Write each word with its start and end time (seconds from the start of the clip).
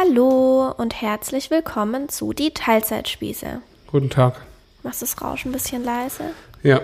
Hallo 0.00 0.72
und 0.76 1.02
herzlich 1.02 1.50
willkommen 1.50 2.08
zu 2.08 2.32
Die 2.32 2.54
Teilzeitspieße. 2.54 3.60
Guten 3.88 4.08
Tag. 4.08 4.40
Machst 4.84 5.02
du 5.02 5.06
das 5.06 5.20
Rauschen 5.20 5.48
ein 5.48 5.52
bisschen 5.52 5.82
leise? 5.82 6.22
Ja, 6.62 6.82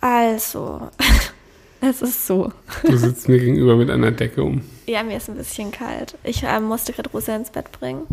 Also, 0.00 0.88
es 1.82 2.00
ist 2.00 2.26
so. 2.26 2.50
du 2.84 2.96
sitzt 2.96 3.28
mir 3.28 3.38
gegenüber 3.38 3.76
mit 3.76 3.90
einer 3.90 4.12
Decke 4.12 4.42
um. 4.42 4.62
Ja, 4.86 5.02
mir 5.02 5.18
ist 5.18 5.28
ein 5.28 5.36
bisschen 5.36 5.72
kalt. 5.72 6.16
Ich 6.24 6.42
äh, 6.42 6.58
musste 6.58 6.94
gerade 6.94 7.10
Rosa 7.10 7.36
ins 7.36 7.50
Bett 7.50 7.70
bringen. 7.70 8.06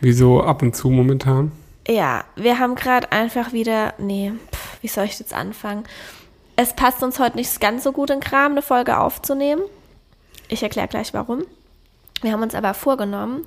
Wieso 0.00 0.40
ab 0.40 0.62
und 0.62 0.76
zu 0.76 0.88
momentan? 0.88 1.50
Ja, 1.88 2.22
wir 2.36 2.60
haben 2.60 2.76
gerade 2.76 3.10
einfach 3.10 3.52
wieder. 3.52 3.94
Nee, 3.98 4.30
pff, 4.52 4.80
wie 4.80 4.88
soll 4.88 5.06
ich 5.06 5.18
jetzt 5.18 5.34
anfangen? 5.34 5.82
Es 6.54 6.72
passt 6.72 7.02
uns 7.02 7.18
heute 7.18 7.36
nicht 7.36 7.60
ganz 7.60 7.82
so 7.82 7.90
gut 7.90 8.10
in 8.10 8.20
Kram, 8.20 8.52
eine 8.52 8.62
Folge 8.62 8.96
aufzunehmen. 9.00 9.62
Ich 10.46 10.62
erkläre 10.62 10.86
gleich 10.86 11.12
warum. 11.14 11.42
Wir 12.22 12.32
haben 12.32 12.42
uns 12.42 12.54
aber 12.54 12.74
vorgenommen, 12.74 13.46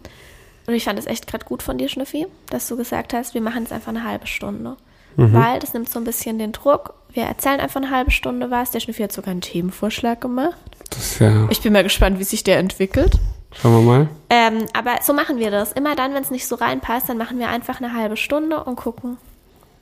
und 0.68 0.74
ich 0.74 0.86
fand 0.86 1.00
es 1.00 1.08
echt 1.08 1.28
gerade 1.28 1.46
gut 1.46 1.64
von 1.64 1.78
dir, 1.78 1.90
Schnüffi, 1.90 2.28
dass 2.50 2.68
du 2.68 2.78
gesagt 2.78 3.14
hast, 3.14 3.34
wir 3.34 3.42
machen 3.42 3.64
es 3.64 3.72
einfach 3.72 3.90
eine 3.90 4.04
halbe 4.04 4.28
Stunde. 4.28 4.78
Weil 5.18 5.60
das 5.60 5.74
nimmt 5.74 5.90
so 5.90 6.00
ein 6.00 6.06
bisschen 6.06 6.40
den 6.40 6.52
Druck. 6.52 6.94
Wir 7.12 7.24
erzählen 7.24 7.60
einfach 7.60 7.82
eine 7.82 7.92
halbe 7.92 8.12
Stunde 8.12 8.50
was. 8.50 8.72
Der 8.72 8.80
Schnüffi 8.80 9.04
hat 9.04 9.12
sogar 9.12 9.32
einen 9.32 9.42
Themenvorschlag 9.42 10.22
gemacht. 10.22 10.56
Das 10.90 11.00
ist 11.00 11.20
ja. 11.20 11.48
Ich 11.50 11.62
bin 11.62 11.74
mal 11.74 11.84
gespannt, 11.84 12.18
wie 12.20 12.24
sich 12.24 12.44
der 12.44 12.60
entwickelt. 12.60 13.20
Schauen 13.54 13.74
wir 13.74 13.82
mal. 13.82 14.10
Ähm, 14.30 14.66
aber 14.74 15.00
so 15.04 15.14
machen 15.14 15.38
wir 15.38 15.52
das. 15.52 15.74
Immer 15.74 15.96
dann, 15.96 16.14
wenn 16.14 16.24
es 16.24 16.32
nicht 16.32 16.48
so 16.48 16.56
reinpasst, 16.56 17.10
dann 17.10 17.18
machen 17.18 17.40
wir 17.40 17.50
einfach 17.50 17.82
eine 17.82 17.94
halbe 17.94 18.16
Stunde 18.16 18.64
und 18.64 18.78
gucken. 18.78 19.18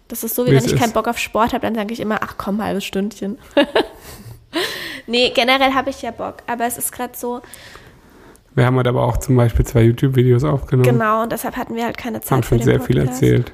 Das 0.07 0.23
ist 0.23 0.33
so, 0.33 0.45
wie 0.45 0.51
Wie 0.51 0.55
wenn 0.55 0.65
ich 0.65 0.75
keinen 0.75 0.87
ist. 0.87 0.93
Bock 0.95 1.07
auf 1.07 1.19
Sport 1.19 1.53
habe, 1.53 1.61
dann 1.61 1.75
sage 1.75 1.93
ich 1.93 1.99
immer, 1.99 2.19
ach 2.23 2.35
komm, 2.37 2.63
halbes 2.63 2.83
Stündchen. 2.83 3.37
nee, 5.07 5.29
generell 5.29 5.75
habe 5.75 5.91
ich 5.91 6.01
ja 6.01 6.09
Bock. 6.09 6.37
Aber 6.47 6.65
es 6.65 6.79
ist 6.79 6.91
gerade 6.91 7.15
so, 7.15 7.41
Wir 8.59 8.65
haben 8.65 8.75
heute 8.75 8.89
aber 8.89 9.03
auch 9.03 9.15
zum 9.15 9.37
Beispiel 9.37 9.65
zwei 9.65 9.83
YouTube-Videos 9.83 10.43
aufgenommen. 10.43 10.83
genau, 10.89 11.23
und 11.23 11.31
deshalb 11.31 11.55
hatten 11.55 11.75
wir 11.75 11.85
halt 11.85 11.97
keine 11.97 12.19
Zeit 12.19 12.31
Haben 12.31 12.43
schon 12.43 12.61
sehr 12.61 12.81
viel 12.81 12.97
Podcast. 12.97 13.21
erzählt. 13.23 13.53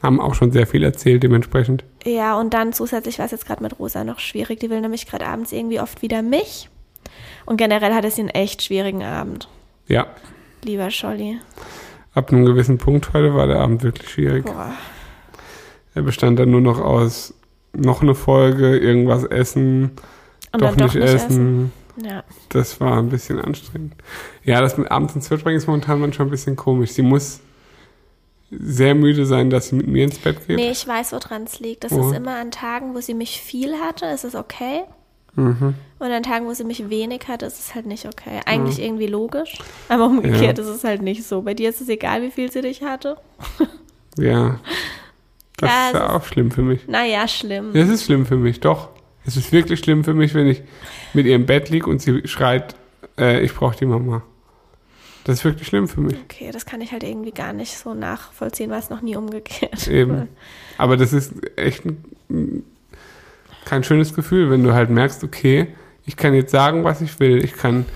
Haben 0.00 0.20
auch 0.20 0.34
schon 0.34 0.52
sehr 0.52 0.68
viel 0.68 0.84
erzählt, 0.84 1.24
dementsprechend. 1.24 1.82
Ja, 2.04 2.38
und 2.38 2.54
dann 2.54 2.72
zusätzlich 2.72 3.18
war 3.18 3.26
es 3.26 3.32
jetzt 3.32 3.44
gerade 3.44 3.60
mit 3.60 3.80
Rosa 3.80 4.04
noch 4.04 4.20
schwierig. 4.20 4.60
Die 4.60 4.70
will 4.70 4.80
nämlich 4.80 5.06
gerade 5.06 5.26
abends 5.26 5.50
irgendwie 5.50 5.80
oft 5.80 6.00
wieder 6.00 6.22
mich. 6.22 6.70
Und 7.44 7.56
generell 7.56 7.92
hatte 7.92 8.08
sie 8.10 8.20
einen 8.20 8.28
echt 8.30 8.62
schwierigen 8.62 9.02
Abend. 9.02 9.48
Ja, 9.88 10.06
Lieber 10.64 10.90
Scholli. 10.90 11.38
ab 12.14 12.30
einem 12.32 12.44
gewissen 12.44 12.78
Punkt 12.78 13.12
heute 13.12 13.34
war 13.34 13.48
der 13.48 13.58
Abend 13.58 13.82
wirklich 13.82 14.08
schwierig. 14.10 14.44
Boah. 14.44 14.72
Er 15.96 16.02
bestand 16.02 16.38
dann 16.38 16.52
nur 16.52 16.60
noch 16.60 16.80
aus 16.80 17.34
noch 17.72 18.00
eine 18.00 18.14
Folge, 18.14 18.78
irgendwas 18.78 19.24
essen, 19.24 19.90
Und 20.52 20.62
doch 20.62 20.76
dann 20.76 20.86
nicht 20.86 20.94
essen. 20.94 21.72
Ja. 21.96 22.24
Das 22.48 22.80
war 22.80 22.98
ein 22.98 23.08
bisschen 23.10 23.38
anstrengend. 23.40 23.94
Ja, 24.44 24.60
das 24.60 24.76
mit 24.78 24.90
abends 24.90 25.14
ins 25.14 25.28
Bett 25.28 25.42
bringen 25.44 25.58
ist 25.58 25.66
momentan 25.66 26.00
manchmal 26.00 26.26
ein 26.28 26.30
bisschen 26.30 26.56
komisch. 26.56 26.90
Sie 26.92 27.02
muss 27.02 27.40
sehr 28.50 28.94
müde 28.94 29.24
sein, 29.26 29.50
dass 29.50 29.68
sie 29.68 29.76
mit 29.76 29.86
mir 29.86 30.04
ins 30.04 30.18
Bett 30.18 30.46
geht. 30.46 30.56
Nee, 30.56 30.70
ich 30.70 30.86
weiß, 30.86 31.12
woran 31.12 31.44
es 31.44 31.58
liegt. 31.60 31.84
Das 31.84 31.92
Oh. 31.92 32.10
ist 32.10 32.16
immer 32.16 32.36
an 32.36 32.50
Tagen, 32.50 32.94
wo 32.94 33.00
sie 33.00 33.14
mich 33.14 33.40
viel 33.40 33.74
hatte, 33.78 34.06
ist 34.06 34.24
es 34.24 34.34
okay. 34.34 34.82
Mhm. 35.34 35.74
Und 35.98 36.10
an 36.10 36.22
Tagen, 36.22 36.46
wo 36.46 36.52
sie 36.52 36.64
mich 36.64 36.90
wenig 36.90 37.22
hatte, 37.28 37.46
ist 37.46 37.58
es 37.58 37.74
halt 37.74 37.86
nicht 37.86 38.04
okay. 38.04 38.40
Eigentlich 38.44 38.78
irgendwie 38.82 39.06
logisch, 39.06 39.56
aber 39.88 40.04
umgekehrt 40.06 40.58
Ja. 40.58 40.64
ist 40.64 40.68
es 40.70 40.84
halt 40.84 41.00
nicht 41.00 41.24
so. 41.24 41.40
Bei 41.40 41.54
dir 41.54 41.70
ist 41.70 41.80
es 41.80 41.88
egal, 41.88 42.20
wie 42.22 42.30
viel 42.30 42.52
sie 42.52 42.60
dich 42.60 42.82
hatte. 42.82 43.16
Ja. 44.18 44.60
Das 45.58 45.70
Ja, 45.70 45.86
ist 45.88 45.94
ja 45.94 46.16
auch 46.16 46.24
schlimm 46.24 46.50
für 46.50 46.62
mich. 46.62 46.88
Naja, 46.88 47.28
schlimm. 47.28 47.70
Ja, 47.72 47.82
es 47.82 47.88
ist 47.88 48.04
schlimm 48.06 48.26
für 48.26 48.36
mich, 48.36 48.58
doch. 48.58 48.88
Es 49.24 49.36
ist 49.36 49.52
wirklich 49.52 49.80
schlimm 49.80 50.04
für 50.04 50.14
mich, 50.14 50.34
wenn 50.34 50.46
ich 50.46 50.62
mit 51.14 51.26
ihr 51.26 51.36
im 51.36 51.46
Bett 51.46 51.70
liege 51.70 51.88
und 51.88 52.00
sie 52.02 52.26
schreit, 52.26 52.74
äh, 53.18 53.40
ich 53.40 53.54
brauche 53.54 53.76
die 53.76 53.86
Mama. 53.86 54.22
Das 55.24 55.38
ist 55.38 55.44
wirklich 55.44 55.68
schlimm 55.68 55.86
für 55.86 56.00
mich. 56.00 56.16
Okay, 56.24 56.50
das 56.52 56.66
kann 56.66 56.80
ich 56.80 56.90
halt 56.90 57.04
irgendwie 57.04 57.30
gar 57.30 57.52
nicht 57.52 57.78
so 57.78 57.94
nachvollziehen, 57.94 58.70
weil 58.70 58.80
es 58.80 58.90
noch 58.90 59.02
nie 59.02 59.16
umgekehrt. 59.16 59.86
Eben. 59.88 60.28
Aber 60.78 60.96
das 60.96 61.12
ist 61.12 61.32
echt 61.56 61.84
ein, 61.84 62.64
kein 63.64 63.84
schönes 63.84 64.14
Gefühl, 64.14 64.50
wenn 64.50 64.64
du 64.64 64.72
halt 64.72 64.90
merkst, 64.90 65.22
okay, 65.22 65.68
ich 66.04 66.16
kann 66.16 66.34
jetzt 66.34 66.50
sagen, 66.50 66.82
was 66.82 67.00
ich 67.00 67.20
will. 67.20 67.44
Ich 67.44 67.52
kann 67.54 67.86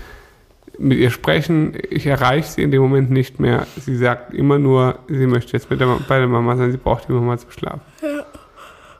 mit 0.79 0.99
ihr 0.99 1.09
sprechen. 1.09 1.77
Ich 1.89 2.05
erreiche 2.05 2.47
sie 2.49 2.61
in 2.61 2.71
dem 2.71 2.81
Moment 2.81 3.11
nicht 3.11 3.39
mehr. 3.39 3.67
Sie 3.77 3.97
sagt 3.97 4.33
immer 4.33 4.59
nur, 4.59 4.99
sie 5.09 5.27
möchte 5.27 5.53
jetzt 5.53 5.69
mit 5.69 5.81
der, 5.81 5.99
bei 6.07 6.19
der 6.19 6.27
Mama 6.27 6.55
sein. 6.55 6.71
Sie 6.71 6.77
braucht 6.77 7.09
die 7.09 7.11
Mama 7.11 7.37
zum 7.37 7.51
Schlafen. 7.51 7.81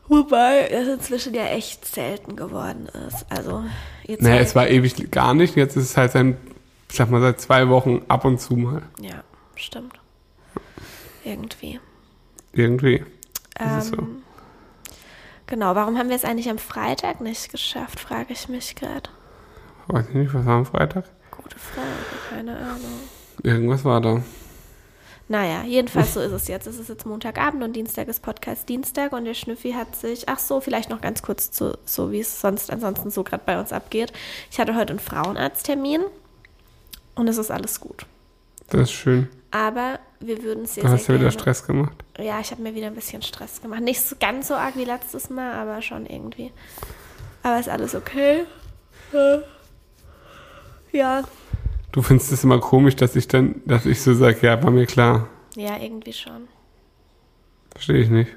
Wobei 0.08 0.68
das 0.72 0.88
inzwischen 0.88 1.34
ja 1.34 1.46
echt 1.48 1.86
selten 1.86 2.36
geworden 2.36 2.88
ist. 3.08 3.26
Also, 3.30 3.64
jetzt 4.04 4.22
Naja, 4.24 4.36
halt- 4.38 4.48
es 4.48 4.56
war 4.56 4.68
ewig 4.70 5.12
gar 5.12 5.34
nicht. 5.34 5.56
Jetzt 5.56 5.76
ist 5.76 5.84
es 5.92 5.98
halt 5.98 6.12
seit, 6.14 6.36
ich 6.90 6.96
sag 6.96 7.10
mal, 7.10 7.20
seit 7.22 7.42
zwei 7.42 7.68
Wochen 7.70 8.04
ab 8.08 8.24
und 8.26 8.40
zu 8.40 8.56
mal. 8.56 8.84
Ja, 9.02 9.24
stimmt. 9.56 10.00
Irgendwie. 11.24 11.80
Irgendwie. 12.54 13.04
Ist 13.80 13.88
so. 13.90 13.98
Ähm, 13.98 14.24
Genau, 15.50 15.76
warum 15.76 15.98
haben 15.98 16.10
wir 16.10 16.16
es 16.18 16.26
eigentlich 16.26 16.50
am 16.50 16.58
Freitag 16.58 17.22
nicht 17.22 17.50
geschafft, 17.52 18.02
frage 18.02 18.34
ich 18.34 18.50
mich 18.50 18.76
gerade. 18.76 19.10
Weiß 19.88 20.10
ich 20.10 20.16
nicht, 20.16 20.34
was 20.34 20.46
war 20.46 20.58
am 20.58 20.66
Freitag? 20.66 21.06
Gute 21.32 21.58
Frage, 21.58 21.88
keine 22.30 22.58
Ahnung. 22.58 23.00
Irgendwas 23.44 23.86
war 23.86 24.02
da. 24.02 24.22
Naja, 25.28 25.64
jedenfalls 25.64 26.14
so 26.16 26.22
ist 26.22 26.32
es 26.32 26.48
jetzt. 26.48 26.68
Es 26.68 26.80
ist 26.80 26.90
jetzt 26.90 27.06
Montagabend 27.06 27.64
und 27.64 27.74
Dienstag 27.74 28.08
ist 28.08 28.22
Podcast 28.22 28.70
Dienstag 28.70 29.12
und 29.12 29.26
der 29.26 29.34
Schnüffi 29.34 29.74
hat 29.74 29.96
sich, 29.96 30.30
ach 30.30 30.40
so, 30.40 30.62
vielleicht 30.62 30.90
noch 30.90 31.02
ganz 31.02 31.22
kurz 31.22 31.52
zu, 31.52 31.78
so 31.86 32.12
wie 32.12 32.20
es 32.20 32.42
sonst 32.42 32.72
ansonsten 32.72 33.12
so 33.12 33.24
gerade 33.24 33.44
bei 33.46 33.60
uns 33.60 33.74
abgeht. 33.74 34.14
Ich 34.52 34.60
hatte 34.60 34.76
heute 34.76 34.92
einen 34.92 35.00
Frauenarzttermin 35.00 36.02
und 37.16 37.28
es 37.28 37.38
ist 37.38 37.52
alles 37.52 37.80
gut. 37.80 38.06
Das 38.70 38.82
ist 38.82 38.92
schön. 38.92 39.30
Aber 39.52 40.00
wir 40.20 40.44
würden 40.44 40.66
es 40.66 40.76
sehr, 40.76 40.84
Da 40.84 40.90
hast 40.90 41.08
du 41.08 41.14
wieder 41.14 41.32
Stress 41.32 41.66
gemacht. 41.66 41.96
Ja, 42.18 42.40
ich 42.40 42.52
habe 42.52 42.62
mir 42.62 42.76
wieder 42.76 42.88
ein 42.88 42.96
bisschen 42.96 43.22
Stress 43.22 43.62
gemacht. 43.62 43.82
Nicht 43.82 44.02
so 44.02 44.16
ganz 44.20 44.50
so 44.50 44.56
arg 44.56 44.76
wie 44.76 44.84
letztes 44.84 45.30
Mal, 45.30 45.54
aber 45.54 45.82
schon 45.82 46.06
irgendwie. 46.06 46.52
Aber 47.44 47.60
ist 47.60 47.70
alles 47.70 47.96
okay. 47.96 48.44
Ja. 50.92 51.24
Du 51.98 52.04
findest 52.04 52.32
es 52.32 52.44
immer 52.44 52.60
komisch, 52.60 52.96
dass 52.96 53.16
ich 53.16 53.28
dann, 53.28 53.56
dass 53.66 53.88
ich 53.88 54.04
so 54.04 54.14
sage, 54.14 54.38
ja, 54.46 54.62
war 54.62 54.70
mir 54.70 54.86
klar. 54.86 55.30
ja, 55.56 55.78
irgendwie 55.78 56.14
schon. 56.14 56.48
Verstehe 57.72 57.98
ich 57.98 58.12
nicht. 58.12 58.30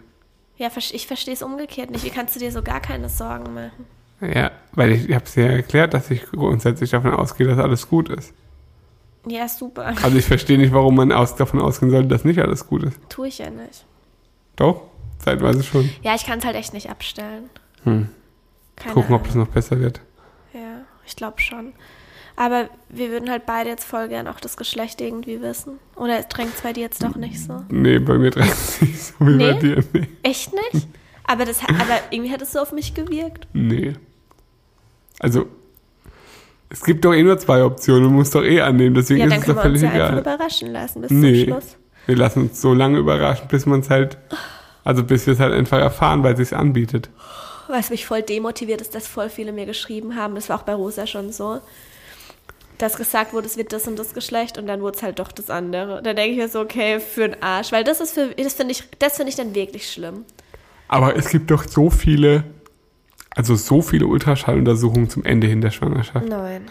Ja, 0.57 0.71
ich 0.75 1.07
verstehe 1.07 1.35
es 1.35 1.43
umgekehrt 1.43 1.91
nicht. 1.91 2.03
Wie 2.03 2.09
kannst 2.09 2.35
du 2.35 2.41
dir 2.41 2.53
so 2.53 2.63
gar 2.63 2.81
keine 2.81 3.11
Sorgen 3.11 3.53
machen? 3.53 3.85
Ja, 4.23 4.51
weil 4.73 4.93
ich, 4.93 5.11
ich 5.11 5.15
habe 5.15 5.27
es 5.27 5.35
ja 5.35 5.45
erklärt, 5.45 5.93
dass 5.93 6.11
ich 6.11 6.23
grundsätzlich 6.31 6.89
davon 6.89 7.13
ausgehe, 7.13 7.47
dass 7.47 7.59
alles 7.59 7.87
gut 7.87 8.09
ist. 8.09 8.33
Ja, 9.27 9.47
super. 9.47 9.93
Also 10.03 10.17
ich 10.17 10.25
verstehe 10.25 10.57
nicht, 10.57 10.73
warum 10.73 10.97
man 10.97 11.13
aus, 11.13 11.37
davon 11.37 11.61
ausgehen 11.61 11.91
sollte, 11.91 12.09
dass 12.09 12.25
nicht 12.25 12.39
alles 12.39 12.67
gut 12.67 12.85
ist. 12.85 12.99
Tue 13.11 13.29
ich 13.29 13.37
ja 13.37 13.51
nicht. 13.51 13.85
Doch, 14.57 14.85
zeitweise 15.19 15.63
schon. 15.63 15.91
Ja, 16.01 16.15
ich 16.15 16.25
kann 16.25 16.39
es 16.39 16.47
halt 16.47 16.57
echt 16.57 16.73
nicht 16.73 16.89
abstellen. 16.89 17.51
Hm. 17.83 18.09
Keine 18.77 18.95
Gucken, 18.95 19.15
ob 19.15 19.25
das 19.25 19.35
Ahnung. 19.35 19.49
noch 19.49 19.53
besser 19.53 19.79
wird. 19.79 20.01
Ja, 20.55 20.87
ich 21.05 21.15
glaube 21.15 21.43
schon. 21.43 21.75
Aber 22.43 22.71
wir 22.89 23.11
würden 23.11 23.29
halt 23.29 23.45
beide 23.45 23.69
jetzt 23.69 23.85
voll 23.85 24.09
gern 24.09 24.27
auch 24.27 24.41
das 24.41 24.57
Geschlecht 24.57 25.03
irgendwie 25.03 25.43
wissen. 25.43 25.79
Oder 25.95 26.23
drängt 26.23 26.55
es 26.55 26.63
bei 26.63 26.73
dir 26.73 26.81
jetzt 26.85 27.03
doch 27.03 27.15
nicht 27.15 27.39
so? 27.39 27.65
Nee, 27.69 27.99
bei 27.99 28.17
mir 28.17 28.31
drängt 28.31 28.51
es 28.53 28.81
nicht 28.81 28.99
so 28.99 29.15
wie 29.21 29.37
bei 29.37 29.53
Nee? 29.53 29.59
dir. 29.59 29.85
Nee. 29.93 30.09
Echt 30.23 30.51
nicht? 30.73 30.87
Aber, 31.27 31.45
das, 31.45 31.61
aber 31.63 31.99
irgendwie 32.11 32.33
hat 32.33 32.41
es 32.41 32.53
so 32.53 32.61
auf 32.61 32.73
mich 32.73 32.95
gewirkt. 32.95 33.47
nee. 33.53 33.93
Also, 35.19 35.49
es 36.71 36.83
gibt 36.83 37.05
doch 37.05 37.13
eh 37.13 37.23
nur 37.23 37.37
zwei 37.39 37.63
Optionen. 37.63 38.05
Du 38.05 38.09
musst 38.11 38.35
doch 38.35 38.43
eh 38.43 38.63
annehmen, 38.63 38.95
deswegen 38.95 39.21
Ja, 39.21 39.27
ist 39.27 39.33
dann 39.33 39.41
es 39.41 39.45
können 39.45 39.57
doch 39.59 39.65
wir 39.65 39.71
uns 39.71 39.81
völlig 39.81 39.95
ja 39.99 40.05
einfach 40.07 40.19
egal. 40.23 40.35
überraschen 40.37 40.73
lassen 40.73 41.03
bis 41.03 41.11
Nee. 41.11 41.45
zum 41.45 41.53
Schluss. 41.61 41.77
Wir 42.07 42.17
lassen 42.17 42.41
uns 42.45 42.61
so 42.63 42.73
lange 42.73 42.97
überraschen, 42.99 43.49
bis 43.49 43.67
man 43.67 43.81
es 43.81 43.91
halt, 43.91 44.17
also 44.83 45.05
bis 45.05 45.27
wir 45.27 45.35
es 45.35 45.41
halt 45.41 45.53
einfach 45.53 45.79
erfahren, 45.79 46.23
weil 46.23 46.33
es 46.33 46.49
sich 46.49 46.57
anbietet. 46.57 47.11
Was 47.69 47.91
mich 47.91 48.07
voll 48.07 48.23
demotiviert 48.23 48.81
ist, 48.81 48.95
dass 48.95 49.07
voll 49.07 49.29
viele 49.29 49.53
mir 49.53 49.67
geschrieben 49.67 50.17
haben, 50.17 50.35
das 50.37 50.49
war 50.49 50.59
auch 50.59 50.63
bei 50.63 50.73
Rosa 50.73 51.07
schon 51.07 51.33
so, 51.33 51.61
dass 52.83 52.97
gesagt 52.97 53.33
wurde, 53.33 53.47
es 53.47 53.57
wird 53.57 53.73
das 53.73 53.87
und 53.87 53.99
das 53.99 54.15
Geschlecht 54.15 54.59
und 54.59 54.67
dann 54.67 54.81
wurde 54.81 54.97
es 54.97 55.03
halt 55.03 55.19
doch 55.19 55.33
das 55.33 55.51
andere. 55.51 56.03
Da 56.03 56.15
denke 56.15 56.33
ich 56.33 56.37
mir 56.39 56.49
so, 56.49 56.61
okay, 56.61 57.01
für 57.01 57.29
den 57.29 57.43
Arsch, 57.43 57.73
weil 57.73 57.85
das 57.85 58.01
ist 58.01 58.13
für, 58.15 58.29
das 58.35 58.55
finde 58.55 58.73
ich, 58.73 58.85
das 58.99 59.17
finde 59.17 59.31
ich 59.31 59.37
dann 59.37 59.55
wirklich 59.55 59.91
schlimm. 59.91 60.25
Aber 60.89 61.17
es 61.17 61.29
gibt 61.29 61.51
doch 61.51 61.65
so 61.67 61.91
viele, 61.91 62.45
also 63.31 63.55
so 63.55 63.83
viele 63.83 64.07
Ultraschalluntersuchungen 64.07 65.09
zum 65.09 65.25
Ende 65.25 65.47
hin 65.47 65.61
der 65.61 65.71
Schwangerschaft. 65.71 66.27
Nein. 66.27 66.71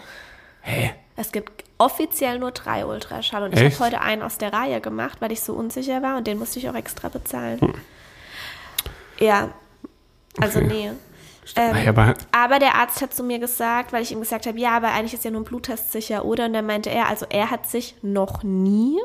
Hä? 0.62 0.92
Es 1.16 1.32
gibt 1.32 1.64
offiziell 1.78 2.38
nur 2.38 2.50
drei 2.50 2.84
Ultraschall 2.84 3.42
und 3.42 3.52
ich 3.54 3.60
Echt? 3.60 3.78
habe 3.80 3.86
heute 3.90 4.00
einen 4.00 4.22
aus 4.22 4.38
der 4.38 4.52
Reihe 4.52 4.80
gemacht, 4.80 5.18
weil 5.20 5.32
ich 5.32 5.40
so 5.40 5.54
unsicher 5.54 6.02
war 6.02 6.16
und 6.18 6.26
den 6.26 6.38
musste 6.38 6.58
ich 6.58 6.68
auch 6.68 6.74
extra 6.74 7.08
bezahlen. 7.08 7.58
Ja, 9.18 9.50
also 10.40 10.60
Okay. 10.60 10.68
nee. 10.68 10.90
Ähm, 11.56 11.76
ja, 11.76 11.88
aber 11.90 12.14
Aber 12.32 12.58
der 12.58 12.74
Arzt 12.74 13.02
hat 13.02 13.14
zu 13.14 13.22
mir 13.22 13.38
gesagt, 13.38 13.92
weil 13.92 14.02
ich 14.02 14.12
ihm 14.12 14.20
gesagt 14.20 14.46
habe, 14.46 14.58
ja, 14.58 14.76
aber 14.76 14.92
eigentlich 14.92 15.14
ist 15.14 15.24
ja 15.24 15.30
nur 15.30 15.40
ein 15.40 15.44
Bluttest 15.44 15.92
sicher, 15.92 16.24
oder? 16.24 16.46
Und 16.46 16.52
dann 16.52 16.66
meinte 16.66 16.90
er, 16.90 17.08
also 17.08 17.26
er 17.28 17.50
hat 17.50 17.66
sich 17.66 17.94
noch 18.02 18.42
nie 18.42 18.98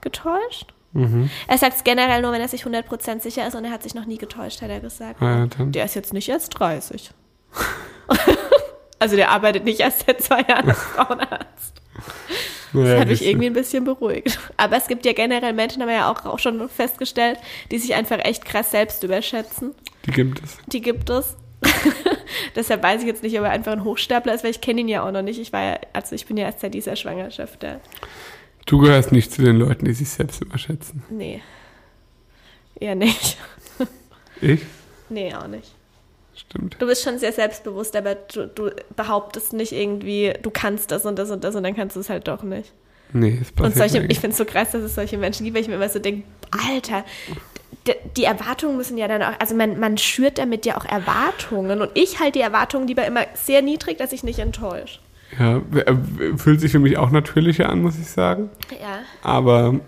getäuscht. 0.00 0.72
Mhm. 0.92 1.30
Er 1.46 1.58
sagt 1.58 1.76
es 1.76 1.84
generell 1.84 2.22
nur, 2.22 2.32
wenn 2.32 2.40
er 2.40 2.48
sich 2.48 2.64
100% 2.64 3.20
sicher 3.20 3.46
ist 3.46 3.54
und 3.54 3.64
er 3.64 3.70
hat 3.70 3.82
sich 3.82 3.94
noch 3.94 4.06
nie 4.06 4.18
getäuscht, 4.18 4.60
hat 4.62 4.70
er 4.70 4.80
gesagt. 4.80 5.20
Ja, 5.20 5.46
dann. 5.46 5.72
Der 5.72 5.84
ist 5.84 5.94
jetzt 5.94 6.12
nicht 6.12 6.28
erst 6.28 6.58
30. 6.58 7.12
also 8.98 9.16
der 9.16 9.30
arbeitet 9.30 9.64
nicht 9.64 9.80
erst 9.80 10.06
seit 10.06 10.20
zwei 10.20 10.42
Jahren 10.42 10.68
als 10.68 10.78
Frauenarzt. 10.94 11.80
Das 12.72 13.00
hat 13.00 13.08
mich 13.08 13.24
irgendwie 13.24 13.46
ein 13.46 13.52
bisschen 13.52 13.84
beruhigt. 13.84 14.38
Aber 14.56 14.76
es 14.76 14.86
gibt 14.86 15.04
ja 15.04 15.12
generell 15.12 15.52
Menschen, 15.52 15.82
haben 15.82 15.88
wir 15.88 15.96
ja 15.96 16.10
auch, 16.10 16.24
auch 16.24 16.38
schon 16.38 16.68
festgestellt, 16.68 17.38
die 17.70 17.78
sich 17.78 17.94
einfach 17.94 18.18
echt 18.20 18.44
krass 18.44 18.70
selbst 18.70 19.02
überschätzen. 19.02 19.74
Die 20.06 20.12
gibt 20.12 20.42
es. 20.42 20.58
Die 20.68 20.80
gibt 20.80 21.10
es. 21.10 21.36
Deshalb 22.56 22.82
weiß 22.82 23.02
ich 23.02 23.06
jetzt 23.06 23.22
nicht, 23.22 23.38
ob 23.38 23.44
er 23.44 23.50
einfach 23.50 23.72
ein 23.72 23.84
Hochstapler 23.84 24.34
ist, 24.34 24.44
weil 24.44 24.50
ich 24.50 24.60
kenne 24.60 24.80
ihn 24.80 24.88
ja 24.88 25.06
auch 25.06 25.12
noch 25.12 25.22
nicht. 25.22 25.38
Ich 25.38 25.52
war 25.52 25.62
ja, 25.62 25.78
also 25.92 26.14
ich 26.14 26.26
bin 26.26 26.36
ja 26.36 26.46
erst 26.46 26.60
seit 26.60 26.74
dieser 26.74 26.96
Schwangerschaft 26.96 27.62
da. 27.62 27.80
Du 28.66 28.78
gehörst 28.78 29.12
nicht 29.12 29.32
zu 29.32 29.42
den 29.42 29.56
Leuten, 29.56 29.84
die 29.84 29.92
sich 29.92 30.08
selbst 30.08 30.42
überschätzen. 30.42 31.02
Nee. 31.10 31.42
Eher 32.78 32.94
nicht. 32.94 33.36
Ich? 34.42 34.62
Nee, 35.10 35.34
auch 35.34 35.48
nicht. 35.48 35.70
Stimmt. 36.34 36.76
Du 36.78 36.86
bist 36.86 37.04
schon 37.04 37.18
sehr 37.18 37.32
selbstbewusst, 37.32 37.94
aber 37.94 38.14
du, 38.14 38.46
du 38.46 38.70
behauptest 38.96 39.52
nicht 39.52 39.72
irgendwie, 39.72 40.32
du 40.40 40.50
kannst 40.50 40.90
das 40.90 41.04
und 41.04 41.18
das 41.18 41.30
und 41.30 41.44
das 41.44 41.54
und 41.54 41.62
dann 41.62 41.76
kannst 41.76 41.96
du 41.96 42.00
es 42.00 42.08
halt 42.08 42.26
doch 42.26 42.42
nicht. 42.42 42.72
Nee, 43.12 43.38
Und 43.38 43.54
passiert 43.56 43.76
solche, 43.76 44.00
mir 44.00 44.10
ich 44.10 44.20
finde 44.20 44.32
es 44.32 44.38
so 44.38 44.46
krass, 44.46 44.70
dass 44.70 44.82
es 44.82 44.94
solche 44.94 45.18
Menschen 45.18 45.44
gibt, 45.44 45.54
weil 45.56 45.62
ich 45.62 45.68
mir 45.68 45.74
immer 45.74 45.88
so 45.90 45.98
denke, 45.98 46.26
Alter, 46.70 47.04
die 48.16 48.24
Erwartungen 48.24 48.76
müssen 48.76 48.98
ja 48.98 49.08
dann 49.08 49.22
auch, 49.22 49.32
also 49.38 49.54
man, 49.54 49.78
man 49.78 49.96
schürt 49.98 50.38
damit 50.38 50.66
ja 50.66 50.76
auch 50.76 50.84
Erwartungen 50.84 51.80
und 51.80 51.90
ich 51.94 52.20
halte 52.20 52.38
die 52.38 52.40
Erwartungen 52.40 52.86
lieber 52.86 53.06
immer 53.06 53.26
sehr 53.34 53.62
niedrig, 53.62 53.98
dass 53.98 54.12
ich 54.12 54.22
nicht 54.22 54.38
enttäusche. 54.38 54.98
Ja, 55.38 55.58
äh, 55.74 55.94
fühlt 56.36 56.60
sich 56.60 56.72
für 56.72 56.78
mich 56.78 56.98
auch 56.98 57.10
natürlicher 57.10 57.68
an, 57.68 57.82
muss 57.82 57.98
ich 57.98 58.08
sagen. 58.08 58.50
Ja. 58.70 59.00
Aber 59.22 59.80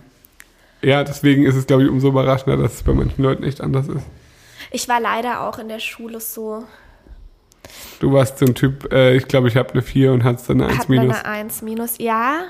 ja, 0.80 1.04
deswegen 1.04 1.44
ist 1.44 1.56
es, 1.56 1.66
glaube 1.66 1.84
ich, 1.84 1.90
umso 1.90 2.08
überraschender, 2.08 2.56
dass 2.56 2.74
es 2.74 2.82
bei 2.82 2.92
manchen 2.92 3.22
Leuten 3.22 3.42
echt 3.44 3.60
anders 3.60 3.88
ist. 3.88 4.04
Ich 4.70 4.88
war 4.88 5.00
leider 5.00 5.46
auch 5.46 5.58
in 5.58 5.68
der 5.68 5.80
Schule 5.80 6.20
so, 6.20 6.64
Du 8.00 8.12
warst 8.12 8.38
so 8.38 8.46
ein 8.46 8.54
Typ, 8.54 8.92
äh, 8.92 9.16
ich 9.16 9.28
glaube, 9.28 9.48
ich 9.48 9.56
habe 9.56 9.70
eine 9.70 9.82
4 9.82 10.12
und 10.12 10.24
hattest 10.24 10.50
dann 10.50 10.60
eine 10.60 10.70
1 10.70 10.78
hat 10.80 10.88
man 10.88 10.98
minus. 10.98 11.16
eine 11.16 11.24
1 11.24 11.62
minus, 11.62 11.98
ja. 11.98 12.40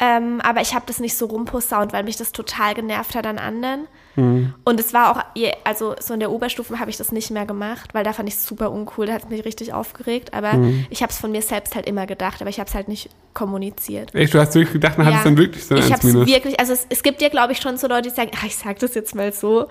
Ähm, 0.00 0.40
aber 0.42 0.60
ich 0.60 0.74
habe 0.74 0.84
das 0.86 1.00
nicht 1.00 1.16
so 1.16 1.26
rumposaunt, 1.26 1.92
weil 1.92 2.04
mich 2.04 2.16
das 2.16 2.30
total 2.32 2.74
genervt 2.74 3.16
hat 3.16 3.26
an 3.26 3.38
anderen. 3.38 3.88
Mhm. 4.14 4.54
Und 4.64 4.78
es 4.78 4.94
war 4.94 5.10
auch, 5.10 5.24
also 5.64 5.96
so 6.00 6.14
in 6.14 6.20
der 6.20 6.30
Oberstufe 6.30 6.78
habe 6.78 6.88
ich 6.90 6.96
das 6.96 7.10
nicht 7.10 7.30
mehr 7.32 7.46
gemacht, 7.46 7.94
weil 7.94 8.04
da 8.04 8.12
fand 8.12 8.28
ich 8.28 8.36
es 8.36 8.46
super 8.46 8.70
uncool, 8.70 9.06
da 9.06 9.14
hat 9.14 9.24
es 9.24 9.28
mich 9.28 9.44
richtig 9.44 9.72
aufgeregt. 9.72 10.34
Aber 10.34 10.52
Mhm. 10.52 10.86
ich 10.90 11.02
habe 11.02 11.10
es 11.12 11.18
von 11.18 11.32
mir 11.32 11.42
selbst 11.42 11.74
halt 11.74 11.86
immer 11.86 12.06
gedacht, 12.06 12.40
aber 12.40 12.50
ich 12.50 12.60
habe 12.60 12.68
es 12.68 12.74
halt 12.74 12.86
nicht 12.86 13.10
kommuniziert. 13.34 14.14
Echt, 14.14 14.34
du 14.34 14.38
hast 14.40 14.54
wirklich 14.54 14.72
gedacht, 14.74 14.98
dann 14.98 15.06
hattest 15.06 15.24
du 15.24 15.28
dann 15.30 15.38
wirklich 15.38 15.64
so 15.66 15.74
ich 15.74 15.84
1 15.84 15.92
habe 15.92 16.08
es 16.08 16.26
wirklich, 16.26 16.60
also 16.60 16.72
es, 16.72 16.86
es 16.88 17.02
gibt 17.02 17.20
ja, 17.20 17.28
glaube 17.28 17.52
ich, 17.52 17.58
schon 17.60 17.76
so 17.76 17.88
Leute, 17.88 18.08
die 18.08 18.14
sagen, 18.14 18.30
ach, 18.36 18.44
ich 18.44 18.56
sag 18.56 18.78
das 18.78 18.94
jetzt 18.94 19.14
mal 19.14 19.32
so, 19.32 19.66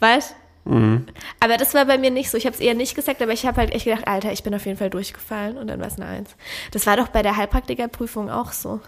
weißt 0.00 0.36
Mhm. 0.66 1.04
Aber 1.40 1.58
das 1.58 1.74
war 1.74 1.84
bei 1.84 1.98
mir 1.98 2.10
nicht 2.10 2.30
so. 2.30 2.38
Ich 2.38 2.46
habe 2.46 2.54
es 2.54 2.60
eher 2.60 2.72
nicht 2.72 2.94
gesagt, 2.94 3.20
aber 3.20 3.32
ich 3.32 3.44
habe 3.44 3.58
halt 3.58 3.74
echt 3.74 3.84
gedacht, 3.84 4.08
Alter, 4.08 4.32
ich 4.32 4.42
bin 4.42 4.54
auf 4.54 4.64
jeden 4.64 4.78
Fall 4.78 4.88
durchgefallen 4.88 5.58
und 5.58 5.66
dann 5.66 5.78
war 5.78 5.88
es 5.88 5.96
eine 5.96 6.06
Eins. 6.06 6.30
Das 6.70 6.86
war 6.86 6.96
doch 6.96 7.08
bei 7.08 7.20
der 7.22 7.36
Heilpraktikerprüfung 7.36 8.30
auch 8.30 8.50
so. 8.52 8.80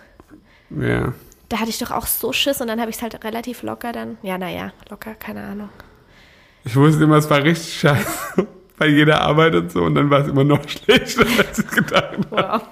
Ja. 0.70 1.12
Da 1.48 1.60
hatte 1.60 1.70
ich 1.70 1.78
doch 1.78 1.92
auch 1.92 2.06
so 2.06 2.32
Schiss 2.32 2.60
und 2.60 2.66
dann 2.66 2.80
habe 2.80 2.90
ich 2.90 2.96
es 2.96 3.02
halt 3.02 3.22
relativ 3.24 3.62
locker 3.62 3.92
dann, 3.92 4.18
ja, 4.22 4.36
naja, 4.36 4.72
locker, 4.90 5.14
keine 5.14 5.44
Ahnung. 5.44 5.68
Ich 6.64 6.74
wusste 6.74 7.04
immer, 7.04 7.16
es 7.16 7.30
war 7.30 7.42
richtig 7.42 7.78
scheiße 7.78 8.46
bei 8.78 8.88
jeder 8.88 9.20
Arbeit 9.20 9.54
und 9.54 9.70
so 9.70 9.82
und 9.84 9.94
dann 9.94 10.10
war 10.10 10.22
es 10.22 10.28
immer 10.28 10.44
noch 10.44 10.68
schlechter, 10.68 11.24
als 11.38 11.58
ich 11.60 11.68
gedacht 11.68 12.18
habe. 12.30 12.30
Wow. 12.30 12.62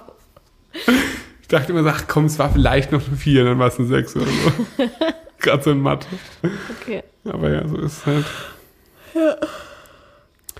Ich 1.41 1.47
dachte 1.47 1.71
immer, 1.71 1.89
ach 1.89 2.03
komm, 2.07 2.25
es 2.25 2.37
war 2.37 2.49
vielleicht 2.49 2.91
noch 2.91 3.07
eine 3.07 3.15
4, 3.15 3.45
dann 3.45 3.59
war 3.59 3.67
es 3.67 3.79
eine 3.79 3.87
6 3.87 4.15
oder 4.17 4.25
so. 4.25 4.65
Gerade 5.39 5.63
so 5.63 5.71
in 5.71 5.79
Mathe. 5.79 6.07
Okay. 6.81 7.03
Aber 7.23 7.49
ja, 7.51 7.67
so 7.67 7.77
ist 7.77 7.99
es 7.99 8.05
halt. 8.05 8.25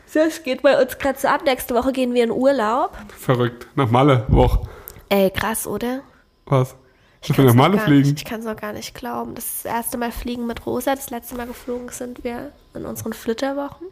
So, 0.06 0.20
es 0.20 0.44
geht 0.44 0.62
bei 0.62 0.82
uns 0.82 0.98
gerade 0.98 1.20
so 1.20 1.28
ab. 1.28 1.42
Nächste 1.44 1.74
Woche 1.74 1.92
gehen 1.92 2.14
wir 2.14 2.24
in 2.24 2.32
Urlaub. 2.32 2.98
Verrückt. 3.18 3.68
Nach 3.76 3.90
Malle, 3.90 4.26
Woche. 4.30 4.68
Ey, 5.10 5.30
krass, 5.30 5.68
oder? 5.68 6.02
Was? 6.46 6.76
Ich 7.28 7.36
Dass 7.36 7.38
wir 7.38 7.46
nach 7.46 7.52
kann's 7.52 7.56
noch 7.56 7.64
Malle 7.64 7.78
gar 7.78 7.86
fliegen? 7.86 8.10
Nicht, 8.10 8.18
ich 8.20 8.26
kann 8.26 8.40
es 8.40 8.46
noch 8.46 8.56
gar 8.56 8.74
nicht 8.74 8.96
glauben. 8.96 9.36
Das 9.36 9.46
ist 9.46 9.66
das 9.66 9.74
erste 9.74 9.98
Mal 9.98 10.12
fliegen 10.12 10.46
mit 10.48 10.66
Rosa. 10.66 10.96
Das 10.96 11.10
letzte 11.10 11.36
Mal 11.36 11.48
geflogen 11.48 11.90
sind 11.90 12.24
wir 12.24 12.52
in 12.74 12.86
unseren 12.86 13.14
Flitterwochen 13.14 13.88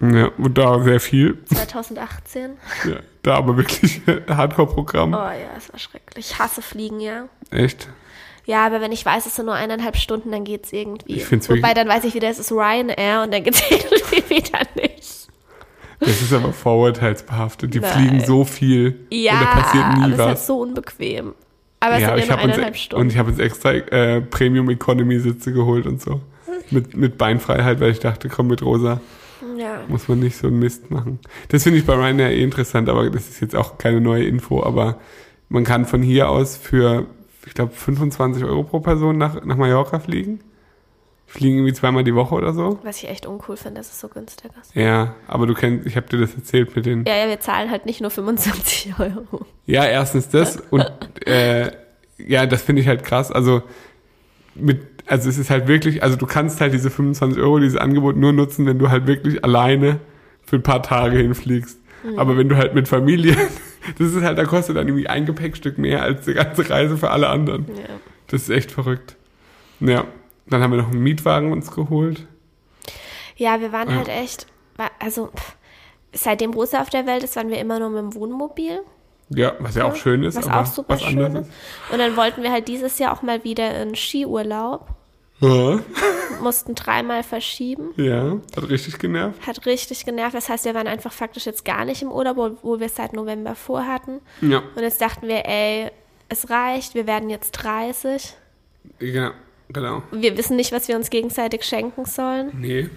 Ja, 0.00 0.28
und 0.38 0.56
da 0.56 0.82
sehr 0.82 1.00
viel. 1.00 1.38
2018. 1.52 2.52
Ja, 2.88 2.96
da 3.22 3.34
aber 3.36 3.56
wirklich 3.56 4.00
Hardcore-Programm. 4.28 5.12
Oh 5.12 5.16
ja, 5.16 5.34
es 5.56 5.72
war 5.72 5.78
schrecklich. 5.78 6.30
Ich 6.30 6.38
hasse 6.38 6.62
Fliegen, 6.62 7.00
ja. 7.00 7.24
Echt? 7.50 7.88
Ja, 8.46 8.64
aber 8.66 8.80
wenn 8.80 8.90
ich 8.92 9.04
weiß, 9.04 9.26
es 9.26 9.36
sind 9.36 9.44
nur 9.46 9.54
eineinhalb 9.54 9.96
Stunden, 9.96 10.32
dann 10.32 10.44
geht's 10.44 10.72
irgendwie. 10.72 11.14
Ich 11.16 11.24
find's 11.26 11.48
Wobei, 11.48 11.58
wirklich- 11.58 11.74
dann 11.74 11.88
weiß 11.88 12.04
ich 12.04 12.14
wieder, 12.14 12.28
es 12.30 12.38
ist 12.38 12.50
Ryanair 12.50 13.22
und 13.22 13.32
dann 13.32 13.44
geht's 13.44 13.62
irgendwie 13.70 14.36
wieder 14.36 14.60
nicht. 14.74 15.28
Das 16.00 16.22
ist 16.22 16.32
aber 16.32 16.52
vorurteilsbehaftet. 16.54 17.74
Die 17.74 17.80
Nein. 17.80 17.92
fliegen 17.92 18.24
so 18.24 18.44
viel 18.46 19.06
Ja, 19.10 19.32
und 19.34 19.40
da 19.42 19.46
passiert 19.60 19.98
nie 19.98 20.04
aber 20.04 20.06
es 20.06 20.12
ist 20.14 20.18
halt 20.20 20.32
was. 20.32 20.46
so 20.46 20.60
unbequem. 20.60 21.34
Aber 21.80 21.94
es 21.96 22.02
ja, 22.02 22.08
sind 22.08 22.18
ja 22.18 22.22
ich 22.24 22.28
nur 22.28 22.36
uns, 22.36 22.44
eineinhalb 22.44 22.74
und 22.74 22.78
Stunden. 22.78 23.08
ich 23.10 23.16
habe 23.18 23.30
uns 23.30 23.38
extra 23.38 23.72
äh, 23.72 24.20
Premium 24.20 24.68
Economy 24.70 25.18
Sitze 25.18 25.52
geholt 25.52 25.86
und 25.86 26.00
so. 26.02 26.20
Mit, 26.70 26.96
mit 26.96 27.18
Beinfreiheit, 27.18 27.80
weil 27.80 27.90
ich 27.90 28.00
dachte, 28.00 28.28
komm 28.28 28.48
mit 28.48 28.62
Rosa, 28.62 29.00
Ja. 29.58 29.80
muss 29.88 30.06
man 30.08 30.20
nicht 30.20 30.36
so 30.36 30.46
einen 30.48 30.58
Mist 30.58 30.90
machen. 30.90 31.18
Das 31.48 31.62
finde 31.64 31.78
ich 31.78 31.86
bei 31.86 31.94
Ryanair 31.94 32.30
eh 32.32 32.42
interessant, 32.44 32.88
aber 32.88 33.08
das 33.10 33.28
ist 33.28 33.40
jetzt 33.40 33.56
auch 33.56 33.78
keine 33.78 34.00
neue 34.00 34.24
Info, 34.24 34.62
aber 34.62 35.00
man 35.48 35.64
kann 35.64 35.84
von 35.86 36.02
hier 36.02 36.28
aus 36.28 36.56
für, 36.56 37.06
ich 37.46 37.54
glaube, 37.54 37.72
25 37.72 38.44
Euro 38.44 38.62
pro 38.62 38.80
Person 38.80 39.18
nach, 39.18 39.42
nach 39.44 39.56
Mallorca 39.56 39.98
fliegen. 39.98 40.40
Fliegen 41.30 41.58
irgendwie 41.58 41.74
zweimal 41.74 42.02
die 42.02 42.16
Woche 42.16 42.34
oder 42.34 42.52
so. 42.52 42.80
Was 42.82 43.00
ich 43.04 43.08
echt 43.08 43.24
uncool 43.24 43.56
finde, 43.56 43.80
dass 43.80 43.92
es 43.92 44.00
so 44.00 44.08
günstig 44.08 44.50
ist. 44.60 44.74
Ja, 44.74 45.14
aber 45.28 45.46
du 45.46 45.54
kennst, 45.54 45.86
ich 45.86 45.96
habe 45.96 46.08
dir 46.08 46.18
das 46.18 46.34
erzählt 46.34 46.74
mit 46.74 46.86
den. 46.86 47.04
Ja, 47.06 47.14
ja, 47.16 47.28
wir 47.28 47.38
zahlen 47.38 47.70
halt 47.70 47.86
nicht 47.86 48.00
nur 48.00 48.10
25 48.10 48.94
Euro. 48.98 49.46
Ja, 49.64 49.84
erstens 49.84 50.28
das 50.28 50.56
und 50.70 50.84
äh, 51.24 51.70
ja, 52.18 52.46
das 52.46 52.62
finde 52.62 52.82
ich 52.82 52.88
halt 52.88 53.04
krass. 53.04 53.30
Also 53.30 53.62
mit, 54.56 54.80
also 55.06 55.28
es 55.28 55.38
ist 55.38 55.50
halt 55.50 55.68
wirklich, 55.68 56.02
also 56.02 56.16
du 56.16 56.26
kannst 56.26 56.60
halt 56.60 56.74
diese 56.74 56.90
25 56.90 57.40
Euro, 57.40 57.60
dieses 57.60 57.78
Angebot 57.78 58.16
nur 58.16 58.32
nutzen, 58.32 58.66
wenn 58.66 58.80
du 58.80 58.90
halt 58.90 59.06
wirklich 59.06 59.44
alleine 59.44 60.00
für 60.44 60.56
ein 60.56 60.64
paar 60.64 60.82
Tage 60.82 61.18
hinfliegst. 61.18 61.78
Aber 62.16 62.36
wenn 62.36 62.48
du 62.48 62.56
halt 62.56 62.74
mit 62.74 62.88
Familie, 62.88 63.36
das 63.98 64.14
ist 64.14 64.22
halt, 64.24 64.36
da 64.36 64.44
kostet 64.46 64.76
dann 64.76 64.88
irgendwie 64.88 65.06
ein 65.06 65.26
Gepäckstück 65.26 65.78
mehr 65.78 66.02
als 66.02 66.24
die 66.24 66.34
ganze 66.34 66.68
Reise 66.68 66.96
für 66.96 67.10
alle 67.10 67.28
anderen. 67.28 67.66
Ja. 67.68 67.84
Das 68.26 68.42
ist 68.42 68.50
echt 68.50 68.72
verrückt. 68.72 69.14
Ja, 69.78 70.06
dann 70.50 70.62
haben 70.62 70.72
wir 70.72 70.82
noch 70.82 70.90
einen 70.90 71.02
Mietwagen 71.02 71.52
uns 71.52 71.70
geholt. 71.70 72.26
Ja, 73.36 73.60
wir 73.60 73.72
waren 73.72 73.88
Ja. 73.90 73.96
halt 73.96 74.08
echt, 74.08 74.46
also 74.98 75.30
seitdem 76.12 76.52
Rosa 76.52 76.82
auf 76.82 76.90
der 76.90 77.06
Welt 77.06 77.22
ist, 77.24 77.36
waren 77.36 77.48
wir 77.50 77.58
immer 77.58 77.78
nur 77.78 77.90
mit 77.90 78.00
dem 78.00 78.14
Wohnmobil. 78.14 78.80
Ja, 79.30 79.54
was 79.60 79.76
ja 79.76 79.84
auch 79.84 79.94
schön 79.94 80.24
ist, 80.24 80.36
was 80.36 80.48
aber 80.48 80.60
auch 80.62 80.66
super 80.66 80.94
was 80.94 81.02
schön 81.02 81.22
anderes 81.24 81.46
ist. 81.46 81.52
Und 81.92 81.98
dann 82.00 82.16
wollten 82.16 82.42
wir 82.42 82.50
halt 82.50 82.66
dieses 82.68 82.98
Jahr 82.98 83.12
auch 83.12 83.22
mal 83.22 83.44
wieder 83.44 83.80
in 83.80 83.94
Skiurlaub. 83.94 84.88
Ja, 85.38 85.78
Mussten 86.42 86.74
dreimal 86.74 87.22
verschieben. 87.22 87.92
ja, 87.96 88.36
hat 88.56 88.68
richtig 88.68 88.98
genervt. 88.98 89.46
Hat 89.46 89.64
richtig 89.66 90.04
genervt. 90.04 90.34
Das 90.34 90.48
heißt, 90.48 90.64
wir 90.64 90.74
waren 90.74 90.86
einfach 90.88 91.12
faktisch 91.12 91.46
jetzt 91.46 91.64
gar 91.64 91.84
nicht 91.84 92.02
im 92.02 92.10
Urlaub, 92.10 92.36
wo, 92.36 92.50
wo 92.62 92.78
wir 92.80 92.86
es 92.86 92.96
seit 92.96 93.12
November 93.14 93.54
vorhatten. 93.54 94.20
Ja, 94.42 94.62
Und 94.74 94.82
jetzt 94.82 95.00
dachten 95.00 95.28
wir, 95.28 95.46
ey, 95.46 95.90
es 96.28 96.50
reicht, 96.50 96.94
wir 96.94 97.06
werden 97.06 97.30
jetzt 97.30 97.52
30. 97.52 98.34
genau, 98.98 99.30
genau. 99.72 100.02
Wir 100.12 100.36
wissen 100.36 100.56
nicht, 100.56 100.72
was 100.72 100.88
wir 100.88 100.96
uns 100.96 101.10
gegenseitig 101.10 101.64
schenken 101.64 102.04
sollen. 102.04 102.50
Nee, 102.58 102.88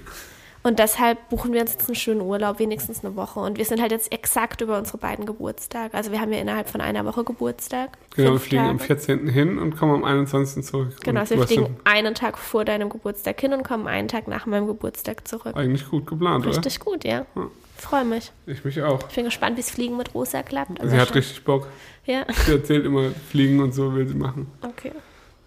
Und 0.66 0.80
deshalb 0.80 1.28
buchen 1.30 1.52
wir 1.52 1.60
uns 1.60 1.74
jetzt 1.74 1.88
einen 1.90 1.96
schönen 1.96 2.22
Urlaub, 2.22 2.58
wenigstens 2.58 3.04
eine 3.04 3.18
Woche. 3.18 3.42
Und 3.42 3.58
wir 3.58 3.66
sind 3.66 3.82
halt 3.82 3.92
jetzt 3.92 4.12
exakt 4.14 4.62
über 4.62 4.78
unsere 4.78 4.98
beiden 4.98 5.26
Geburtstage. 5.26 5.94
Also 5.94 6.12
wir 6.14 6.22
haben 6.22 6.32
ja 6.32 6.40
innerhalb 6.40 6.70
von 6.70 6.80
einer 6.80 7.04
Woche 7.04 7.26
Geburtstag. 7.26 7.98
Genau, 8.16 8.32
wir 8.32 8.40
fliegen 8.40 8.64
am 8.64 8.78
Tage. 8.78 8.86
14. 9.00 9.28
hin 9.28 9.60
und 9.60 9.76
kommen 9.78 9.94
am 9.94 10.04
21. 10.06 10.64
zurück. 10.66 10.96
Genau, 11.04 11.20
also 11.20 11.36
wir 11.38 11.46
fliegen 11.46 11.76
einen 11.84 12.16
Tag 12.16 12.38
vor 12.38 12.64
deinem 12.64 12.90
Geburtstag 12.90 13.42
hin 13.42 13.52
und 13.54 13.64
kommen 13.64 13.88
einen 13.88 14.08
Tag 14.08 14.30
nach 14.30 14.46
meinem 14.46 14.68
Geburtstag 14.68 15.28
zurück. 15.28 15.54
eigentlich 15.58 15.90
gut 15.90 16.08
geplant, 16.08 16.46
Richtig 16.46 16.80
gut, 16.80 17.04
ja. 17.04 17.26
Ja. 17.36 17.48
Freue 17.76 18.06
mich. 18.06 18.32
oder? 18.46 18.54
Ich 18.56 18.64
mich 18.64 18.82
auch. 18.82 19.00
Ich 19.10 19.16
bin 19.16 19.26
gespannt, 19.26 19.58
wie 19.58 19.62
es 19.62 19.70
Fliegen 19.70 19.98
mit 19.98 20.14
Rosa 20.16 20.44
klappt. 20.44 20.80
aber 20.80 20.88
Sie 20.90 20.96
hat 20.98 21.10
schon- 21.10 21.18
richtig 21.18 21.44
Bock. 21.44 21.68
Ja, 22.06 22.26
Sie 22.46 22.54
erzählt 22.54 22.86
immer, 22.86 23.10
fliegen 23.30 23.60
und 23.62 23.74
so 23.74 23.94
will 23.94 24.08
sie 24.08 24.14
machen. 24.16 24.48
okay. 24.62 24.94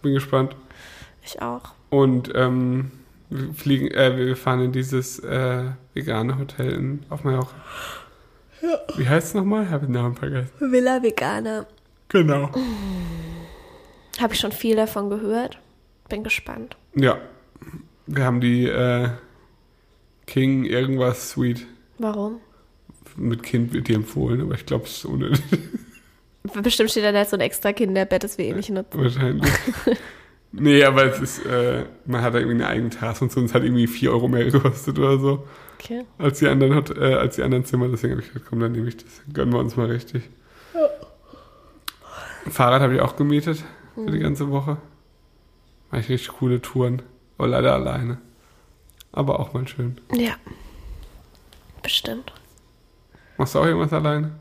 Bin 0.03 0.13
gespannt. 0.13 0.55
Ich 1.27 1.43
auch. 1.43 1.75
Und 1.91 2.33
ähm, 2.35 2.93
wir 3.29 3.53
fliegen, 3.53 3.91
äh, 3.91 4.17
wir 4.17 4.37
fahren 4.37 4.63
in 4.63 4.73
dieses 4.73 5.19
äh, 5.19 5.65
vegane 5.93 6.39
Hotel 6.39 6.73
in, 6.73 7.03
auf 7.11 7.25
Mallorca. 7.25 7.55
Wie 8.97 9.09
heißt 9.09 9.29
es 9.29 9.35
nochmal? 9.35 9.69
Habe 9.69 9.87
den 9.87 9.93
Namen 9.93 10.15
vergessen. 10.15 10.51
Villa 10.61 11.03
Veganer. 11.03 11.67
Genau. 12.09 12.51
Habe 14.21 14.35
ich 14.35 14.41
schon 14.41 14.53
viel 14.53 14.77
davon 14.77 15.11
gehört. 15.11 15.59
Bin 16.09 16.23
gespannt. 16.23 16.77
Ja. 16.95 17.19
Wir 18.07 18.25
haben 18.25 18.41
die 18.41 18.67
äh, 18.67 19.09
King 20.27 20.65
irgendwas 20.65 21.31
Suite 21.31 21.67
Warum? 21.99 22.41
mit 23.17 23.43
Kind 23.43 23.73
wird 23.73 23.89
dir 23.89 23.97
empfohlen, 23.97 24.41
aber 24.41 24.55
ich 24.55 24.65
glaube, 24.65 24.85
es 24.85 24.99
ist 24.99 25.05
unnötig. 25.05 25.43
Bestimmt 26.63 26.91
steht 26.91 27.05
da 27.05 27.11
da 27.13 27.25
so 27.25 27.37
ein 27.37 27.41
extra 27.41 27.73
Kinderbett, 27.73 28.23
das 28.23 28.39
wir 28.39 28.47
eh 28.47 28.53
nicht 28.53 28.71
nutzen. 28.71 29.03
Wahrscheinlich. 29.03 29.51
nee, 30.53 30.85
aber 30.85 31.05
es 31.05 31.21
ist, 31.21 31.47
äh, 31.47 31.85
man 32.07 32.23
hat 32.23 32.35
da 32.35 32.39
irgendwie 32.39 32.57
eine 32.63 32.69
eigene 32.69 32.91
Terrasse 32.91 33.25
und 33.25 33.33
so, 33.33 33.41
und 33.41 33.47
es 33.47 33.55
hat 33.55 33.63
irgendwie 33.63 33.87
4 33.87 34.11
Euro 34.11 34.29
mehr 34.29 34.45
gekostet 34.51 34.99
oder 34.99 35.19
so, 35.19 35.47
Okay. 35.79 36.05
als 36.19 36.39
die 36.39 36.49
anderen, 36.49 36.75
hat, 36.75 36.91
äh, 36.97 37.15
als 37.15 37.37
die 37.37 37.43
anderen 37.43 37.65
Zimmer. 37.65 37.89
Deswegen 37.89 38.13
habe 38.15 38.23
ich 38.23 38.29
gesagt, 38.29 38.47
komm, 38.49 38.61
dann 38.61 38.73
nehme 38.73 38.89
ich 38.89 38.97
das. 38.97 39.23
Gönnen 39.33 39.53
wir 39.53 39.59
uns 39.61 39.77
mal 39.77 39.87
richtig. 39.91 40.23
Fahrrad 42.49 42.81
habe 42.83 42.95
ich 42.95 43.01
auch 43.01 43.17
gemietet. 43.17 43.63
für 43.95 44.01
Mhm. 44.03 44.13
die 44.13 44.19
ganze 44.19 44.51
Woche. 44.51 44.77
Mach 45.91 45.99
ich 46.01 46.09
richtig 46.09 46.29
coole 46.39 46.61
Touren. 46.61 47.03
Aber 47.39 47.49
leider 47.49 47.75
alleine. 47.75 48.19
Aber 49.13 49.41
auch 49.41 49.53
mal 49.55 49.67
schön. 49.69 49.99
Ja. 50.15 50.35
Bestimmt. 51.83 52.33
Machst 53.39 53.55
du 53.55 53.59
auch 53.61 53.65
irgendwas 53.67 53.93
alleine? 53.93 54.33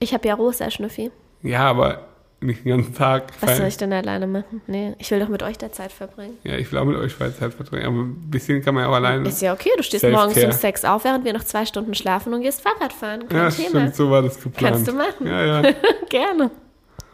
Ich 0.00 0.12
habe 0.14 0.26
ja 0.28 0.34
rosa 0.34 0.70
Schnüffi. 0.70 1.10
Ja, 1.42 1.68
aber 1.70 2.06
nicht 2.42 2.64
den 2.64 2.76
ganzen 2.76 2.94
Tag. 2.94 3.32
Was 3.40 3.56
soll 3.56 3.66
ich 3.66 3.76
denn 3.76 3.92
alleine 3.92 4.26
machen? 4.26 4.60
Nee, 4.66 4.94
ich 4.98 5.10
will 5.10 5.20
doch 5.20 5.28
mit 5.28 5.42
euch 5.42 5.58
der 5.58 5.72
Zeit 5.72 5.92
verbringen. 5.92 6.38
Ja, 6.44 6.56
ich 6.56 6.70
will 6.70 6.78
auch 6.78 6.84
mit 6.84 6.96
euch 6.96 7.12
Freizeit 7.12 7.54
verbringen. 7.54 7.86
Aber 7.86 7.96
ein 8.02 8.30
bisschen 8.30 8.62
kann 8.62 8.74
man 8.74 8.84
ja 8.84 8.90
auch 8.90 8.94
alleine. 8.94 9.28
Ist 9.28 9.42
ja 9.42 9.52
okay, 9.52 9.70
du 9.76 9.82
stehst 9.82 10.04
morgens 10.04 10.42
um 10.42 10.52
sechs 10.52 10.84
auf, 10.84 11.04
während 11.04 11.24
wir 11.24 11.32
noch 11.32 11.44
zwei 11.44 11.64
Stunden 11.66 11.94
schlafen 11.94 12.32
und 12.34 12.42
gehst 12.42 12.60
Fahrrad 12.60 12.92
fahren. 12.92 13.28
Kein 13.28 13.38
ja, 13.38 13.50
Thema. 13.50 13.68
stimmt, 13.68 13.96
so 13.96 14.10
war 14.10 14.22
das 14.22 14.40
geplant. 14.40 14.74
Kannst 14.74 14.88
du 14.88 14.92
machen. 14.92 15.26
Ja, 15.26 15.62
ja. 15.62 15.72
Gerne. 16.08 16.50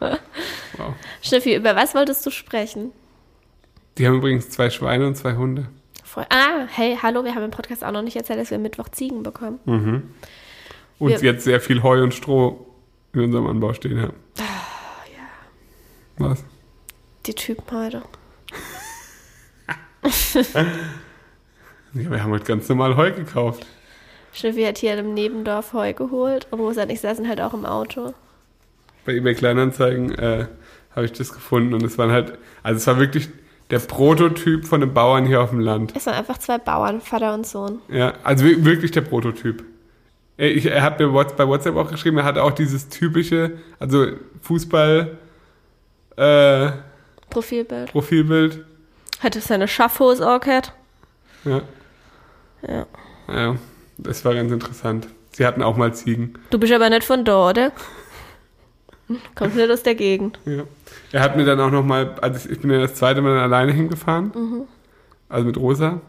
Wow. 0.00 0.94
Schnüffi, 1.22 1.56
über 1.56 1.74
was 1.74 1.94
wolltest 1.94 2.24
du 2.24 2.30
sprechen? 2.30 2.92
Die 3.98 4.06
haben 4.06 4.14
übrigens 4.16 4.48
zwei 4.50 4.70
Schweine 4.70 5.06
und 5.06 5.16
zwei 5.16 5.34
Hunde. 5.34 5.66
Voll. 6.04 6.24
Ah, 6.30 6.66
hey, 6.68 6.96
hallo, 7.02 7.24
wir 7.24 7.34
haben 7.34 7.42
im 7.44 7.50
Podcast 7.50 7.84
auch 7.84 7.90
noch 7.92 8.02
nicht 8.02 8.16
erzählt, 8.16 8.38
dass 8.40 8.50
wir 8.50 8.58
Mittwoch 8.58 8.88
Ziegen 8.90 9.22
bekommen. 9.22 9.58
Und 9.66 11.10
Wir- 11.10 11.18
jetzt 11.20 11.44
sehr 11.44 11.60
viel 11.60 11.82
Heu 11.82 12.02
und 12.02 12.14
Stroh 12.14 12.64
in 13.12 13.20
unserem 13.22 13.46
Anbau 13.46 13.72
stehen 13.74 14.00
haben. 14.00 14.14
Ah, 14.38 14.42
Was? 16.18 16.44
Die 17.26 17.34
Typen 17.34 17.64
heute. 17.76 18.02
Ja, 21.94 22.10
wir 22.10 22.22
haben 22.22 22.32
halt 22.32 22.44
ganz 22.44 22.68
normal 22.68 22.96
Heu 22.96 23.12
gekauft. 23.12 23.66
Schnüffi 24.32 24.62
hat 24.64 24.78
hier 24.78 24.96
im 24.98 25.14
Nebendorf 25.14 25.72
Heu 25.72 25.92
geholt 25.94 26.46
und 26.50 26.60
Rosa 26.60 26.82
und 26.82 26.90
ich 26.90 27.00
saßen 27.00 27.26
halt 27.28 27.40
auch 27.40 27.54
im 27.54 27.64
Auto. 27.64 28.12
Bei 29.06 29.14
eBay 29.14 29.34
Kleinanzeigen 29.34 30.14
äh, 30.14 30.46
habe 30.94 31.06
ich 31.06 31.12
das 31.12 31.32
gefunden 31.32 31.72
und 31.74 31.82
es 31.82 31.96
waren 31.96 32.10
halt, 32.12 32.36
also 32.62 32.76
es 32.76 32.86
war 32.86 32.98
wirklich 33.00 33.30
der 33.70 33.78
Prototyp 33.78 34.66
von 34.66 34.82
einem 34.82 34.92
Bauern 34.92 35.26
hier 35.26 35.40
auf 35.42 35.50
dem 35.50 35.60
Land. 35.60 35.94
Es 35.96 36.06
waren 36.06 36.14
einfach 36.14 36.38
zwei 36.38 36.58
Bauern, 36.58 37.00
Vater 37.00 37.32
und 37.34 37.46
Sohn. 37.46 37.80
Ja, 37.88 38.12
also 38.22 38.44
wi- 38.44 38.64
wirklich 38.64 38.90
der 38.90 39.00
Prototyp. 39.02 39.64
Er, 40.36 40.54
ich, 40.54 40.66
er 40.66 40.82
hat 40.82 40.98
mir 41.00 41.08
bei 41.08 41.48
WhatsApp 41.48 41.74
auch 41.76 41.90
geschrieben, 41.90 42.18
er 42.18 42.24
hatte 42.24 42.42
auch 42.44 42.52
dieses 42.52 42.88
typische, 42.90 43.52
also 43.78 44.06
Fußball 44.42 45.16
äh, 46.18 46.72
Profilbild. 47.30 47.90
Profilbild. 47.92 48.64
Hatte 49.20 49.40
seine 49.40 49.68
Schaffhose 49.68 50.26
auch 50.28 50.40
gehabt. 50.40 50.72
Ja, 51.44 51.62
Ja. 52.66 52.86
ja, 53.32 53.56
das 53.98 54.24
war 54.24 54.34
ganz 54.34 54.50
interessant. 54.52 55.08
Sie 55.32 55.46
hatten 55.46 55.62
auch 55.62 55.76
mal 55.76 55.94
Ziegen. 55.94 56.34
Du 56.50 56.58
bist 56.58 56.72
aber 56.72 56.90
nicht 56.90 57.04
von 57.04 57.24
da, 57.24 57.50
oder? 57.50 57.72
Kommst 59.34 59.56
nicht 59.56 59.70
aus 59.70 59.82
der 59.82 59.94
Gegend. 59.94 60.38
Ja. 60.44 60.64
Er 61.12 61.22
hat 61.22 61.36
mir 61.36 61.44
dann 61.44 61.60
auch 61.60 61.70
nochmal, 61.70 62.14
also 62.20 62.48
ich- 62.50 62.60
bin 62.60 62.70
ja 62.70 62.80
das 62.80 62.94
zweite 62.94 63.22
Mal 63.22 63.34
dann 63.34 63.44
alleine 63.44 63.72
hingefahren, 63.72 64.32
Mhm. 64.34 64.62
also 65.28 65.46
mit 65.46 65.56
Rosa. 65.56 66.00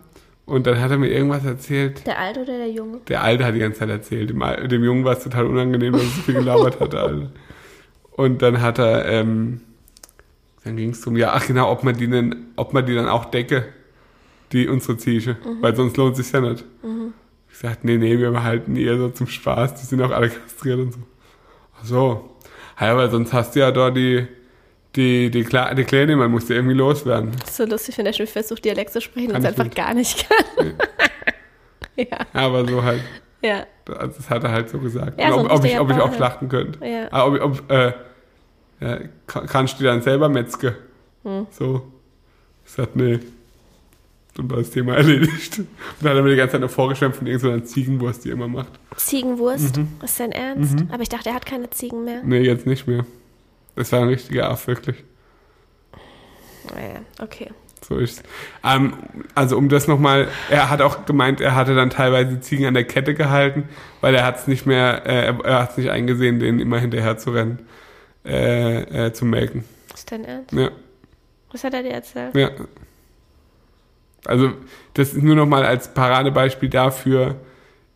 Und 0.45 0.65
dann 0.67 0.81
hat 0.81 0.89
er 0.91 0.97
mir 0.97 1.09
irgendwas 1.09 1.45
erzählt. 1.45 2.05
Der 2.07 2.17
Alte 2.19 2.41
oder 2.41 2.57
der 2.57 2.71
Junge? 2.71 2.97
Der 3.07 3.23
Alte 3.23 3.45
hat 3.45 3.53
die 3.53 3.59
ganze 3.59 3.79
Zeit 3.79 3.89
erzählt. 3.89 4.31
Dem, 4.31 4.39
dem 4.67 4.83
Jungen 4.83 5.05
war 5.05 5.13
es 5.13 5.23
total 5.23 5.45
unangenehm, 5.45 5.93
dass 5.93 6.01
er 6.01 6.07
so 6.07 6.21
viel 6.23 6.33
gelabert 6.35 6.79
hatte. 6.79 6.99
Alter. 6.99 7.29
Und 8.13 8.41
dann 8.41 8.59
hat 8.61 8.79
er, 8.79 9.05
ähm, 9.05 9.61
dann 10.69 10.77
ging 10.77 10.91
es 10.91 11.01
darum, 11.01 11.17
ja, 11.17 11.33
ach 11.33 11.47
genau, 11.47 11.71
ob 11.71 11.83
man 11.83 11.97
die 11.97 12.07
denn, 12.07 12.47
ob 12.55 12.73
man 12.73 12.85
die 12.85 12.93
dann 12.93 13.07
auch 13.07 13.25
decke, 13.25 13.65
die 14.51 14.67
unsere 14.67 14.97
Ziege, 14.97 15.37
weil 15.61 15.75
sonst 15.75 15.97
lohnt 15.97 16.17
es 16.17 16.25
sich 16.25 16.33
ja 16.33 16.41
nicht. 16.41 16.63
Ich 17.51 17.57
sagte, 17.57 17.87
nee, 17.87 17.97
nee, 17.97 18.17
wir 18.17 18.31
behalten 18.31 18.75
die 18.75 18.85
eher 18.85 18.97
so 18.97 19.09
zum 19.09 19.27
Spaß, 19.27 19.75
die 19.75 19.85
sind 19.85 20.01
auch 20.01 20.11
alle 20.11 20.29
kastriert 20.29 20.79
und 20.79 20.93
so. 20.93 20.99
Ach 21.79 21.85
so. 21.85 22.35
Ja, 22.79 22.95
weil 22.95 23.09
sonst 23.09 23.33
hast 23.33 23.55
du 23.55 23.59
ja 23.59 23.71
dort 23.71 23.97
die, 23.97 24.27
die, 24.95 25.31
die, 25.31 25.43
Kle 25.43 25.73
die 25.75 25.83
Kleine, 25.83 26.15
man 26.15 26.31
muss 26.31 26.45
die 26.45 26.53
irgendwie 26.53 26.75
loswerden. 26.75 27.31
Das 27.39 27.49
ist 27.49 27.57
so 27.57 27.65
lustig, 27.65 27.97
wenn 27.97 28.05
der 28.05 28.13
Schnüffi 28.13 28.33
versucht, 28.33 28.63
Dialekt 28.63 28.91
zu 28.91 29.01
sprechen 29.01 29.31
und 29.31 29.39
es 29.39 29.45
einfach 29.45 29.65
nicht. 29.65 29.75
gar 29.75 29.93
nicht 29.93 30.27
kann. 30.29 30.73
ja, 31.95 32.19
Aber 32.33 32.65
so 32.67 32.83
halt. 32.83 33.01
ja. 33.41 33.65
Also 33.87 34.17
das 34.17 34.29
hat 34.29 34.43
er 34.43 34.51
halt 34.51 34.69
so 34.69 34.77
gesagt. 34.77 35.19
Ja, 35.19 35.31
so 35.31 35.39
ob, 35.39 35.51
ob, 35.51 35.65
ich, 35.65 35.79
ob 35.79 35.89
ich 35.89 35.97
auch 35.97 36.13
schlachten 36.13 36.47
könnte. 36.47 36.85
Ja. 36.85 37.07
Ah, 37.09 37.25
ob, 37.25 37.41
ob, 37.41 37.71
äh, 37.71 37.93
ja, 38.81 38.99
kann- 39.27 39.47
kannst 39.47 39.79
du 39.79 39.83
dann 39.83 40.01
selber 40.01 40.29
metzge? 40.29 40.75
Hm. 41.23 41.47
So. 41.51 41.87
Ich 42.65 42.71
sag, 42.71 42.95
nee. 42.95 43.19
Dann 44.35 44.49
war 44.49 44.57
das 44.57 44.69
Thema 44.69 44.95
erledigt. 44.97 45.59
Und 45.59 45.67
dann 46.01 46.11
hat 46.11 46.17
er 46.17 46.23
mir 46.23 46.29
die 46.31 46.35
ganze 46.37 46.53
Zeit 46.53 46.61
noch 46.61 46.69
vorgeschwemmt 46.69 47.15
von 47.15 47.27
irgendeiner 47.27 47.63
Ziegenwurst, 47.63 48.23
die 48.23 48.29
er 48.29 48.33
immer 48.35 48.47
macht. 48.47 48.71
Ziegenwurst? 48.95 49.77
Mhm. 49.77 49.87
Ist 50.03 50.19
dein 50.19 50.31
Ernst? 50.31 50.77
Aber 50.91 51.01
ich 51.01 51.09
dachte, 51.09 51.29
er 51.29 51.35
hat 51.35 51.45
keine 51.45 51.69
Ziegen 51.71 52.05
mehr. 52.05 52.21
Nee, 52.23 52.41
jetzt 52.41 52.65
nicht 52.65 52.87
mehr. 52.87 53.05
Das 53.75 53.91
war 53.91 54.01
ein 54.01 54.07
richtiger 54.09 54.49
Aff, 54.49 54.67
wirklich. 54.67 55.03
Naja, 56.73 56.99
okay. 57.21 57.49
So 57.87 57.97
ist 57.97 58.23
ähm, 58.63 58.93
Also 59.35 59.57
um 59.57 59.69
das 59.69 59.87
nochmal, 59.87 60.27
er 60.49 60.69
hat 60.69 60.81
auch 60.81 61.05
gemeint, 61.05 61.39
er 61.41 61.55
hatte 61.55 61.75
dann 61.75 61.89
teilweise 61.89 62.39
Ziegen 62.41 62.65
an 62.65 62.73
der 62.73 62.83
Kette 62.83 63.13
gehalten, 63.15 63.69
weil 64.01 64.13
er 64.15 64.25
hat 64.25 64.37
es 64.37 64.47
nicht 64.47 64.65
mehr, 64.65 65.05
äh, 65.05 65.27
er, 65.27 65.39
er 65.45 65.59
hat 65.61 65.71
es 65.71 65.77
nicht 65.77 65.89
eingesehen, 65.89 66.39
denen 66.39 66.59
immer 66.59 66.77
hinterher 66.79 67.17
zu 67.17 67.31
rennen, 67.31 67.59
äh, 68.29 69.07
äh, 69.07 69.13
zu 69.13 69.25
melken. 69.25 69.63
Ist 69.93 70.11
dein 70.11 70.23
Ernst? 70.23 70.51
Ja, 70.53 70.69
Was 71.51 71.63
hat 71.63 71.73
er 71.73 71.83
dir 71.83 71.91
erzählt? 71.91 72.35
ja. 72.35 72.51
Also 74.25 74.51
das 74.93 75.13
ist 75.13 75.23
nur 75.23 75.35
nochmal 75.35 75.65
als 75.65 75.93
Paradebeispiel 75.93 76.69
dafür, 76.69 77.35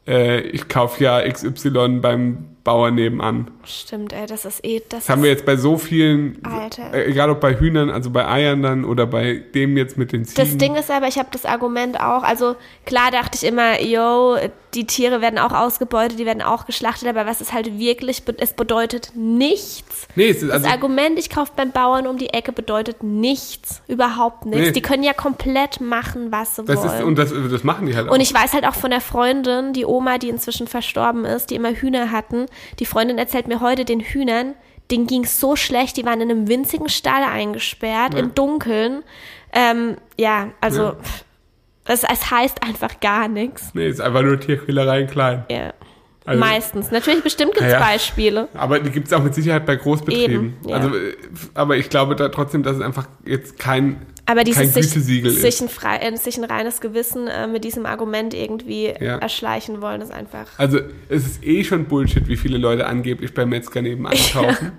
äh, 0.08 0.40
ich 0.42 0.68
kaufe 0.70 1.04
ja 1.04 1.22
XY 1.30 2.00
beim 2.02 2.53
Bauer 2.64 2.92
nebenan. 2.92 3.52
Stimmt, 3.66 4.14
ey, 4.14 4.26
das 4.26 4.46
ist 4.46 4.64
eh, 4.64 4.80
das, 4.88 5.02
Das 5.02 5.10
haben 5.10 5.22
wir 5.24 5.30
jetzt 5.30 5.46
bei 5.46 5.58
so 5.58 5.78
vielen, 5.78 6.38
Alter. 6.46 6.94
äh, 6.94 7.10
egal 7.10 7.30
ob 7.30 7.42
bei 7.42 7.60
Hühnern, 7.60 7.90
also 7.90 8.10
bei 8.10 8.26
Eiern 8.26 8.64
dann 8.64 8.86
oder 8.86 9.06
bei 9.06 9.42
dem 9.54 9.76
jetzt 9.76 9.98
mit 9.98 10.14
den 10.14 10.24
Ziegen. 10.24 10.42
Das 10.42 10.58
Ding 10.58 10.76
ist 10.76 10.90
aber, 10.90 11.08
ich 11.08 11.18
habe 11.18 11.28
das 11.32 11.46
Argument 11.46 12.00
auch, 12.00 12.24
also 12.24 12.56
klar 12.86 13.12
dachte 13.12 13.38
ich 13.42 13.46
immer, 13.46 13.82
yo, 13.82 14.38
die 14.74 14.86
Tiere 14.88 15.22
werden 15.22 15.40
auch 15.40 15.52
ausgebeutet, 15.52 16.20
die 16.20 16.26
werden 16.26 16.42
auch 16.42 16.66
geschlachtet, 16.66 17.08
aber 17.10 17.26
was 17.26 17.42
es 17.42 17.52
halt 17.52 17.78
wirklich, 17.78 18.24
es 18.38 18.54
bedeutet 18.54 19.12
nichts. 19.14 20.08
nee, 20.16 20.30
es 20.30 20.42
ist 20.42 20.50
also, 20.50 20.64
das 20.66 20.74
Argument, 20.74 21.20
ich 21.20 21.30
kaufe 21.30 21.52
beim 21.56 21.72
Bauern 21.72 22.08
um 22.08 22.18
die 22.18 22.30
Ecke, 22.30 22.54
bedeutet 22.54 23.04
nichts, 23.04 23.82
überhaupt 23.88 24.46
nichts. 24.46 24.68
Nee. 24.68 24.72
Die 24.72 24.82
können 24.82 25.04
ja 25.04 25.14
komplett 25.14 25.82
machen, 25.82 26.32
was 26.32 26.56
sie 26.56 26.64
das 26.64 26.78
wollen. 26.78 27.00
ist, 27.00 27.04
und 27.04 27.18
das, 27.18 27.34
das 27.52 27.64
machen 27.64 27.88
die 27.88 27.96
halt 27.96 28.08
auch. 28.08 28.14
Und 28.14 28.22
ich 28.22 28.34
weiß 28.34 28.54
halt 28.54 28.66
auch 28.66 28.76
von 28.76 28.90
der 28.90 29.02
Freundin, 29.02 29.74
die 29.74 29.86
Oma, 29.86 30.18
die 30.18 30.30
inzwischen 30.30 30.68
verstorben 30.68 31.26
ist, 31.26 31.50
die 31.50 31.56
immer 31.56 31.72
Hühner 31.74 32.12
hatten. 32.12 32.46
Die 32.80 32.86
Freundin 32.86 33.18
erzählt 33.18 33.48
mir 33.48 33.60
heute, 33.62 33.86
den 33.86 34.00
Hühnern, 34.00 34.54
denen 34.92 35.08
ging 35.08 35.24
es 35.24 35.40
so 35.40 35.56
schlecht, 35.56 35.98
die 35.98 36.06
waren 36.06 36.22
in 36.22 36.30
einem 36.30 36.48
winzigen 36.48 36.90
Stall 36.90 37.24
eingesperrt, 37.24 38.14
Ja. 38.14 38.20
im 38.20 38.36
Dunkeln. 38.36 39.04
Ähm, 39.54 39.98
ja, 40.18 40.50
also 40.62 40.84
Ja. 40.84 40.96
Es, 41.86 42.04
es 42.04 42.32
heißt 42.32 42.64
einfach 42.64 43.00
gar 43.02 43.28
nichts. 43.28 43.72
Nee, 43.74 43.88
ist 43.90 44.00
einfach 44.00 44.22
nur 44.22 44.40
Tierquälerei 44.40 45.02
in 45.02 45.08
klein. 45.08 45.44
Ja. 45.52 45.74
Also- 46.26 46.40
Meistens. 46.40 46.92
Natürlich, 46.92 47.22
bestimmt 47.24 47.52
gibt 47.54 47.66
es 47.66 47.74
Ja, 47.74 47.80
ja. 47.80 47.86
Beispiele. 47.86 48.48
Aber 48.54 48.80
die 48.80 48.90
gibt 48.90 49.08
es 49.08 49.14
auch 49.14 49.22
mit 49.22 49.36
Sicherheit 49.36 49.66
bei 49.66 49.76
Großbetrieben. 49.76 50.34
Eben, 50.64 50.70
ja. 50.70 50.78
Also, 50.78 50.96
äh, 50.96 51.14
aber 51.54 51.76
ich 51.76 51.90
glaube 51.90 52.16
da 52.16 52.30
trotzdem, 52.30 52.64
dass 52.64 52.78
es 52.78 52.82
einfach 52.82 53.08
jetzt 53.26 53.60
kein, 53.60 54.06
Aber 54.26 54.44
dieses 54.46 54.74
sich, 54.74 54.90
sich, 54.90 55.62
ein 55.62 55.68
frei, 55.70 55.98
äh, 55.98 56.16
sich 56.16 56.38
ein 56.38 56.46
reines 56.46 56.80
Gewissen 56.80 57.28
äh, 57.28 57.46
mit 57.48 57.64
diesem 57.66 57.86
Argument 57.86 58.34
irgendwie 58.34 58.86
Ja. 59.00 59.18
erschleichen 59.18 59.82
wollen, 59.82 60.02
ist 60.02 60.12
einfach. 60.14 60.48
Also 60.58 60.80
es 61.10 61.26
ist 61.26 61.44
eh 61.46 61.64
schon 61.66 61.86
Bullshit, 61.86 62.28
wie 62.28 62.38
viele 62.38 62.58
Leute 62.58 62.86
angeblich 62.86 63.34
beim 63.34 63.50
Metzger 63.50 63.82
nebenan 63.82 64.14
kaufen. 64.34 64.72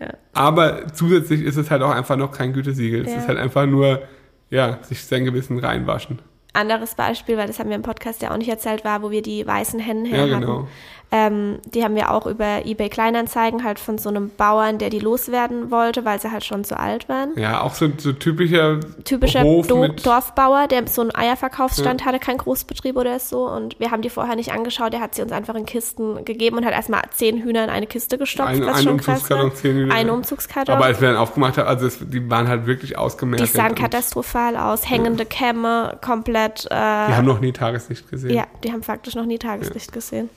Ja. 0.00 0.08
Aber 0.32 0.86
zusätzlich 0.94 1.42
ist 1.42 1.56
es 1.56 1.70
halt 1.70 1.82
auch 1.82 1.90
einfach 1.90 2.16
noch 2.16 2.30
kein 2.30 2.52
Gütesiegel. 2.52 3.02
Es 3.04 3.10
Ja. 3.12 3.18
ist 3.18 3.28
halt 3.28 3.38
einfach 3.38 3.66
nur, 3.66 4.02
ja, 4.50 4.78
sich 4.82 5.04
sein 5.04 5.24
Gewissen 5.24 5.58
reinwaschen. 5.58 6.20
Anderes 6.54 6.94
Beispiel, 6.94 7.36
weil 7.38 7.46
das 7.46 7.58
haben 7.58 7.70
wir 7.70 7.76
im 7.76 7.82
Podcast 7.82 8.22
ja 8.22 8.30
auch 8.30 8.36
nicht 8.36 8.48
erzählt, 8.50 8.84
war, 8.84 9.02
wo 9.02 9.10
wir 9.10 9.22
die 9.22 9.46
weißen 9.46 9.80
Hennen 9.80 10.04
her 10.04 10.26
Ja, 10.26 10.32
hatten. 10.36 10.40
genau. 10.42 10.68
Ähm, 11.14 11.58
die 11.66 11.84
haben 11.84 11.94
wir 11.94 12.10
auch 12.10 12.26
über 12.26 12.64
eBay 12.64 12.88
Kleinanzeigen 12.88 13.64
halt 13.64 13.78
von 13.78 13.98
so 13.98 14.08
einem 14.08 14.30
Bauern, 14.34 14.78
der 14.78 14.88
die 14.88 14.98
loswerden 14.98 15.70
wollte, 15.70 16.06
weil 16.06 16.18
sie 16.18 16.32
halt 16.32 16.42
schon 16.42 16.64
zu 16.64 16.78
alt 16.78 17.06
waren. 17.10 17.32
Ja, 17.36 17.60
auch 17.60 17.74
so, 17.74 17.88
so 17.98 18.14
typischer 18.14 18.80
Typischer 19.04 19.42
Hof 19.42 19.66
Do 19.66 19.88
Dorfbauer, 19.88 20.68
der 20.68 20.88
so 20.88 21.02
einen 21.02 21.14
Eierverkaufsstand 21.14 22.06
hatte, 22.06 22.18
kein 22.18 22.38
Großbetrieb 22.38 22.96
oder 22.96 23.18
so. 23.18 23.46
Und 23.46 23.78
wir 23.78 23.90
haben 23.90 24.00
die 24.00 24.08
vorher 24.08 24.36
nicht 24.36 24.52
angeschaut. 24.52 24.94
Der 24.94 25.00
hat 25.02 25.14
sie 25.14 25.20
uns 25.20 25.32
einfach 25.32 25.54
in 25.54 25.66
Kisten 25.66 26.24
gegeben 26.24 26.56
und 26.56 26.64
hat 26.64 26.72
erstmal 26.72 27.02
zehn 27.10 27.42
Hühner 27.42 27.64
in 27.64 27.68
eine 27.70 27.86
Kiste 27.86 28.16
gestopft, 28.16 28.48
Ein- 28.48 28.64
was 28.66 28.78
ein 28.78 28.82
schon 28.84 28.96
krass 28.96 29.14
Umzugskarton, 29.20 29.50
war. 29.50 29.54
zehn 29.54 29.76
Hühner. 29.76 29.94
Ein 29.94 30.08
Umzugskarton. 30.08 30.74
aber 30.76 30.84
als 30.86 31.00
wir 31.02 31.08
dann 31.08 31.18
aufgemacht 31.18 31.58
haben, 31.58 31.68
also 31.68 31.86
es, 31.86 31.98
die 32.00 32.30
waren 32.30 32.48
halt 32.48 32.64
wirklich 32.66 32.96
ausgemerkt. 32.96 33.42
die 33.42 33.46
sahen 33.52 33.74
katastrophal 33.74 34.56
aus, 34.56 34.88
hängende 34.88 35.26
Kämme, 35.26 35.98
komplett. 36.02 36.64
Äh, 36.66 36.68
Die 36.70 36.74
haben 37.14 37.26
noch 37.26 37.40
nie 37.40 37.52
Tageslicht 37.52 38.08
gesehen. 38.10 38.34
Ja, 38.34 38.44
die 38.64 38.72
haben 38.72 38.82
faktisch 38.82 39.14
noch 39.14 39.26
nie 39.26 39.38
Tageslicht 39.38 39.92
gesehen. 39.92 40.30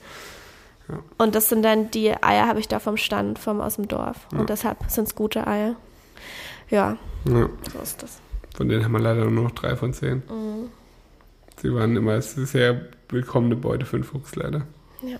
Und 1.18 1.34
das 1.34 1.48
sind 1.48 1.62
dann 1.64 1.90
die 1.90 2.10
Eier, 2.22 2.46
habe 2.46 2.60
ich 2.60 2.68
da 2.68 2.78
vom 2.78 2.96
Stand, 2.96 3.38
vom 3.38 3.60
aus 3.60 3.76
dem 3.76 3.88
Dorf. 3.88 4.26
Und 4.32 4.50
deshalb 4.50 4.78
sind 4.88 5.08
es 5.08 5.14
gute 5.14 5.46
Eier. 5.46 5.76
Ja, 6.70 6.96
Ja. 7.24 7.48
so 7.72 7.78
ist 7.82 8.02
das. 8.02 8.20
Von 8.56 8.68
denen 8.68 8.84
haben 8.84 8.92
wir 8.92 9.00
leider 9.00 9.24
nur 9.24 9.44
noch 9.44 9.50
drei 9.52 9.76
von 9.76 9.92
zehn. 9.92 10.22
Mhm. 10.28 10.70
Sie 11.60 11.74
waren 11.74 11.96
immer 11.96 12.20
sehr 12.22 12.86
willkommene 13.08 13.56
Beute 13.56 13.86
für 13.86 13.98
den 13.98 14.04
Fuchs, 14.04 14.34
leider. 14.36 14.66
Ja. 15.02 15.18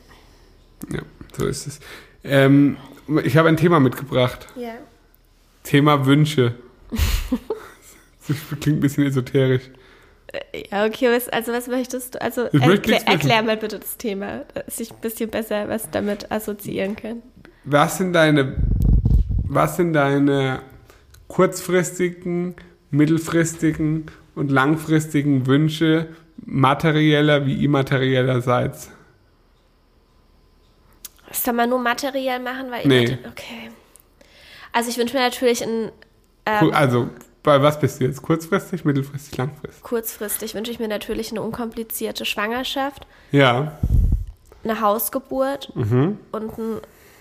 Ja, 0.91 1.03
so 1.37 1.47
ist 1.47 1.67
es. 1.67 1.81
Ähm, 2.25 2.77
ich 3.25 3.37
habe 3.37 3.49
ein 3.49 3.57
Thema 3.57 3.81
mitgebracht. 3.81 4.47
Ja. 4.57 4.75
Thema 5.63 6.07
Wünsche. 6.07 6.55
Das 8.29 8.37
klingt 8.61 8.79
ein 8.79 8.81
bisschen 8.81 9.05
esoterisch. 9.07 9.71
Ja, 10.71 10.85
okay, 10.87 11.15
was, 11.15 11.29
also 11.29 11.53
was 11.53 11.67
möchtest 11.69 12.15
du? 12.15 12.21
Also 12.23 12.49
möchte 12.53 12.93
erklär, 12.93 13.07
erklär 13.07 13.43
mal 13.43 13.57
bitte 13.57 13.79
das 13.79 13.97
Thema, 13.97 14.45
dass 14.55 14.81
ich 14.81 14.91
ein 14.91 15.01
bisschen 15.01 15.31
besser 15.31 15.69
was 15.69 15.91
damit 15.91 16.31
assoziieren 16.31 16.97
kann. 16.97 17.23
Was 17.65 17.99
sind 17.99 18.13
deine, 18.13 18.57
was 19.45 19.77
sind 19.77 19.93
deine 19.93 20.61
kurzfristigen, 21.29 22.55
mittelfristigen 22.91 24.07
und 24.35 24.51
langfristigen 24.51 25.47
Wünsche 25.47 26.09
materieller 26.45 27.47
wie 27.47 27.65
immateriellerseits? 27.65 28.91
Das 31.29 31.43
kann 31.43 31.57
man 31.57 31.69
nur 31.69 31.81
materiell 31.81 32.39
machen, 32.41 32.71
weil 32.71 32.87
Nee. 32.87 33.05
ich 33.05 33.13
okay. 33.27 33.71
Also 34.73 34.91
ich 34.91 34.99
wünsche 34.99 35.17
mir 35.17 35.23
natürlich 35.23 35.63
ein 35.63 35.91
ähm, 36.47 36.71
Also, 36.73 37.09
bei 37.47 37.63
was 37.63 37.81
bist 37.81 38.01
du 38.01 38.05
jetzt? 38.05 38.21
Kurzfristig, 38.21 38.85
mittelfristig, 38.85 39.39
langfristig? 39.39 39.83
kurzfristig 39.83 40.55
wünsche 40.55 40.71
ich 40.73 40.79
mir 40.79 40.89
natürlich 40.89 41.31
eine 41.31 41.41
unkomplizierte 41.41 42.27
Schwangerschaft, 42.27 43.07
Ja. 43.33 43.79
eine 44.65 44.81
Hausgeburt 44.83 45.75
Mhm. 45.75 46.19
und 46.33 46.59
ein 46.59 46.81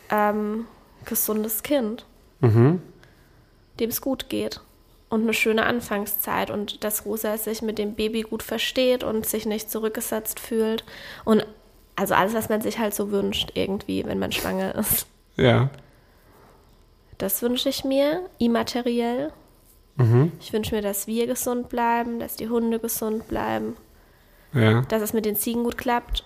ähm, 0.10 0.65
gesundes 1.05 1.63
Kind, 1.63 2.05
Mhm. 2.41 2.82
dem 3.79 3.89
es 3.89 4.01
gut 4.01 4.27
geht. 4.29 4.60
Und 5.10 5.22
eine 5.22 5.34
schöne 5.34 5.65
Anfangszeit 5.65 6.50
und 6.50 6.84
dass 6.84 7.05
Rosa 7.05 7.38
sich 7.38 7.62
mit 7.62 7.77
dem 7.77 7.94
Baby 7.94 8.24
gut 8.24 8.41
versteht 8.44 9.03
und 9.03 9.25
sich 9.25 9.46
nicht 9.46 9.70
zurückgesetzt 9.72 10.39
fühlt. 10.39 10.84
Und 11.24 11.46
also 11.96 12.15
alles, 12.15 12.34
was 12.34 12.50
man 12.50 12.62
sich 12.62 12.79
halt 12.79 12.94
so 12.96 13.12
wünscht, 13.12 13.51
irgendwie, 13.53 14.03
wenn 14.05 14.20
man 14.20 14.32
schwanger 14.32 14.75
ist. 14.75 15.05
Ja. 15.38 15.70
Das 17.20 17.41
wünsche 17.41 17.70
ich 17.70 17.86
mir, 17.86 18.22
immateriell. 18.39 19.32
Mhm. 19.97 20.31
Ich 20.41 20.51
wünsche 20.53 20.75
mir, 20.75 20.81
dass 20.81 21.07
wir 21.07 21.25
gesund 21.27 21.69
bleiben, 21.69 22.19
dass 22.19 22.35
die 22.35 22.49
Hunde 22.49 22.79
gesund 22.79 23.27
bleiben, 23.27 23.75
Ja. 24.53 24.81
dass 24.81 25.01
es 25.01 25.13
mit 25.13 25.25
den 25.25 25.35
Ziegen 25.35 25.63
gut 25.63 25.77
klappt, 25.77 26.23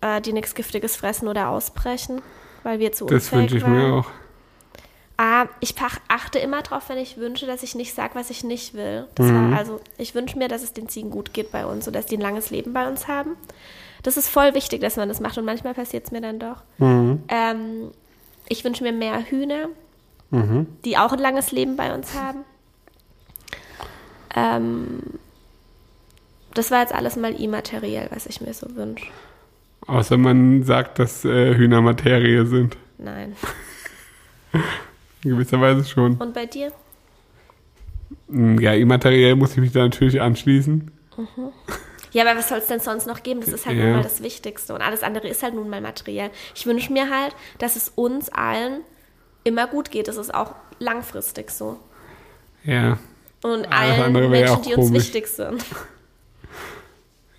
äh, 0.00 0.20
die 0.20 0.32
nichts 0.32 0.54
Giftiges 0.54 0.96
fressen 0.96 1.28
oder 1.28 1.48
ausbrechen, 1.50 2.22
weil 2.62 2.78
wir 2.78 2.92
zu 2.92 3.04
Das 3.06 3.24
unfähig 3.24 3.40
wünsche 3.42 3.56
ich 3.58 3.62
waren. 3.64 3.72
mir 3.74 3.94
auch. 3.94 4.06
Ah, 5.22 5.48
ich 5.60 5.74
achte 6.08 6.38
immer 6.38 6.62
drauf, 6.62 6.88
wenn 6.88 6.96
ich 6.96 7.18
wünsche, 7.18 7.44
dass 7.44 7.62
ich 7.62 7.74
nicht 7.74 7.94
sage, 7.94 8.14
was 8.14 8.30
ich 8.30 8.42
nicht 8.42 8.72
will. 8.72 9.06
Das 9.16 9.26
Mhm. 9.26 9.50
war, 9.52 9.58
also, 9.58 9.80
ich 9.98 10.14
wünsche 10.14 10.38
mir, 10.38 10.48
dass 10.48 10.62
es 10.62 10.72
den 10.72 10.88
Ziegen 10.88 11.10
gut 11.10 11.34
geht 11.34 11.52
bei 11.52 11.66
uns, 11.66 11.84
sodass 11.84 12.06
die 12.06 12.16
ein 12.16 12.22
langes 12.22 12.48
Leben 12.50 12.72
bei 12.72 12.88
uns 12.88 13.06
haben. 13.06 13.36
Das 14.02 14.16
ist 14.16 14.30
voll 14.30 14.54
wichtig, 14.54 14.80
dass 14.80 14.96
man 14.96 15.10
das 15.10 15.20
macht 15.20 15.36
und 15.36 15.44
manchmal 15.44 15.74
passiert 15.74 16.06
es 16.06 16.10
mir 16.10 16.22
dann 16.22 16.38
doch. 16.38 16.62
Mhm. 16.78 17.22
Ähm, 17.28 17.90
ich 18.48 18.64
wünsche 18.64 18.82
mir 18.82 18.92
mehr 18.92 19.20
Hühner, 19.22 19.68
Mhm. 20.30 20.66
die 20.86 20.96
auch 20.96 21.12
ein 21.12 21.18
langes 21.18 21.52
Leben 21.52 21.76
bei 21.76 21.94
uns 21.94 22.14
haben. 22.14 22.44
Ähm, 24.34 25.00
das 26.54 26.70
war 26.70 26.80
jetzt 26.80 26.94
alles 26.94 27.16
mal 27.16 27.32
immateriell, 27.40 28.08
was 28.12 28.26
ich 28.26 28.40
mir 28.40 28.52
so 28.54 28.74
wünsche. 28.76 29.06
Außer 29.86 30.16
man 30.18 30.62
sagt, 30.62 30.98
dass 30.98 31.24
äh, 31.24 31.54
Hühner 31.54 31.80
Materie 31.80 32.44
sind. 32.46 32.76
Nein. 32.98 33.34
In 35.22 35.30
gewisser 35.30 35.60
Weise 35.60 35.84
schon. 35.88 36.16
Und 36.16 36.34
bei 36.34 36.46
dir? 36.46 36.72
Mm, 38.28 38.58
Ja, 38.58 38.72
immateriell 38.74 39.36
muss 39.36 39.52
ich 39.52 39.58
mich 39.58 39.72
da 39.72 39.80
natürlich 39.80 40.20
anschließen. 40.20 40.90
Ja, 42.12 42.24
aber 42.28 42.38
was 42.38 42.48
soll 42.48 42.58
es 42.58 42.66
denn 42.66 42.80
sonst 42.80 43.06
noch 43.06 43.22
geben? 43.22 43.40
Das 43.40 43.50
ist 43.50 43.66
halt 43.66 43.76
Ja. 43.78 43.84
nun 43.84 43.92
mal 43.96 44.02
das 44.02 44.22
Wichtigste. 44.22 44.74
Und 44.74 44.82
alles 44.82 45.02
andere 45.02 45.28
ist 45.28 45.42
halt 45.42 45.54
nun 45.54 45.68
mal 45.68 45.80
materiell. 45.80 46.30
Ich 46.54 46.66
wünsche 46.66 46.92
mir 46.92 47.08
halt, 47.10 47.34
dass 47.58 47.76
es 47.76 47.90
uns 47.94 48.28
allen 48.30 48.80
immer 49.44 49.66
gut 49.66 49.90
geht. 49.90 50.08
Das 50.08 50.16
ist 50.16 50.34
auch 50.34 50.54
langfristig 50.78 51.50
so. 51.50 51.78
Ja. 52.64 52.98
Und 53.42 53.72
Alles 53.72 53.98
allen 54.00 54.14
ja 54.14 54.28
Menschen, 54.28 54.62
die 54.62 54.74
uns 54.74 54.86
komisch. 54.88 55.02
wichtig 55.04 55.26
sind. 55.28 55.64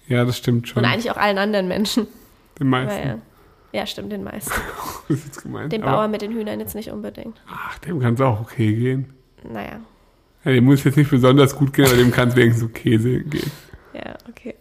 Ja, 0.07 0.25
das 0.25 0.37
stimmt 0.37 0.67
schon. 0.67 0.83
Und 0.83 0.89
eigentlich 0.89 1.11
auch 1.11 1.17
allen 1.17 1.37
anderen 1.37 1.67
Menschen. 1.67 2.07
Den 2.59 2.67
meisten. 2.67 2.97
Weil, 2.99 3.07
ja. 3.73 3.79
ja, 3.79 3.85
stimmt, 3.85 4.11
den 4.11 4.23
meisten. 4.23 4.51
Das 5.07 5.17
ist 5.19 5.25
jetzt 5.25 5.41
gemeint. 5.43 5.73
Den 5.73 5.81
Bauer 5.81 6.07
mit 6.07 6.21
den 6.21 6.31
Hühnern 6.31 6.59
jetzt 6.59 6.73
nicht 6.75 6.89
unbedingt. 6.89 7.41
Ach, 7.49 7.77
dem 7.79 7.99
kann 7.99 8.13
es 8.13 8.21
auch 8.21 8.39
okay 8.39 8.73
gehen. 8.73 9.13
Naja, 9.43 9.79
Ja, 10.45 10.51
dem 10.51 10.63
muss 10.65 10.83
jetzt 10.85 10.95
nicht 10.95 11.09
besonders 11.11 11.55
gut 11.55 11.73
gehen, 11.73 11.85
aber 11.85 11.97
dem 11.97 12.11
kann 12.11 12.29
es 12.29 12.35
wenigstens 12.35 12.69
okay 12.69 12.97
gehen. 12.97 13.51
ja, 13.93 14.15
okay. 14.29 14.55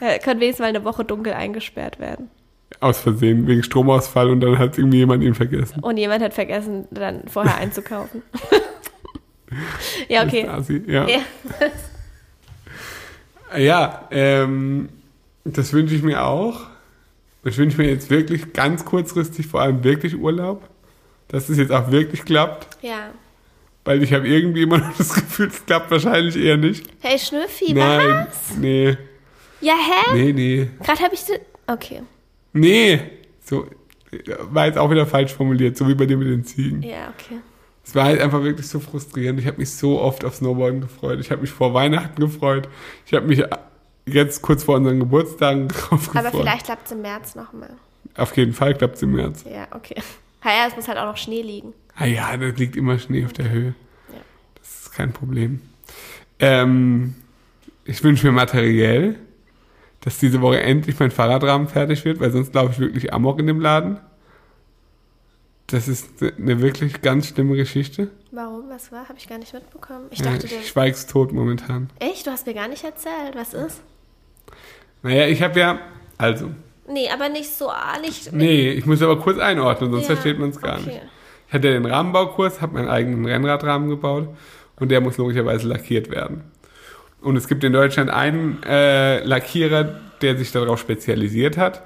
Er 0.00 0.18
könnte 0.18 0.40
wenigstens 0.40 0.60
mal 0.64 0.68
eine 0.68 0.84
Woche 0.84 1.04
dunkel 1.04 1.32
eingesperrt 1.32 1.98
werden. 1.98 2.30
Aus 2.80 3.00
Versehen, 3.00 3.46
wegen 3.46 3.62
Stromausfall 3.62 4.30
und 4.30 4.40
dann 4.40 4.58
hat 4.58 4.78
irgendwie 4.78 4.98
jemand 4.98 5.22
ihn 5.22 5.34
vergessen. 5.34 5.80
Und 5.80 5.96
jemand 5.96 6.22
hat 6.22 6.32
vergessen, 6.34 6.86
dann 6.90 7.26
vorher 7.28 7.56
einzukaufen. 7.56 8.22
ja, 10.08 10.24
okay. 10.24 10.44
Das 10.44 10.68
ist 10.68 10.70
Asi, 10.70 10.82
ja. 10.86 11.08
Ja. 11.08 11.20
Ja, 13.58 14.06
ähm, 14.12 14.88
das 15.44 15.72
wünsche 15.72 15.94
ich 15.94 16.02
mir 16.02 16.24
auch. 16.24 16.66
Ich 17.44 17.56
wünsche 17.58 17.78
mir 17.78 17.88
jetzt 17.88 18.10
wirklich 18.10 18.52
ganz 18.52 18.84
kurzfristig 18.84 19.46
vor 19.46 19.62
allem 19.62 19.82
wirklich 19.82 20.14
Urlaub. 20.16 20.68
Dass 21.28 21.48
es 21.48 21.58
jetzt 21.58 21.72
auch 21.72 21.90
wirklich 21.90 22.24
klappt. 22.24 22.76
ja. 22.82 23.10
Weil 23.82 24.02
ich 24.02 24.12
habe 24.12 24.28
irgendwie 24.28 24.62
immer 24.62 24.76
noch 24.78 24.94
das 24.98 25.14
Gefühl, 25.14 25.48
es 25.48 25.64
klappt 25.64 25.90
wahrscheinlich 25.90 26.36
eher 26.36 26.58
nicht. 26.58 26.86
Hey, 27.00 27.18
Schnüffi, 27.18 27.72
Nein, 27.72 28.26
was? 28.28 28.56
nee, 28.58 28.94
Ja, 29.62 29.72
hä? 29.74 30.12
nee, 30.14 30.32
nee. 30.34 30.68
Gerade 30.84 31.00
habe 31.02 31.14
ich... 31.14 31.24
di- 31.24 31.38
Okay. 31.66 32.02
Nee, 32.52 33.00
so 33.42 33.66
war 34.50 34.66
jetzt 34.66 34.76
auch 34.76 34.90
wieder 34.90 35.06
falsch 35.06 35.32
formuliert, 35.32 35.78
so 35.78 35.88
wie 35.88 35.94
bei 35.94 36.04
dir 36.04 36.18
mit 36.18 36.28
den 36.28 36.44
Ziegen. 36.44 36.82
Ja, 36.82 37.10
okay. 37.16 37.38
Es 37.90 37.96
war 37.96 38.04
halt 38.04 38.20
einfach 38.20 38.44
wirklich 38.44 38.68
so 38.68 38.78
frustrierend. 38.78 39.40
Ich 39.40 39.48
habe 39.48 39.56
mich 39.56 39.72
so 39.72 40.00
oft 40.00 40.24
auf 40.24 40.36
Snowboarden 40.36 40.80
gefreut. 40.80 41.18
Ich 41.18 41.32
habe 41.32 41.40
mich 41.40 41.50
vor 41.50 41.74
Weihnachten 41.74 42.20
gefreut. 42.20 42.68
Ich 43.04 43.14
habe 43.14 43.26
mich 43.26 43.42
jetzt 44.06 44.42
kurz 44.42 44.62
vor 44.62 44.76
unseren 44.76 45.00
Geburtstagen 45.00 45.66
drauf 45.68 46.06
gefreut. 46.06 46.24
Aber 46.24 46.38
vielleicht 46.38 46.66
klappt 46.66 46.86
es 46.86 46.92
im 46.92 47.02
März 47.02 47.34
nochmal. 47.34 47.70
Auf 48.16 48.36
jeden 48.36 48.52
Fall 48.52 48.74
klappt 48.74 48.94
es 48.94 49.02
im 49.02 49.10
März. 49.10 49.44
Ja, 49.44 49.66
okay. 49.74 49.96
Ja, 50.44 50.52
ja, 50.52 50.66
es 50.68 50.76
muss 50.76 50.88
halt 50.88 50.96
auch 50.96 51.04
noch 51.04 51.18
Schnee 51.18 51.42
liegen. 51.42 51.74
Ah 51.96 52.06
ja, 52.06 52.34
da 52.34 52.46
liegt 52.46 52.74
immer 52.74 52.98
Schnee 52.98 53.26
auf 53.26 53.34
der 53.34 53.50
Höhe. 53.50 53.74
Ja. 54.08 54.20
Das 54.54 54.82
ist 54.82 54.92
kein 54.94 55.12
Problem. 55.12 55.60
Ähm, 56.38 57.14
ich 57.84 58.02
wünsche 58.02 58.24
mir 58.26 58.32
materiell, 58.32 59.16
dass 60.00 60.18
diese 60.18 60.40
Woche 60.40 60.62
endlich 60.62 60.98
mein 60.98 61.10
Fahrradrahmen 61.10 61.68
fertig 61.68 62.06
wird, 62.06 62.20
weil 62.20 62.30
sonst 62.30 62.54
laufe 62.54 62.72
ich 62.72 62.78
wirklich 62.78 63.12
Amok 63.12 63.38
in 63.38 63.48
dem 63.48 63.60
Laden. 63.60 63.98
Das 65.70 65.86
ist 65.88 66.08
eine 66.20 66.60
wirklich 66.60 67.00
ganz 67.02 67.28
schlimme 67.28 67.56
Geschichte. 67.56 68.10
Warum? 68.32 68.68
Was 68.68 68.90
war? 68.90 69.08
Habe 69.08 69.18
ich 69.18 69.28
gar 69.28 69.38
nicht 69.38 69.52
mitbekommen. 69.54 70.06
Ich 70.10 70.18
Ja, 70.18 70.32
dachte, 70.32 70.48
der... 70.48 70.60
ich 70.60 70.68
schweig's 70.68 71.06
tot 71.06 71.32
momentan. 71.32 71.90
Echt? 72.00 72.26
Du 72.26 72.30
hast 72.30 72.46
mir 72.46 72.54
gar 72.54 72.68
nicht 72.68 72.82
erzählt. 72.84 73.34
Was 73.34 73.54
ist? 73.54 73.80
Naja, 75.02 75.26
ich 75.26 75.42
habe 75.42 75.58
ja, 75.60 75.78
also, 76.18 76.50
Nee, 76.88 77.08
aber 77.08 77.28
nicht 77.28 77.48
so... 77.48 77.68
ah, 77.70 77.98
Nicht, 78.00 78.32
nee, 78.32 78.70
ich 78.72 78.84
muss 78.84 79.00
aber 79.00 79.18
kurz 79.20 79.38
einordnen, 79.38 79.92
sonst 79.92 80.08
Ja, 80.08 80.14
versteht 80.16 80.38
man 80.40 80.50
es 80.50 80.60
gar 80.60 80.78
okay. 80.78 80.86
nicht. 80.88 81.00
Ich 81.46 81.54
hatte 81.54 81.72
den 81.72 81.86
Rahmenbaukurs, 81.86 82.60
habe 82.60 82.74
meinen 82.74 82.88
eigenen 82.88 83.24
Rennradrahmen 83.26 83.88
gebaut 83.88 84.28
und 84.76 84.90
der 84.90 85.00
muss 85.00 85.16
logischerweise 85.16 85.68
lackiert 85.68 86.10
werden. 86.10 86.42
Und 87.20 87.36
es 87.36 87.46
gibt 87.46 87.62
in 87.64 87.72
Deutschland 87.72 88.10
einen 88.10 88.62
äh, 88.64 89.22
Lackierer, 89.24 90.00
der 90.20 90.36
sich 90.36 90.50
darauf 90.52 90.80
spezialisiert 90.80 91.56
hat, 91.56 91.82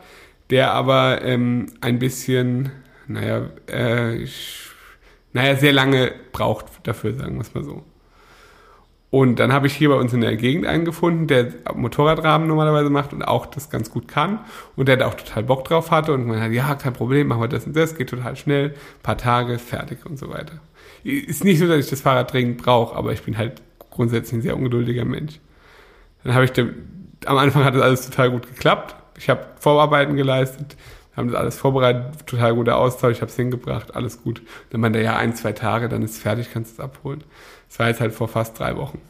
der 0.51 0.73
aber 0.73 1.23
ähm, 1.23 1.67
ein 1.81 1.99
bisschen, 1.99 2.73
naja, 3.07 3.49
äh, 3.71 4.17
ich, 4.17 4.69
naja, 5.33 5.57
sehr 5.57 5.73
lange 5.73 6.13
braucht 6.33 6.67
dafür, 6.85 7.15
sagen 7.15 7.35
wir 7.35 7.43
es 7.43 7.55
mal 7.55 7.65
so. 7.65 7.85
Und 9.15 9.39
dann 9.39 9.53
habe 9.53 9.69
ich 9.69 9.77
hier 9.77 9.91
bei 9.91 9.95
uns 9.95 10.13
in 10.13 10.23
der 10.23 10.35
Gegend 10.35 10.67
einen 10.67 10.85
gefunden, 10.85 11.29
der 11.29 11.53
Motorradrahmen 11.73 12.49
normalerweise 12.49 12.91
macht 12.91 13.13
und 13.13 13.23
auch 13.23 13.47
das 13.47 13.71
ganz 13.71 13.89
gut 13.89 14.09
kann. 14.09 14.41
Und 14.75 14.89
der 14.89 14.97
da 14.97 15.07
auch 15.07 15.15
total 15.15 15.45
Bock 15.45 15.65
drauf 15.65 15.93
hatte 15.93 16.13
und 16.13 16.27
man 16.27 16.41
hat, 16.41 16.51
ja, 16.51 16.75
kein 16.75 16.95
Problem, 16.95 17.29
machen 17.29 17.43
wir 17.43 17.47
das 17.47 17.65
und 17.65 17.77
das, 17.77 17.95
geht 17.95 18.11
total 18.11 18.35
schnell, 18.35 18.75
paar 19.05 19.17
Tage, 19.17 19.61
fertig 19.61 20.05
und 20.05 20.19
so 20.19 20.31
weiter. 20.31 20.55
Ist 21.05 21.45
nicht 21.45 21.61
so, 21.61 21.69
dass 21.69 21.79
ich 21.79 21.89
das 21.89 22.01
Fahrrad 22.01 22.33
dringend 22.33 22.61
brauche, 22.61 22.97
aber 22.97 23.13
ich 23.13 23.23
bin 23.23 23.39
halt 23.39 23.63
grundsätzlich 23.89 24.41
ein 24.41 24.43
sehr 24.43 24.57
ungeduldiger 24.57 25.05
Mensch. 25.05 25.39
Dann 26.25 26.35
habe 26.35 26.47
ich 26.47 26.51
dem, 26.51 26.75
am 27.25 27.39
Anfang 27.39 27.63
hat 27.63 27.77
das 27.77 27.83
alles 27.83 28.11
total 28.11 28.33
gut 28.33 28.49
geklappt. 28.49 28.97
Ich 29.17 29.31
habe 29.31 29.47
Vorarbeiten 29.61 30.17
geleistet, 30.17 30.77
haben 31.17 31.29
das 31.29 31.37
alles 31.37 31.57
vorbereitet, 31.57 32.27
total 32.27 32.55
guter 32.55 32.77
Austausch, 32.77 33.13
ich 33.13 33.21
habe 33.21 33.31
es 33.31 33.37
hingebracht, 33.37 33.95
alles 33.95 34.23
gut. 34.23 34.43
Dann 34.71 34.81
meinte 34.81 34.99
er, 34.99 35.05
ja, 35.05 35.17
ein, 35.17 35.35
zwei 35.35 35.53
Tage, 35.53 35.89
dann 35.89 36.03
ist 36.03 36.13
es 36.13 36.19
fertig, 36.19 36.49
kannst 36.53 36.73
du 36.73 36.75
es 36.75 36.81
abholen. 36.81 37.25
Das 37.69 37.79
war 37.79 37.89
jetzt 37.89 38.01
halt 38.01 38.13
vor 38.13 38.29
fast 38.29 38.59
drei 38.59 38.77
Wochen. 38.77 39.01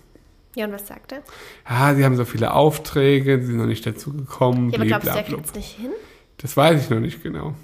Ja, 0.55 0.67
und 0.67 0.73
was 0.73 0.87
sagt 0.87 1.13
er? 1.13 1.23
Ja, 1.69 1.95
sie 1.95 2.05
haben 2.05 2.17
so 2.17 2.25
viele 2.25 2.53
Aufträge, 2.53 3.41
sie 3.41 3.47
sind 3.47 3.57
noch 3.57 3.67
nicht 3.67 3.85
dazu 3.87 4.13
gekommen. 4.13 4.71
Ja, 4.71 4.79
aber 4.79 4.87
glaubst 4.87 5.09
du, 5.09 5.13
er 5.13 5.23
kriegt 5.23 5.47
es 5.47 5.55
nicht 5.55 5.77
hin? 5.77 5.91
Das 6.39 6.57
weiß 6.57 6.83
ich 6.83 6.91
noch 6.91 7.01
nicht 7.01 7.23
genau. 7.23 7.55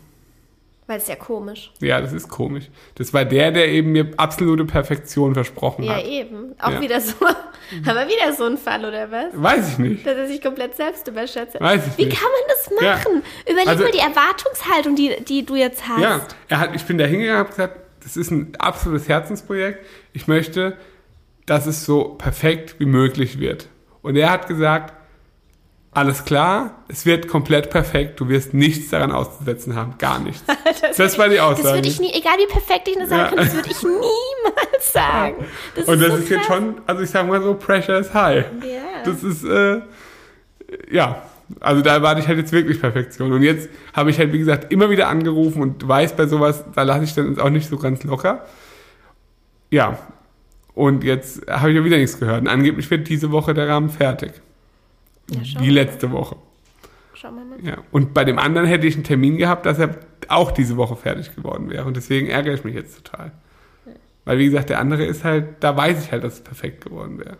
Weil 0.90 0.96
es 0.96 1.04
ist 1.04 1.08
ja 1.10 1.14
komisch. 1.14 1.70
Ja, 1.78 2.00
das 2.00 2.12
ist 2.12 2.28
komisch. 2.28 2.64
Das 2.96 3.14
war 3.14 3.24
der, 3.24 3.52
der 3.52 3.68
eben 3.68 3.92
mir 3.92 4.10
absolute 4.16 4.64
Perfektion 4.64 5.34
versprochen 5.34 5.84
Ja, 5.84 5.98
hat. 5.98 6.04
eben. 6.04 6.56
Auch 6.58 6.72
Ja. 6.72 6.80
wieder 6.80 7.00
so. 7.00 7.14
Haben 7.24 7.84
wir 7.84 8.08
wieder 8.08 8.32
so 8.36 8.42
einen 8.46 8.58
Fall, 8.58 8.84
oder 8.84 9.08
was? 9.12 9.26
Weiß 9.34 9.68
ich 9.74 9.78
nicht. 9.78 10.04
Dass 10.04 10.16
er 10.16 10.26
sich 10.26 10.42
komplett 10.42 10.74
selbst 10.74 11.06
überschätzt. 11.06 11.60
Weiß 11.60 11.86
ich 11.86 11.96
Wie 11.96 12.06
nicht. 12.06 12.20
kann 12.20 12.28
man 12.28 12.40
das 12.48 12.70
Ja. 12.84 12.96
machen? 12.96 13.22
Überleg 13.46 13.68
Also- 13.68 13.84
mal 13.84 13.92
die 13.92 13.98
Erwartungshaltung, 14.00 14.96
die, 14.96 15.14
die 15.28 15.46
du 15.46 15.54
jetzt 15.54 15.86
hast. 15.88 16.02
Ja, 16.02 16.22
er 16.48 16.58
hat, 16.58 16.74
ich 16.74 16.82
bin 16.84 16.98
da 16.98 17.04
hingegangen 17.04 17.36
und 17.42 17.46
habe 17.46 17.50
gesagt, 17.50 17.76
das 18.02 18.16
ist 18.16 18.32
ein 18.32 18.52
absolutes 18.58 19.08
Herzensprojekt. 19.08 19.86
Ich 20.12 20.26
möchte, 20.26 20.76
dass 21.46 21.66
es 21.66 21.86
so 21.86 22.16
perfekt 22.18 22.80
wie 22.80 22.86
möglich 22.86 23.38
wird. 23.38 23.68
Und 24.02 24.16
er 24.16 24.28
hat 24.32 24.48
gesagt, 24.48 24.94
alles 25.92 26.24
klar, 26.24 26.82
es 26.88 27.04
wird 27.04 27.26
komplett 27.26 27.68
perfekt, 27.70 28.20
du 28.20 28.28
wirst 28.28 28.54
nichts 28.54 28.90
daran 28.90 29.10
auszusetzen 29.10 29.74
haben, 29.74 29.94
gar 29.98 30.18
nichts. 30.20 30.44
Das, 30.80 30.96
Das 30.96 31.18
war 31.18 31.28
die 31.28 31.36
Das 31.36 31.44
Aussage. 31.44 31.74
würde 31.78 31.88
ich 31.88 32.00
nie, 32.00 32.12
egal 32.12 32.34
wie 32.38 32.46
perfekt 32.46 32.88
ich 32.88 32.96
eine 32.96 33.08
Sache 33.08 33.20
Ja. 33.20 33.26
finde, 33.28 33.44
das 33.44 33.54
würde 33.54 33.70
ich 33.70 33.82
niemals 33.82 34.92
sagen. 34.92 35.44
Das 35.74 35.88
Und 35.88 36.00
das 36.00 36.10
so 36.12 36.16
ist 36.16 36.28
jetzt 36.30 36.46
schon, 36.46 36.80
also 36.86 37.02
ich 37.02 37.10
sag 37.10 37.26
mal 37.26 37.42
so, 37.42 37.54
Pressure 37.54 37.98
is 37.98 38.14
high. 38.14 38.44
Ja. 38.62 39.02
Das 39.04 39.22
ist, 39.24 39.44
äh, 39.44 39.80
ja, 40.90 41.22
also 41.58 41.82
da 41.82 41.94
erwarte 41.94 42.20
ich 42.20 42.28
halt 42.28 42.38
jetzt 42.38 42.52
wirklich 42.52 42.80
Perfektion. 42.80 43.32
Und 43.32 43.42
jetzt 43.42 43.68
habe 43.92 44.10
ich 44.10 44.18
halt, 44.18 44.32
wie 44.32 44.38
gesagt, 44.38 44.72
immer 44.72 44.90
wieder 44.90 45.08
angerufen 45.08 45.60
und 45.60 45.86
weiß 45.86 46.14
bei 46.14 46.26
sowas, 46.26 46.64
da 46.74 46.82
lasse 46.82 47.02
ich 47.04 47.14
dann 47.14 47.38
auch 47.40 47.50
nicht 47.50 47.68
so 47.68 47.76
ganz 47.76 48.04
locker. 48.04 48.46
Ja, 49.70 49.98
und 50.74 51.02
jetzt 51.04 51.50
habe 51.50 51.70
ich 51.70 51.76
ja 51.76 51.84
wieder 51.84 51.96
nichts 51.98 52.18
gehört. 52.20 52.42
Und 52.42 52.48
angeblich 52.48 52.88
wird 52.90 53.08
diese 53.08 53.32
Woche 53.32 53.54
der 53.54 53.68
Rahmen 53.68 53.90
fertig. 53.90 54.32
Ja, 55.30 55.60
Wie 55.60 55.70
letzte 55.70 56.10
Woche. 56.10 56.36
Schauen 57.14 57.36
wir 57.36 57.44
mal. 57.44 57.64
Ja. 57.64 57.78
Und 57.90 58.14
bei 58.14 58.24
dem 58.24 58.38
anderen 58.38 58.66
hätte 58.66 58.86
ich 58.86 58.94
einen 58.94 59.04
Termin 59.04 59.36
gehabt, 59.36 59.66
dass 59.66 59.78
er 59.78 59.98
auch 60.28 60.50
diese 60.50 60.76
Woche 60.76 60.96
fertig 60.96 61.34
geworden 61.34 61.70
wäre. 61.70 61.84
Und 61.84 61.96
deswegen 61.96 62.28
ärgere 62.28 62.54
ich 62.54 62.64
mich 62.64 62.74
jetzt 62.74 62.96
total. 63.04 63.32
Weil, 64.24 64.38
wie 64.38 64.46
gesagt, 64.46 64.70
der 64.70 64.78
andere 64.78 65.04
ist 65.04 65.24
halt, 65.24 65.46
da 65.60 65.76
weiß 65.76 66.04
ich 66.04 66.12
halt, 66.12 66.24
dass 66.24 66.34
es 66.34 66.40
perfekt 66.40 66.84
geworden 66.84 67.18
wäre. 67.18 67.36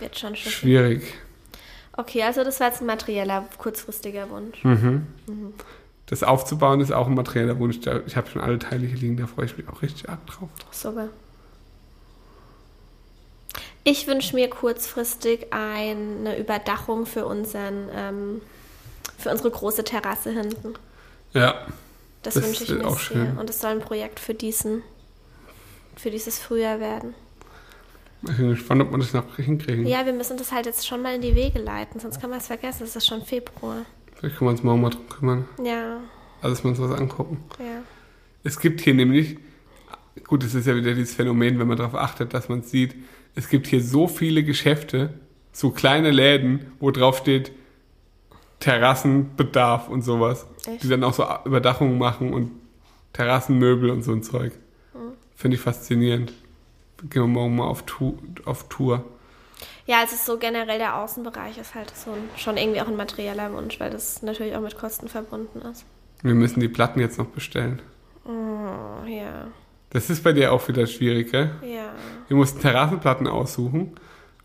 Wird 0.00 0.18
schon 0.18 0.34
schön. 0.36 0.52
Schwierig. 0.52 1.02
Okay, 1.92 2.22
also 2.22 2.42
das 2.44 2.60
war 2.60 2.68
jetzt 2.68 2.80
ein 2.80 2.86
materieller, 2.86 3.46
kurzfristiger 3.58 4.28
Wunsch. 4.30 4.64
Mhm. 4.64 5.06
Das 6.06 6.22
aufzubauen 6.22 6.80
ist 6.80 6.92
auch 6.92 7.06
ein 7.06 7.14
materieller 7.14 7.58
Wunsch. 7.58 7.78
Ich 8.06 8.16
habe 8.16 8.28
schon 8.28 8.42
alle 8.42 8.58
Teile 8.58 8.86
hier 8.86 8.96
liegen, 8.96 9.16
da 9.16 9.26
freue 9.26 9.46
ich 9.46 9.56
mich 9.56 9.68
auch 9.68 9.82
richtig 9.82 10.08
arg 10.08 10.24
drauf. 10.26 10.48
Super. 10.70 11.08
Ich 13.84 14.06
wünsche 14.06 14.34
mir 14.34 14.48
kurzfristig 14.48 15.52
eine 15.52 16.38
Überdachung 16.38 17.04
für 17.06 17.26
unseren, 17.26 17.88
ähm, 17.94 18.40
für 19.18 19.30
unsere 19.30 19.50
große 19.50 19.84
Terrasse 19.84 20.30
hinten. 20.32 20.74
Ja. 21.34 21.66
Das, 22.22 22.34
Das 22.34 22.44
wünsche 22.44 22.64
ich 22.64 22.70
mir 22.70 22.86
auch 22.86 22.98
sehr. 22.98 23.16
schön. 23.26 23.38
Und 23.38 23.50
es 23.50 23.60
soll 23.60 23.72
ein 23.72 23.80
Projekt 23.80 24.18
für 24.20 24.32
diesen, 24.32 24.82
für 25.96 26.10
dieses 26.10 26.38
Frühjahr 26.38 26.80
werden. 26.80 27.14
Ich 28.26 28.38
bin 28.38 28.48
gespannt, 28.48 28.80
ob 28.80 28.90
wir 28.90 28.96
das 28.98 29.12
noch 29.12 29.36
hinkriegen. 29.36 29.86
Ja, 29.86 30.06
wir 30.06 30.14
müssen 30.14 30.38
das 30.38 30.50
halt 30.50 30.64
jetzt 30.64 30.86
schon 30.86 31.02
mal 31.02 31.14
in 31.14 31.20
die 31.20 31.34
Wege 31.34 31.58
leiten, 31.58 32.00
sonst 32.00 32.22
kann 32.22 32.30
man 32.30 32.38
es 32.38 32.46
vergessen. 32.46 32.84
Es 32.84 32.96
ist 32.96 33.06
schon 33.06 33.20
Februar. 33.22 33.84
Vielleicht 34.14 34.38
können 34.38 34.48
wir 34.48 34.52
uns 34.52 34.62
morgen 34.62 34.80
mal 34.80 34.88
drum 34.88 35.06
kümmern. 35.10 35.48
Ja, 35.62 35.98
Also, 36.40 36.54
dass 36.54 36.64
wir 36.64 36.70
uns 36.70 36.80
was 36.80 36.98
angucken. 36.98 37.44
ja. 37.58 37.82
Es 38.46 38.58
gibt 38.60 38.80
hier 38.82 38.92
nämlich, 38.94 39.38
gut, 40.26 40.42
es 40.44 40.54
ist 40.54 40.66
ja 40.66 40.74
wieder 40.76 40.94
dieses 40.94 41.14
Phänomen, 41.14 41.58
wenn 41.58 41.66
man 41.66 41.76
darauf 41.78 41.94
achtet, 41.94 42.32
dass 42.34 42.48
man 42.50 42.60
es 42.60 42.70
sieht. 42.70 42.94
Es 43.34 43.48
gibt 43.48 43.66
hier 43.66 43.82
so 43.82 44.06
viele 44.08 44.44
Geschäfte, 44.44 45.14
so 45.52 45.70
kleine 45.70 46.10
Läden, 46.10 46.72
wo 46.80 46.90
drauf 46.90 47.18
steht 47.18 47.52
Terrassenbedarf 48.60 49.88
und 49.88 50.02
sowas. 50.02 50.46
Echt? 50.66 50.82
Die 50.82 50.88
dann 50.88 51.04
auch 51.04 51.12
so 51.14 51.26
Überdachungen 51.44 51.98
machen 51.98 52.32
und 52.32 52.50
Terrassenmöbel 53.12 53.90
und 53.90 54.02
so 54.02 54.12
ein 54.12 54.22
Zeug. 54.22 54.52
Finde 55.36 55.56
ich 55.56 55.60
faszinierend. 55.60 56.32
Gehen 57.10 57.22
wir 57.22 57.26
morgen 57.26 57.56
mal 57.56 57.64
auf, 57.66 57.82
Tu- 57.84 58.16
auf 58.44 58.68
Tour. 58.68 59.04
Ja, 59.86 59.98
es 60.04 60.12
ist 60.12 60.24
so 60.24 60.38
generell 60.38 60.78
der 60.78 60.96
Außenbereich 60.96 61.58
ist 61.58 61.74
halt 61.74 61.92
so 61.94 62.12
ein, 62.12 62.30
schon 62.36 62.56
irgendwie 62.56 62.80
auch 62.80 62.88
ein 62.88 62.96
materieller 62.96 63.52
Wunsch, 63.52 63.78
weil 63.80 63.90
das 63.90 64.22
natürlich 64.22 64.56
auch 64.56 64.60
mit 64.62 64.78
Kosten 64.78 65.08
verbunden 65.08 65.60
ist. 65.70 65.84
Wir 66.22 66.34
müssen 66.34 66.60
die 66.60 66.68
Platten 66.68 67.00
jetzt 67.00 67.18
noch 67.18 67.26
bestellen. 67.26 67.82
Oh, 68.24 69.06
ja, 69.06 69.48
Das 69.94 70.10
ist 70.10 70.22
bei 70.22 70.32
dir 70.34 70.52
auch 70.52 70.68
wieder 70.68 70.86
schwierig, 70.86 71.30
gell? 71.32 71.50
ja. 71.62 71.92
Wir 72.28 72.36
mussten 72.36 72.60
Terrassenplatten 72.60 73.26
aussuchen. 73.26 73.92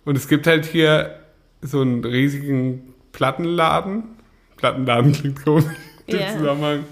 Und 0.05 0.15
es 0.17 0.27
gibt 0.27 0.47
halt 0.47 0.65
hier 0.65 1.19
so 1.61 1.81
einen 1.81 2.03
riesigen 2.05 2.93
Plattenladen. 3.11 4.03
Plattenladen 4.57 5.11
klingt 5.19 5.43
komisch. 5.43 5.65
im 6.07 6.19
Ja. 6.19 6.37
Zusammenhang. 6.37 6.83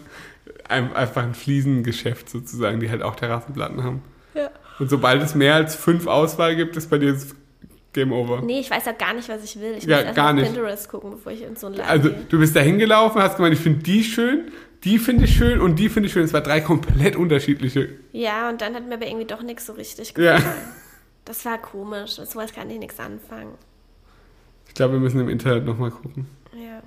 Ein, 0.70 0.93
einfach 0.96 1.24
ein 1.24 1.34
Fliesengeschäft 1.34 2.30
sozusagen, 2.30 2.80
die 2.82 2.89
halt 2.89 3.02
auch 3.02 3.15
Terrassenplatten 3.15 3.84
haben. 3.84 4.02
Ja. 4.34 4.50
Und 4.80 4.89
sobald 4.89 5.22
es 5.24 5.34
mehr 5.36 5.56
als 5.56 5.76
fünf 5.76 6.08
Auswahl 6.08 6.56
gibt, 6.56 6.76
ist 6.78 6.89
bei 6.89 6.98
dir 6.98 7.13
das 7.13 7.36
Game 7.93 8.12
Over. 8.12 8.41
Nee, 8.41 8.60
ich 8.60 8.70
weiß 8.70 8.86
ja 8.86 8.91
gar 8.91 9.13
nicht, 9.13 9.28
was 9.30 9.43
ich 9.43 9.60
will. 9.60 9.76
Ich 9.78 9.86
Ja, 9.86 9.98
muss 9.98 10.06
erst 10.06 10.15
gar 10.15 10.30
auf 10.30 10.34
nicht. 10.36 10.46
Pinterest 10.54 10.89
gucken, 10.89 11.12
bevor 11.12 11.32
ich 11.32 11.41
in 11.43 11.56
so 11.56 11.67
einen 11.67 11.78
Laden 11.78 11.89
Also 11.89 12.10
gehe. 12.10 12.26
du 12.30 12.39
bist 12.39 12.56
da 12.56 12.60
hingelaufen, 12.60 13.22
hast 13.22 13.38
gemeint, 13.38 13.56
ich 13.56 13.62
finde 13.62 13.82
die 13.84 14.04
schön, 14.04 14.52
die 14.88 15.00
finde 15.00 15.26
ich 15.26 15.36
schön 15.36 15.60
und 15.60 15.76
die 15.78 15.89
finde 15.89 16.08
ich 16.08 16.13
schön. 16.13 16.23
Es 16.23 16.32
war 16.34 16.39
drei 16.41 16.62
komplett 16.71 17.15
unterschiedliche. 17.17 17.89
Ja, 18.13 18.50
und 18.50 18.62
dann 18.62 18.73
hat 18.73 18.88
mir 18.88 18.93
aber 18.95 19.06
irgendwie 19.06 19.26
doch 19.28 19.41
nichts 19.43 19.65
so 19.65 19.73
richtig 19.73 20.13
Ja. 20.17 20.38
gefallen. 20.38 20.56
Das 21.26 21.43
war 21.43 21.58
komisch. 21.58 22.17
Mit 22.17 22.30
sowas 22.32 22.54
kann 22.54 22.69
ich 22.69 22.80
nichts 22.80 22.97
anfangen. 23.00 23.56
Ich 24.67 24.73
glaube, 24.76 24.93
wir 24.93 25.00
müssen 25.02 25.19
im 25.19 25.28
Internet 25.28 25.65
nochmal 25.65 25.91
gucken. 25.91 26.28
Ja, 26.54 26.82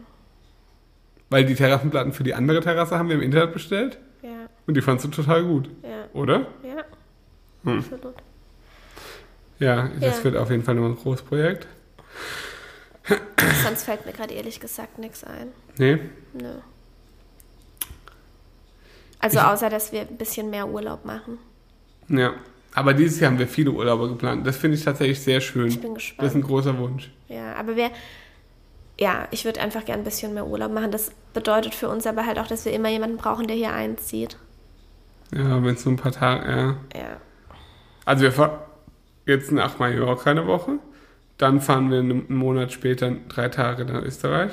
Weil 1.29 1.45
die 1.45 1.55
Terrassenplatten 1.55 2.13
für 2.15 2.25
die 2.25 2.33
andere 2.35 2.61
Terrasse 2.61 2.99
haben 2.99 3.09
wir 3.09 3.17
im 3.17 3.23
Internet 3.23 3.53
bestellt 3.53 3.99
ja, 4.23 4.49
und 4.67 4.75
die 4.75 4.81
fandst 4.81 5.05
du 5.05 5.09
total 5.11 5.45
gut, 5.45 5.69
ja, 5.83 6.07
oder? 6.15 6.47
ja. 6.65 6.85
Hm. 7.65 7.79
Absolut. 7.81 8.15
Ja, 9.59 9.91
das 10.01 10.19
Ja. 10.19 10.25
wird 10.25 10.37
auf 10.37 10.51
jeden 10.51 10.63
Fall 10.65 10.75
noch 10.77 10.87
ein 10.87 10.97
großes 10.97 11.23
Projekt. 11.27 11.67
Sonst 13.65 13.85
fällt 13.85 14.07
mir 14.07 14.13
gerade 14.13 14.33
ehrlich 14.35 14.59
gesagt 14.61 14.99
nichts 14.99 15.23
ein. 15.25 15.49
Nee? 15.77 15.99
Nö. 16.33 16.55
Also 19.21 19.39
außer, 19.39 19.69
dass 19.71 19.93
wir 19.93 20.01
ein 20.03 20.17
bisschen 20.17 20.51
mehr 20.51 20.69
Urlaub 20.69 21.05
machen. 21.05 21.39
Ja. 22.09 22.33
Aber 22.75 22.95
dieses 22.95 23.19
Jahr 23.21 23.33
haben 23.33 23.39
wir 23.39 23.49
viele 23.49 23.73
Urlaube 23.73 24.09
geplant. 24.09 24.47
Das 24.47 24.57
finde 24.57 24.77
ich 24.77 24.85
tatsächlich 24.85 25.21
sehr 25.21 25.41
schön. 25.41 25.69
Ich 25.69 25.81
bin 25.81 25.95
Das 25.95 26.03
ist 26.05 26.09
gespannt. 26.11 26.35
ein 26.37 26.43
großer 26.43 26.79
Wunsch. 26.79 27.11
Ja, 27.29 27.55
aber 27.55 27.75
wir, 27.75 27.91
ja, 28.99 29.27
ich 29.33 29.45
würde 29.45 29.61
einfach 29.61 29.85
gern 29.85 30.01
ein 30.01 30.05
bisschen 30.05 30.35
mehr 30.35 30.47
Urlaub 30.47 30.73
machen. 30.73 30.93
Das 30.93 31.11
bedeutet 31.35 31.75
für 31.75 31.89
uns 31.89 32.07
aber 32.07 32.27
halt 32.27 32.39
auch, 32.39 32.47
dass 32.47 32.65
wir 32.65 32.73
immer 32.73 32.89
jemanden 32.89 33.17
brauchen, 33.17 33.49
der 33.49 33.57
hier 33.57 33.73
einzieht. 33.73 34.37
Ja, 35.35 35.63
wenn 35.65 35.75
es 35.75 35.83
so 35.83 35.91
ein 35.91 35.97
paar 35.97 36.13
Tage, 36.13 36.49
ja. 36.51 36.67
Ja. 36.99 37.17
Also 38.05 38.23
wir 38.23 38.33
fahren 38.33 38.59
jetzt 39.27 39.51
nach 39.53 39.79
Mallorca 39.79 40.31
eine 40.31 40.47
Woche. 40.47 40.79
Dann 41.39 41.61
fahren 41.61 41.91
wir 41.91 41.99
einen 42.01 42.33
Monat 42.33 42.71
später 42.73 43.11
drei 43.29 43.49
Tage 43.49 43.85
nach 43.85 44.03
Österreich. 44.03 44.53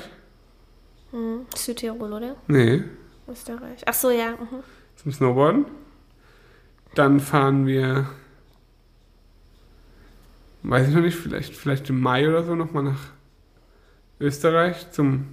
Hm. 1.12 1.46
Südtirol, 1.54 2.12
oder? 2.12 2.34
Nee, 2.48 2.82
Österreich. 3.28 3.82
Ach 3.86 3.94
so, 3.94 4.10
ja. 4.10 4.30
Mhm. 4.32 4.62
zum 4.96 5.12
Snowboarden. 5.12 5.66
Dann 6.94 7.20
fahren 7.20 7.66
wir, 7.66 8.06
weiß 10.62 10.88
ich 10.88 10.94
noch 10.94 11.02
nicht, 11.02 11.16
vielleicht, 11.16 11.54
vielleicht 11.54 11.88
im 11.90 12.00
Mai 12.00 12.28
oder 12.28 12.42
so 12.44 12.54
nochmal 12.54 12.82
nach 12.84 13.00
Österreich 14.20 14.90
zum, 14.90 15.26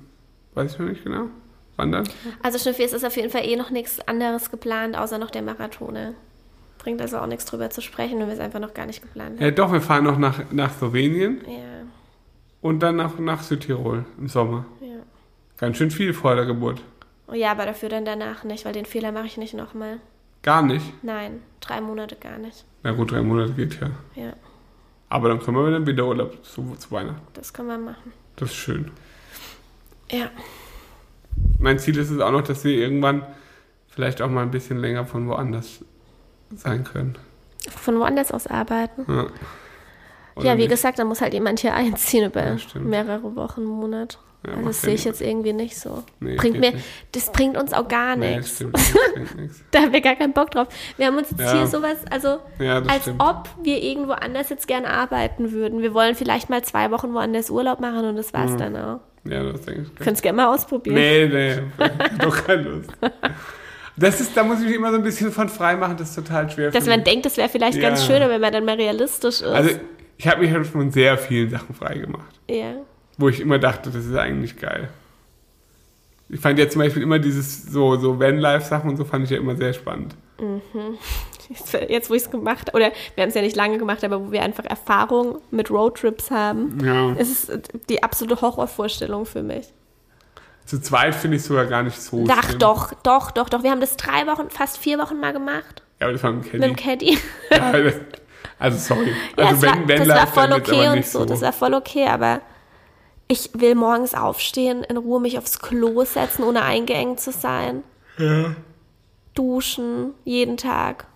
weiß 0.54 0.74
ich 0.74 0.80
noch 0.80 0.88
nicht 0.88 1.04
genau, 1.04 1.28
wandern. 1.76 2.08
Also 2.44 2.60
Schnüffi, 2.60 2.84
es 2.84 2.94
ist 2.94 3.04
auf 3.06 3.16
jeden 3.16 3.30
Fall 3.30 3.46
eh 3.46 3.56
noch 3.56 3.72
nichts 3.72 4.00
anderes 4.08 4.52
geplant, 4.52 4.98
außer 4.98 5.18
noch 5.18 5.32
der 5.32 5.42
Marathone. 5.42 6.14
Bringt 6.78 7.02
also 7.02 7.18
auch 7.18 7.26
nichts 7.28 7.46
drüber 7.46 7.70
zu 7.72 7.82
sprechen, 7.82 8.20
wenn 8.20 8.28
wir 8.28 8.34
es 8.36 8.40
einfach 8.40 8.60
noch 8.60 8.74
gar 8.76 8.86
nicht 8.86 9.02
geplant 9.02 9.38
haben. 9.40 9.44
Ja, 9.44 9.52
doch, 9.52 9.72
wir 9.72 9.82
fahren 9.82 10.04
noch 10.04 10.20
nach, 10.20 10.52
nach 10.52 10.72
Slowenien 10.78 11.42
Ja, 11.48 11.86
und 12.62 12.80
dann 12.82 12.98
nach, 12.98 13.18
nach 13.18 13.42
Südtirol 13.42 14.06
im 14.20 14.28
Sommer. 14.28 14.66
ja. 14.82 14.88
Ganz 15.58 15.78
schön 15.78 15.90
viel 15.90 16.14
vor 16.14 16.36
der 16.36 16.46
Geburt. 16.46 16.82
Oh 17.28 17.34
ja, 17.34 17.52
aber 17.52 17.66
dafür 17.66 17.90
dann 17.90 18.06
danach 18.06 18.44
nicht, 18.44 18.66
weil 18.66 18.74
den 18.74 18.86
Fehler 18.86 19.12
mache 19.12 19.26
ich 19.26 19.38
nicht 19.38 19.54
nochmal. 19.54 20.00
Gar 20.44 20.62
nicht. 20.62 20.86
Nein, 21.04 21.42
drei 21.60 21.82
Monate 21.82 22.16
gar 22.16 22.38
nicht. 22.38 22.66
Na 22.84 22.92
gut, 22.92 23.12
drei 23.12 23.22
Monate 23.22 23.54
geht 23.54 23.80
ja. 23.82 23.90
Ja, 24.16 24.34
Aber 25.10 25.30
dann 25.30 25.40
können 25.40 25.58
wir 25.58 25.72
dann 25.72 25.88
wieder 25.88 26.06
Urlaub 26.06 26.46
zu, 26.46 26.76
zu 26.78 26.92
Weihnachten. 26.92 27.22
das 27.34 27.52
können 27.54 27.70
wir 27.70 27.78
machen. 27.80 28.14
Das 28.36 28.50
ist 28.52 28.56
schön. 28.56 28.92
Ja, 30.12 30.30
Mein 31.58 31.80
Ziel 31.80 31.98
ist 31.98 32.12
es 32.12 32.20
auch 32.20 32.32
noch, 32.32 32.44
dass 32.44 32.64
wir 32.64 32.74
irgendwann 32.78 33.26
vielleicht 33.88 34.22
auch 34.22 34.30
mal 34.30 34.44
ein 34.44 34.52
bisschen 34.52 34.78
länger 34.78 35.06
von 35.06 35.28
woanders 35.28 35.84
sein 36.56 36.84
können. 36.84 37.18
von 37.76 37.98
woanders 38.00 38.32
aus 38.32 38.46
arbeiten. 38.46 39.06
Ja, 39.12 39.26
Oder 40.36 40.46
ja, 40.46 40.54
wie 40.58 40.58
nicht? 40.62 40.70
gesagt, 40.70 41.00
da 41.00 41.06
muss 41.06 41.22
halt 41.22 41.34
jemand 41.34 41.60
hier 41.62 41.74
einziehen 41.74 42.26
über 42.28 42.46
Ja, 42.46 42.58
mehrere 42.80 43.36
Wochen, 43.36 43.62
einen 43.62 43.70
Monat. 43.70 44.20
Ja, 44.46 44.54
also 44.54 44.68
das 44.68 44.82
sehe 44.82 44.94
ich 44.94 45.04
jetzt 45.06 45.22
irgendwie 45.22 45.54
nicht 45.54 45.78
so. 45.78 46.04
Nee, 46.20 46.36
bringt 46.36 46.60
mir, 46.60 46.72
nicht. 46.74 46.86
das 47.14 47.32
bringt 47.32 47.58
uns 47.58 47.74
auch 47.74 47.88
gar 47.88 48.16
Nee, 48.16 48.38
nichts. 48.38 48.56
stimmt. 48.56 48.78
Nichts. 49.38 49.64
Da 49.72 49.80
haben 49.82 49.94
wir 49.94 50.02
gar 50.02 50.16
keinen 50.16 50.34
Bock 50.34 50.52
drauf. 50.52 50.68
Wir 50.98 51.08
haben 51.08 51.18
uns 51.18 51.32
jetzt 51.32 51.40
Ja. 51.42 51.54
hier 51.54 51.68
sowas, 51.68 51.98
also 52.12 52.40
Ja, 52.60 52.78
als 52.84 53.04
stimmt. 53.04 53.22
ob 53.22 53.50
wir 53.64 53.82
irgendwo 53.82 54.12
anders 54.12 54.50
jetzt 54.50 54.68
gern 54.68 54.86
arbeiten 54.86 55.52
würden. 55.52 55.82
Wir 55.82 55.94
wollen 55.94 56.16
vielleicht 56.16 56.50
mal 56.50 56.64
zwei 56.64 56.92
Wochen 56.92 57.14
woanders 57.14 57.50
Urlaub 57.50 57.80
machen 57.80 58.06
und 58.06 58.16
das 58.18 58.34
war's 58.34 58.52
Mhm. 58.52 58.58
dann 58.58 58.76
auch. 58.78 59.00
Ja, 59.28 59.44
das 59.44 59.62
denke 59.62 59.82
ich. 59.84 59.96
Könnt's 59.96 60.22
gerne 60.22 60.36
mal 60.38 60.54
ausprobieren. 60.54 60.96
Nee, 60.96 61.28
nee, 61.28 61.58
doch 62.20 62.46
keine 62.46 62.62
Lust. 62.64 62.92
Das 63.98 64.20
ist, 64.20 64.36
da 64.36 64.44
muss 64.44 64.60
ich 64.60 64.66
mich 64.68 64.76
immer 64.76 64.92
so 64.92 64.98
ein 64.98 65.04
bisschen 65.04 65.32
von 65.32 65.48
frei 65.48 65.78
machen, 65.78 65.96
das 65.96 66.10
ist 66.10 66.16
total 66.16 66.50
schwer. 66.50 66.70
Dass 66.70 66.86
man 66.86 66.98
mich. 67.00 67.06
denkt, 67.06 67.26
das 67.26 67.38
wäre 67.38 67.48
vielleicht 67.48 67.80
ganz 67.80 68.06
schöner, 68.06 68.30
wenn 68.30 68.42
man 68.42 68.52
dann 68.52 68.66
mal 68.66 68.76
realistisch 68.76 69.36
ist. 69.36 69.44
Also, 69.44 69.70
ich 70.18 70.28
habe 70.28 70.42
mich 70.42 70.52
halt 70.52 70.68
von 70.68 70.92
sehr 70.92 71.18
vielen 71.18 71.50
Sachen 71.50 71.74
frei 71.74 72.00
gemacht, 72.00 72.36
ja. 72.50 72.74
Wo 73.18 73.30
ich 73.30 73.40
immer 73.40 73.60
dachte, 73.60 73.90
das 73.90 74.06
ist 74.06 74.16
eigentlich 74.16 74.58
geil. 74.58 74.90
Ich 76.30 76.40
fand 76.40 76.58
ja 76.58 76.68
zum 76.70 76.82
Beispiel 76.82 77.04
immer 77.04 77.20
dieses 77.20 77.64
so, 77.68 77.98
so 77.98 78.20
Van-Life-Sachen 78.20 78.90
und 78.90 78.98
so 78.98 79.06
fand 79.06 79.26
ich 79.26 79.30
ja 79.32 79.38
immer 79.38 79.56
sehr 79.56 79.74
spannend. 79.74 80.16
jetzt, 81.88 82.10
wo 82.10 82.14
ich 82.16 82.24
es 82.24 82.32
gemacht 82.32 82.74
oder 82.74 82.92
wir 83.16 83.22
haben 83.22 83.30
es 83.30 83.36
ja 83.36 83.42
nicht 83.42 83.56
lange 83.56 83.78
gemacht, 83.78 84.04
aber 84.04 84.20
wo 84.26 84.32
wir 84.32 84.42
einfach 84.42 84.66
Erfahrung 84.66 85.40
mit 85.52 85.70
Roadtrips 85.70 86.32
haben, 86.32 86.78
Ja. 86.84 87.14
ist 87.14 87.50
es 87.50 87.60
die 87.90 88.02
absolute 88.04 88.42
Horrorvorstellung 88.42 89.26
für 89.26 89.44
mich. 89.44 89.68
Zu 90.66 90.82
zweit 90.82 91.14
finde 91.14 91.38
ich 91.38 91.44
sogar 91.44 91.66
gar 91.68 91.84
nicht 91.84 92.02
so 92.02 92.26
Ach 92.28 92.44
schlimm. 92.44 92.60
doch, 92.60 92.92
doch, 93.04 93.30
doch, 93.32 93.50
doch. 93.50 93.62
Wir 93.64 93.70
haben 93.70 93.82
das 93.82 93.96
drei 93.98 94.26
Wochen, 94.26 94.50
fast 94.50 94.78
vier 94.80 94.98
Wochen 94.98 95.20
mal 95.20 95.32
gemacht 95.32 95.84
Ja, 96.00 96.08
aber 96.08 96.14
das 96.14 96.24
war 96.24 96.32
ein 96.32 96.42
Caddy. 96.42 96.58
mit 96.58 96.64
dem 96.70 96.76
Caddy. 96.76 97.18
Ja, 97.52 97.72
das, 97.72 97.94
also 98.58 98.78
sorry. 98.80 99.14
Ja, 99.38 99.46
Also 99.46 99.62
das 99.62 99.76
war, 99.78 99.86
das 99.86 100.08
war 100.08 100.28
voll 100.28 100.52
okay 100.54 100.88
und 100.90 100.96
nicht 100.96 101.10
so. 101.10 101.24
Das 101.24 101.42
war 101.42 101.54
voll 101.54 101.76
okay, 101.76 102.08
aber 102.08 102.42
ich 103.28 103.50
will 103.54 103.76
morgens 103.76 104.14
aufstehen, 104.14 104.84
in 104.84 104.98
Ruhe 104.98 105.20
mich 105.20 105.38
aufs 105.38 105.60
Klo 105.60 106.04
setzen, 106.06 106.44
ohne 106.44 106.62
eingeengt 106.64 107.20
zu 107.20 107.32
sein. 107.32 107.84
Ja. 108.18 108.56
Duschen, 109.34 110.12
jeden 110.24 110.58
Tag. 110.58 111.08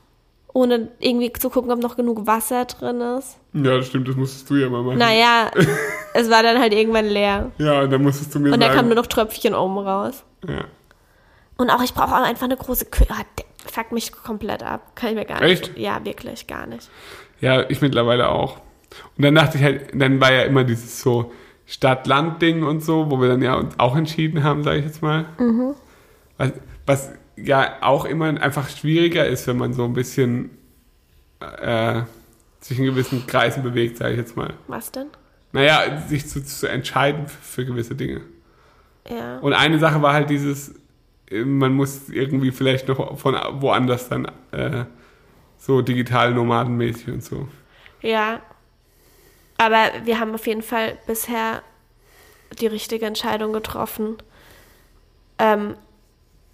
Ohne 0.51 0.89
irgendwie 0.99 1.31
zu 1.31 1.49
gucken, 1.51 1.71
ob 1.71 1.79
noch 1.79 1.95
genug 1.95 2.25
Wasser 2.25 2.65
drin 2.65 2.99
ist. 3.01 3.37
ja, 3.53 3.77
das 3.77 3.87
stimmt, 3.87 4.07
das 4.07 4.15
musstest 4.15 4.49
du 4.49 4.55
ja 4.55 4.67
mal 4.67 4.81
machen. 4.81 4.97
Naja, 4.97 5.51
es 6.15 6.29
war 6.29 6.41
dann 6.41 6.59
halt 6.59 6.73
irgendwann 6.73 7.05
leer. 7.05 7.51
Ja, 7.59 7.85
dann 7.85 8.01
musstest 8.01 8.33
du 8.33 8.39
mir 8.39 8.51
Und 8.51 8.59
da 8.59 8.65
sagen. 8.67 8.77
kam 8.77 8.85
nur 8.87 8.95
noch 8.95 9.07
Tröpfchen 9.07 9.53
oben 9.53 9.77
raus. 9.77 10.23
ja. 10.47 10.65
Und 11.57 11.69
auch 11.71 11.83
ich 11.83 11.93
brauche 11.93 12.15
auch 12.15 12.23
einfach 12.23 12.45
eine 12.45 12.55
große 12.55 12.85
Küche. 12.85 13.11
Ah, 13.11 13.21
der 13.37 13.45
fuckt 13.69 13.91
mich 13.91 14.13
komplett 14.13 14.63
ab. 14.63 14.95
Kann 14.95 15.09
ich 15.09 15.15
mir 15.15 15.25
gar 15.25 15.41
nicht. 15.41 15.67
Echt? 15.67 15.77
Ja, 15.77 16.03
wirklich, 16.05 16.47
gar 16.47 16.65
nicht. 16.65 16.89
ja, 17.41 17.69
ich 17.69 17.81
mittlerweile 17.81 18.29
auch. 18.29 18.59
Und 19.17 19.25
dann 19.25 19.35
dachte 19.35 19.57
ich 19.57 19.63
halt, 19.65 19.89
dann 19.93 20.21
war 20.21 20.31
ja 20.31 20.43
immer 20.43 20.63
dieses 20.63 21.01
so 21.01 21.33
Stadt-Land-Ding 21.69 22.63
und 22.63 22.83
so, 22.83 23.11
wo 23.11 23.21
wir 23.21 23.27
dann 23.29 23.43
ja 23.43 23.53
uns 23.53 23.77
auch 23.77 23.95
entschieden 23.95 24.43
haben, 24.43 24.63
sage 24.63 24.79
ich 24.79 24.85
jetzt 24.85 25.03
mal. 25.03 25.25
Mhm. 25.37 25.75
Was, 26.37 26.53
was 26.87 27.11
ja 27.35 27.77
auch 27.81 28.05
immer 28.05 28.25
einfach 28.25 28.69
schwieriger 28.69 29.27
ist, 29.27 29.45
wenn 29.45 29.57
man 29.57 29.73
so 29.73 29.85
ein 29.85 29.93
bisschen 29.93 30.49
äh, 31.39 32.01
sich 32.59 32.79
in 32.79 32.85
gewissen 32.85 33.27
Kreisen 33.27 33.61
bewegt, 33.61 33.97
sage 33.97 34.13
ich 34.13 34.17
jetzt 34.17 34.35
mal. 34.35 34.53
Was 34.67 34.91
denn? 34.91 35.07
Naja, 35.51 36.01
sich 36.07 36.27
zu, 36.27 36.43
zu 36.43 36.67
entscheiden 36.67 37.27
für, 37.27 37.65
gewisse 37.65 37.95
Dinge. 37.95 38.21
Ja. 39.07 39.37
Und 39.37 39.53
eine 39.53 39.77
Sache 39.77 40.01
war 40.01 40.13
halt 40.13 40.31
dieses, 40.31 40.73
man 41.31 41.73
muss 41.73 42.09
irgendwie 42.09 42.51
vielleicht 42.51 42.87
noch 42.87 43.15
von 43.17 43.35
woanders 43.61 44.09
dann 44.09 44.25
äh, 44.51 44.85
so 45.57 45.83
digital 45.83 46.33
nomadenmäßig 46.33 47.09
und 47.09 47.23
so. 47.23 47.47
Ja. 48.01 48.41
Aber 49.59 49.91
wir 50.05 50.19
haben 50.19 50.33
auf 50.33 50.47
jeden 50.47 50.61
Fall 50.63 50.97
bisher 51.05 51.61
die 52.59 52.67
richtige 52.67 53.05
Entscheidung 53.05 53.53
getroffen. 53.53 54.17
Ähm, 55.37 55.75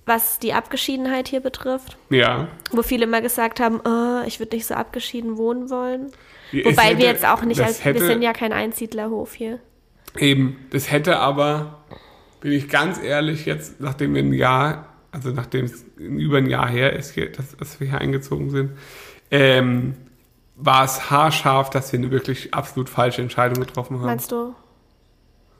was 0.07 0.37
die 0.37 0.53
Abgeschiedenheit 0.53 1.27
hier 1.27 1.39
betrifft, 1.39 1.97
Ja. 2.11 2.47
wo 2.71 2.83
viele 2.83 3.05
immer 3.05 3.21
gesagt 3.21 3.59
haben, 3.59 3.79
oh, 3.83 4.21
ich 4.27 4.39
würde 4.39 4.55
nicht 4.55 4.67
so 4.67 4.75
abgeschieden 4.75 5.37
wohnen 5.37 5.71
wollen. 5.71 6.11
Es 6.51 6.65
Wobei 6.65 6.83
hätte- 6.89 6.97
wir 6.99 7.05
jetzt 7.05 7.25
auch 7.25 7.41
nicht, 7.41 7.59
als, 7.61 7.83
hätte, 7.83 8.01
wir 8.01 8.05
sind 8.07 8.21
ja 8.21 8.31
kein 8.33 8.53
Einsiedlerhof 8.53 9.33
hier. 9.33 9.59
Eben, 10.19 10.57
das 10.69 10.91
hätte 10.91 11.17
aber, 11.17 11.79
bin 12.39 12.51
ich 12.51 12.69
ganz 12.69 13.01
ehrlich, 13.01 13.45
jetzt, 13.47 13.79
nachdem 13.81 14.13
wir 14.13 14.21
ein 14.21 14.33
Jahr, 14.33 14.89
also 15.11 15.29
nachdem 15.31 15.65
es 15.65 15.83
über 15.97 16.37
ein 16.37 16.45
Jahr 16.51 16.69
her 16.69 16.93
ist, 16.93 17.15
hier, 17.15 17.31
dass, 17.31 17.57
dass 17.57 17.79
wir 17.79 17.87
hier 17.89 17.97
eingezogen 17.99 18.51
sind, 18.51 18.71
ähm, 19.31 19.95
war 20.55 20.83
es 20.85 21.09
haarscharf, 21.11 21.69
dass 21.69 21.91
wir 21.91 21.99
eine 21.99 22.11
wirklich 22.11 22.53
absolut 22.53 22.89
falsche 22.89 23.21
Entscheidung 23.21 23.59
getroffen 23.63 23.97
haben. 23.97 24.05
Meinst 24.05 24.31
du 24.31 24.55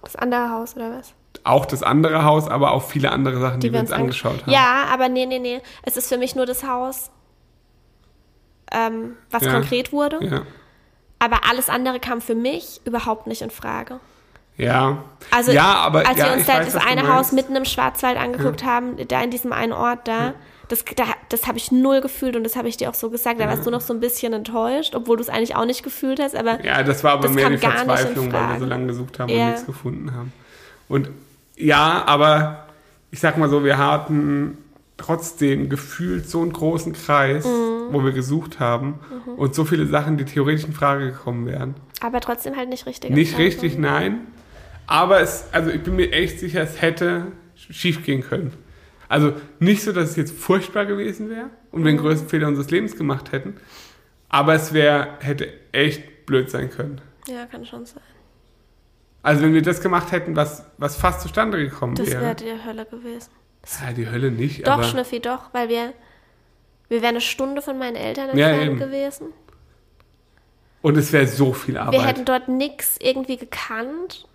das 0.03 0.15
andere 0.15 0.49
Haus 0.49 0.75
oder 0.75 0.97
was? 0.99 1.13
Auch 1.43 1.65
das 1.65 1.83
andere 1.83 2.23
Haus, 2.23 2.47
aber 2.47 2.71
auch 2.71 2.83
viele 2.83 3.11
andere 3.11 3.39
Sachen, 3.39 3.59
die, 3.59 3.73
wir 3.73 3.79
uns 3.79 3.91
ange- 3.91 3.95
angeschaut 4.01 4.41
haben. 4.43 4.51
Ja, 4.51 4.85
aber 4.91 5.09
nee, 5.09 5.25
nee, 5.25 5.39
nee. 5.39 5.61
Es 5.83 5.97
ist 5.97 6.07
für 6.07 6.17
mich 6.17 6.35
nur 6.35 6.45
das 6.45 6.63
Haus, 6.63 7.11
ähm, 8.71 9.15
was 9.29 9.43
Ja. 9.43 9.51
konkret 9.53 9.91
wurde. 9.91 10.23
Ja. 10.23 10.41
Aber 11.19 11.41
alles 11.49 11.69
andere 11.69 11.99
kam 11.99 12.21
für 12.21 12.35
mich 12.35 12.81
überhaupt 12.85 13.27
nicht 13.27 13.41
in 13.41 13.49
Frage. 13.49 13.99
Ja. 14.57 15.03
Also, 15.31 15.51
ja, 15.51 15.73
aber 15.75 16.07
als 16.07 16.17
ja, 16.17 16.27
wir 16.27 16.33
uns 16.33 16.45
da 16.45 16.59
weiß, 16.59 16.73
das 16.73 16.85
eine. 16.85 17.13
Haus 17.13 17.31
mitten 17.33 17.55
im 17.55 17.65
Schwarzwald 17.65 18.17
angeguckt 18.17 18.63
haben, 18.63 18.95
da 19.07 19.21
in 19.21 19.29
diesem 19.31 19.51
einen 19.51 19.73
Ort 19.73 20.07
da, 20.07 20.33
das, 20.69 20.85
da, 20.95 21.03
das 21.35 21.47
habe 21.47 21.57
ich 21.57 21.71
null 21.71 22.01
gefühlt 22.01 22.35
und 22.35 22.43
das 22.43 22.55
habe 22.55 22.67
ich 22.69 22.77
dir 22.77 22.89
auch 22.89 22.93
so 22.93 23.09
gesagt. 23.09 23.39
Da 23.39 23.47
warst 23.47 23.65
du 23.65 23.71
noch 23.71 23.81
so 23.81 23.93
ein 23.93 23.99
bisschen 23.99 24.33
enttäuscht, 24.33 24.95
obwohl 24.95 25.17
du 25.17 25.23
es 25.23 25.29
eigentlich 25.29 25.55
auch 25.55 25.65
nicht 25.65 25.83
gefühlt 25.83 26.19
hast. 26.19 26.35
Aber 26.35 26.63
Ja, 26.63 26.81
das 26.83 27.03
war 27.03 27.13
aber 27.13 27.23
Das 27.23 27.33
mehr 27.33 27.49
die 27.49 27.57
Verzweiflung, 27.57 28.31
weil 28.31 28.49
wir 28.53 28.59
so 28.59 28.65
lange 28.65 28.87
gesucht 28.87 29.19
haben 29.19 29.29
Ja. 29.29 29.43
und 29.45 29.51
nichts 29.51 29.65
gefunden 29.65 30.13
haben. 30.13 30.31
Und 30.87 31.09
ja, 31.57 32.03
aber 32.05 32.65
ich 33.11 33.19
sag 33.19 33.37
mal 33.37 33.49
so, 33.49 33.63
wir 33.63 33.77
hatten 33.77 34.57
trotzdem 34.97 35.69
gefühlt 35.69 36.29
so 36.29 36.41
einen 36.41 36.53
großen 36.53 36.93
Kreis, 36.93 37.45
Mhm. 37.45 37.91
wo 37.93 38.03
wir 38.03 38.11
gesucht 38.13 38.59
haben 38.59 38.99
und 39.37 39.53
so 39.53 39.65
viele 39.65 39.85
Sachen, 39.87 40.17
die 40.17 40.25
theoretisch 40.25 40.65
in 40.65 40.73
Frage 40.73 41.11
gekommen 41.11 41.45
wären. 41.47 41.75
aber 42.01 42.19
trotzdem 42.21 42.55
halt 42.55 42.69
nicht 42.69 42.85
richtig. 42.85 43.09
Nicht 43.11 43.37
richtig, 43.37 43.77
nein. 43.77 44.19
Aber 44.87 45.19
es, 45.21 45.45
also 45.51 45.69
ich 45.71 45.81
bin 45.81 45.95
mir 45.95 46.11
echt 46.11 46.39
sicher, 46.39 46.61
es 46.61 46.81
hätte 46.81 47.27
schief 47.55 48.03
gehen 48.05 48.21
können. 48.21 48.53
Also 49.07 49.33
nicht 49.59 49.83
so, 49.83 49.91
dass 49.91 50.11
es 50.11 50.15
jetzt 50.15 50.33
furchtbar 50.37 50.85
gewesen 50.85 51.29
wäre 51.29 51.49
und 51.71 51.83
wir 51.83 51.91
den 51.91 51.97
größten 51.99 52.27
Fehler 52.29 52.47
unseres 52.47 52.71
Lebens 52.71 52.95
gemacht 52.97 53.31
hätten, 53.31 53.57
aber 54.29 54.53
es 54.55 54.73
wäre, 54.73 55.17
hätte 55.19 55.51
echt 55.71 56.25
blöd 56.25 56.49
sein 56.49 56.69
können. 56.69 57.01
Ja, 57.27 57.45
kann 57.45 57.65
schon 57.65 57.85
sein. 57.85 58.01
Also 59.21 59.41
wenn 59.43 59.53
wir 59.53 59.61
das 59.61 59.81
gemacht 59.81 60.11
hätten, 60.11 60.35
was, 60.35 60.63
was 60.77 60.95
fast 60.95 61.21
zustande 61.21 61.57
gekommen 61.57 61.95
Das 61.95 62.07
wäre 62.11 62.21
wäre. 62.21 62.35
die 62.35 62.63
Hölle 62.65 62.85
gewesen. 62.85 63.31
Ja, 63.83 63.93
die 63.93 64.07
Hölle 64.09 64.29
nicht, 64.31 64.67
Doch, 64.67 64.83
Schnüffi, 64.83 65.19
doch, 65.19 65.51
weil 65.53 65.69
wir, 65.69 65.93
wir 66.89 67.01
wären 67.01 67.11
eine 67.15 67.21
Stunde 67.21 67.63
von 67.63 67.79
meinen 67.79 67.95
Eltern 67.95 68.37
Ja, 68.37 68.49
entfernt 68.49 68.71
eben. 68.71 68.79
gewesen. 68.79 69.27
und 70.83 70.97
es 70.97 71.11
wäre 71.11 71.25
so 71.25 71.53
viel 71.53 71.77
Arbeit. 71.77 71.93
Wir 71.99 72.05
hätten 72.07 72.25
dort 72.25 72.47
nichts 72.47 72.97
irgendwie 72.99 73.37
gekannt. 73.37 74.27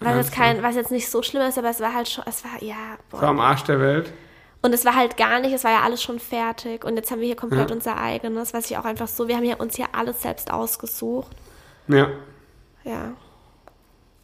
Was 0.00 0.10
Ja, 0.12 0.16
jetzt, 0.16 0.32
kein, 0.32 0.62
was 0.62 0.76
jetzt 0.76 0.90
nicht 0.90 1.08
so 1.10 1.22
schlimm 1.22 1.42
ist, 1.42 1.58
aber 1.58 1.68
es 1.70 1.80
war 1.80 1.94
halt 1.94 2.08
schon, 2.08 2.24
es 2.26 2.42
war, 2.44 2.62
ja, 2.62 2.74
das 3.10 3.20
war 3.20 3.28
am 3.28 3.36
boah. 3.36 3.44
Arsch 3.44 3.64
der 3.64 3.80
Welt. 3.80 4.12
Und 4.62 4.74
es 4.74 4.84
war 4.84 4.94
halt 4.94 5.16
gar 5.16 5.40
nicht, 5.40 5.52
es 5.52 5.64
war 5.64 5.70
ja 5.70 5.80
alles 5.82 6.02
schon 6.02 6.18
fertig. 6.18 6.84
Und 6.84 6.96
jetzt 6.96 7.10
haben 7.10 7.20
wir 7.20 7.26
hier 7.26 7.36
komplett 7.36 7.70
Ja. 7.70 7.76
unser 7.76 7.96
eigenes, 7.98 8.52
was 8.52 8.70
ich 8.70 8.76
auch 8.76 8.84
einfach 8.84 9.08
so, 9.08 9.28
wir 9.28 9.36
haben 9.36 9.44
ja 9.44 9.56
uns 9.56 9.76
hier 9.76 9.86
alles 9.92 10.22
selbst 10.22 10.50
ausgesucht. 10.52 11.30
Ja. 11.88 12.08
Ja. 12.84 13.12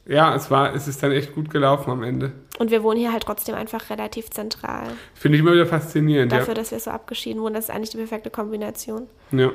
Ja, 0.06 0.34
es 0.36 0.50
war, 0.50 0.74
es 0.74 0.86
ist 0.86 1.02
dann 1.02 1.10
echt 1.10 1.34
gut 1.34 1.50
gelaufen 1.50 1.90
am 1.90 2.02
Ende. 2.04 2.32
Und 2.58 2.70
wir 2.70 2.82
wohnen 2.82 2.98
hier 3.00 3.12
halt 3.12 3.24
trotzdem 3.24 3.54
einfach 3.56 3.90
relativ 3.90 4.30
zentral. 4.30 4.84
Finde 5.14 5.36
ich 5.36 5.42
immer 5.42 5.52
wieder 5.52 5.66
faszinierend. 5.66 6.30
Dafür, 6.32 6.54
dass 6.54 6.70
wir 6.70 6.78
so 6.78 6.90
abgeschieden 6.92 7.42
wurden, 7.42 7.54
das 7.54 7.64
ist 7.64 7.70
eigentlich 7.70 7.90
die 7.90 7.96
perfekte 7.98 8.30
Kombination. 8.30 9.08
Ja. 9.32 9.46
ja. 9.46 9.52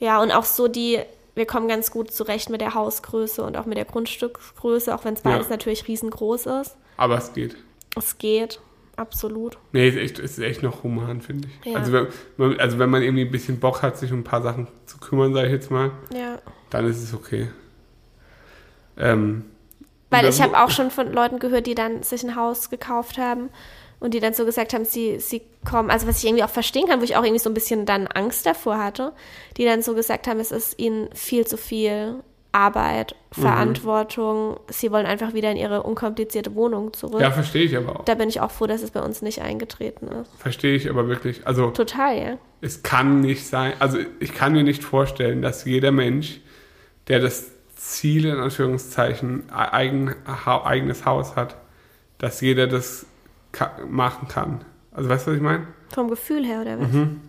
Ja, 0.00 0.22
und 0.22 0.30
auch 0.32 0.44
so 0.44 0.68
die, 0.68 1.00
wir 1.38 1.46
kommen 1.46 1.68
ganz 1.68 1.90
gut 1.90 2.10
zurecht 2.12 2.50
mit 2.50 2.60
der 2.60 2.74
Hausgröße 2.74 3.42
und 3.42 3.56
auch 3.56 3.64
mit 3.64 3.78
der 3.78 3.86
Grundstücksgröße, 3.86 4.94
auch 4.94 5.04
wenn 5.06 5.14
es 5.14 5.22
beides 5.22 5.46
Ja. 5.46 5.52
natürlich 5.52 5.88
riesengroß 5.88 6.44
ist. 6.46 6.76
Aber 6.98 7.16
es 7.16 7.32
geht. 7.32 7.56
Es 7.96 8.18
geht, 8.18 8.60
absolut. 8.96 9.56
Nee, 9.72 9.88
es 9.88 9.94
ist 9.94 10.00
echt, 10.02 10.18
ist 10.18 10.38
echt 10.40 10.62
noch 10.62 10.82
human, 10.82 11.22
finde 11.22 11.48
ich. 11.48 11.72
Ja. 11.72 11.78
Also, 11.78 11.92
wenn, 11.92 12.08
man- 12.36 12.60
also 12.60 12.78
wenn 12.78 12.90
man 12.90 13.02
irgendwie 13.02 13.24
ein 13.24 13.30
bisschen 13.30 13.58
Bock 13.60 13.80
hat, 13.82 13.96
sich 13.96 14.12
um 14.12 14.18
ein 14.20 14.24
paar 14.24 14.42
Sachen 14.42 14.68
zu 14.84 14.98
kümmern, 14.98 15.32
sage 15.32 15.46
ich 15.46 15.52
jetzt 15.54 15.70
mal, 15.70 15.92
Ja. 16.14 16.38
dann 16.70 16.86
ist 16.86 17.02
es 17.02 17.14
okay. 17.14 17.48
Ähm, 18.96 19.44
Weil 20.10 20.26
ich 20.28 20.40
habe 20.42 20.58
auch 20.58 20.70
schon 20.70 20.90
von 20.90 21.12
Leuten 21.12 21.38
gehört, 21.38 21.66
die 21.66 21.74
dann 21.74 22.02
sich 22.02 22.22
ein 22.24 22.34
Haus 22.34 22.70
gekauft 22.70 23.18
haben 23.18 23.50
und 24.00 24.14
die 24.14 24.20
dann 24.20 24.34
so 24.34 24.44
gesagt 24.44 24.74
haben, 24.74 24.84
sie, 24.84 25.18
sie 25.20 25.42
kommen, 25.68 25.90
also 25.90 26.06
was 26.06 26.18
ich 26.18 26.24
irgendwie 26.24 26.44
auch 26.44 26.50
verstehen 26.50 26.86
kann, 26.86 27.00
wo 27.00 27.04
ich 27.04 27.16
auch 27.16 27.24
irgendwie 27.24 27.40
so 27.42 27.50
ein 27.50 27.54
bisschen 27.54 27.86
dann 27.86 28.06
Angst 28.06 28.46
davor 28.46 28.78
hatte, 28.78 29.12
die 29.56 29.64
dann 29.64 29.82
so 29.82 29.94
gesagt 29.94 30.26
haben, 30.26 30.40
es 30.40 30.52
ist 30.52 30.78
ihnen 30.78 31.08
viel 31.14 31.46
zu 31.46 31.56
viel 31.56 32.22
Arbeit, 32.52 33.14
Mhm. 33.36 33.42
Verantwortung, 33.42 34.60
sie 34.68 34.90
wollen 34.90 35.06
einfach 35.06 35.34
wieder 35.34 35.50
in 35.50 35.56
ihre 35.56 35.82
unkomplizierte 35.82 36.54
Wohnung 36.54 36.92
zurück. 36.94 37.20
Ja, 37.20 37.30
verstehe 37.30 37.64
ich 37.64 37.76
aber 37.76 38.00
auch. 38.00 38.04
Da 38.04 38.14
bin 38.14 38.28
ich 38.28 38.40
auch 38.40 38.50
froh, 38.50 38.66
dass 38.66 38.82
es 38.82 38.90
bei 38.90 39.00
uns 39.00 39.20
nicht 39.20 39.42
eingetreten 39.42 40.08
ist. 40.08 40.30
Verstehe 40.38 40.74
ich 40.74 40.88
aber 40.88 41.08
wirklich. 41.08 41.46
Also 41.46 41.70
Total, 41.70 42.16
ja. 42.16 42.38
es 42.60 42.82
kann 42.82 43.20
nicht 43.20 43.46
sein, 43.46 43.74
also 43.80 43.98
ich 44.18 44.34
kann 44.34 44.52
mir 44.54 44.62
nicht 44.62 44.82
vorstellen, 44.82 45.42
dass 45.42 45.64
jeder 45.64 45.92
Mensch, 45.92 46.40
der 47.08 47.20
das 47.20 47.50
Ziel 47.76 48.24
in 48.24 48.38
Anführungszeichen 48.38 49.50
eigen, 49.50 50.14
ha, 50.26 50.64
eigenes 50.64 51.04
Haus 51.04 51.36
hat, 51.36 51.56
dass 52.16 52.40
jeder 52.40 52.66
das 52.66 53.06
machen 53.88 54.28
kann. 54.28 54.64
Also 54.92 55.08
weißt 55.08 55.26
du, 55.26 55.30
was 55.30 55.36
ich 55.36 55.42
meine? 55.42 55.66
Vom 55.92 56.08
Gefühl 56.08 56.44
her, 56.44 56.60
oder 56.60 56.80
was? 56.80 56.92
Mhm. 56.92 57.20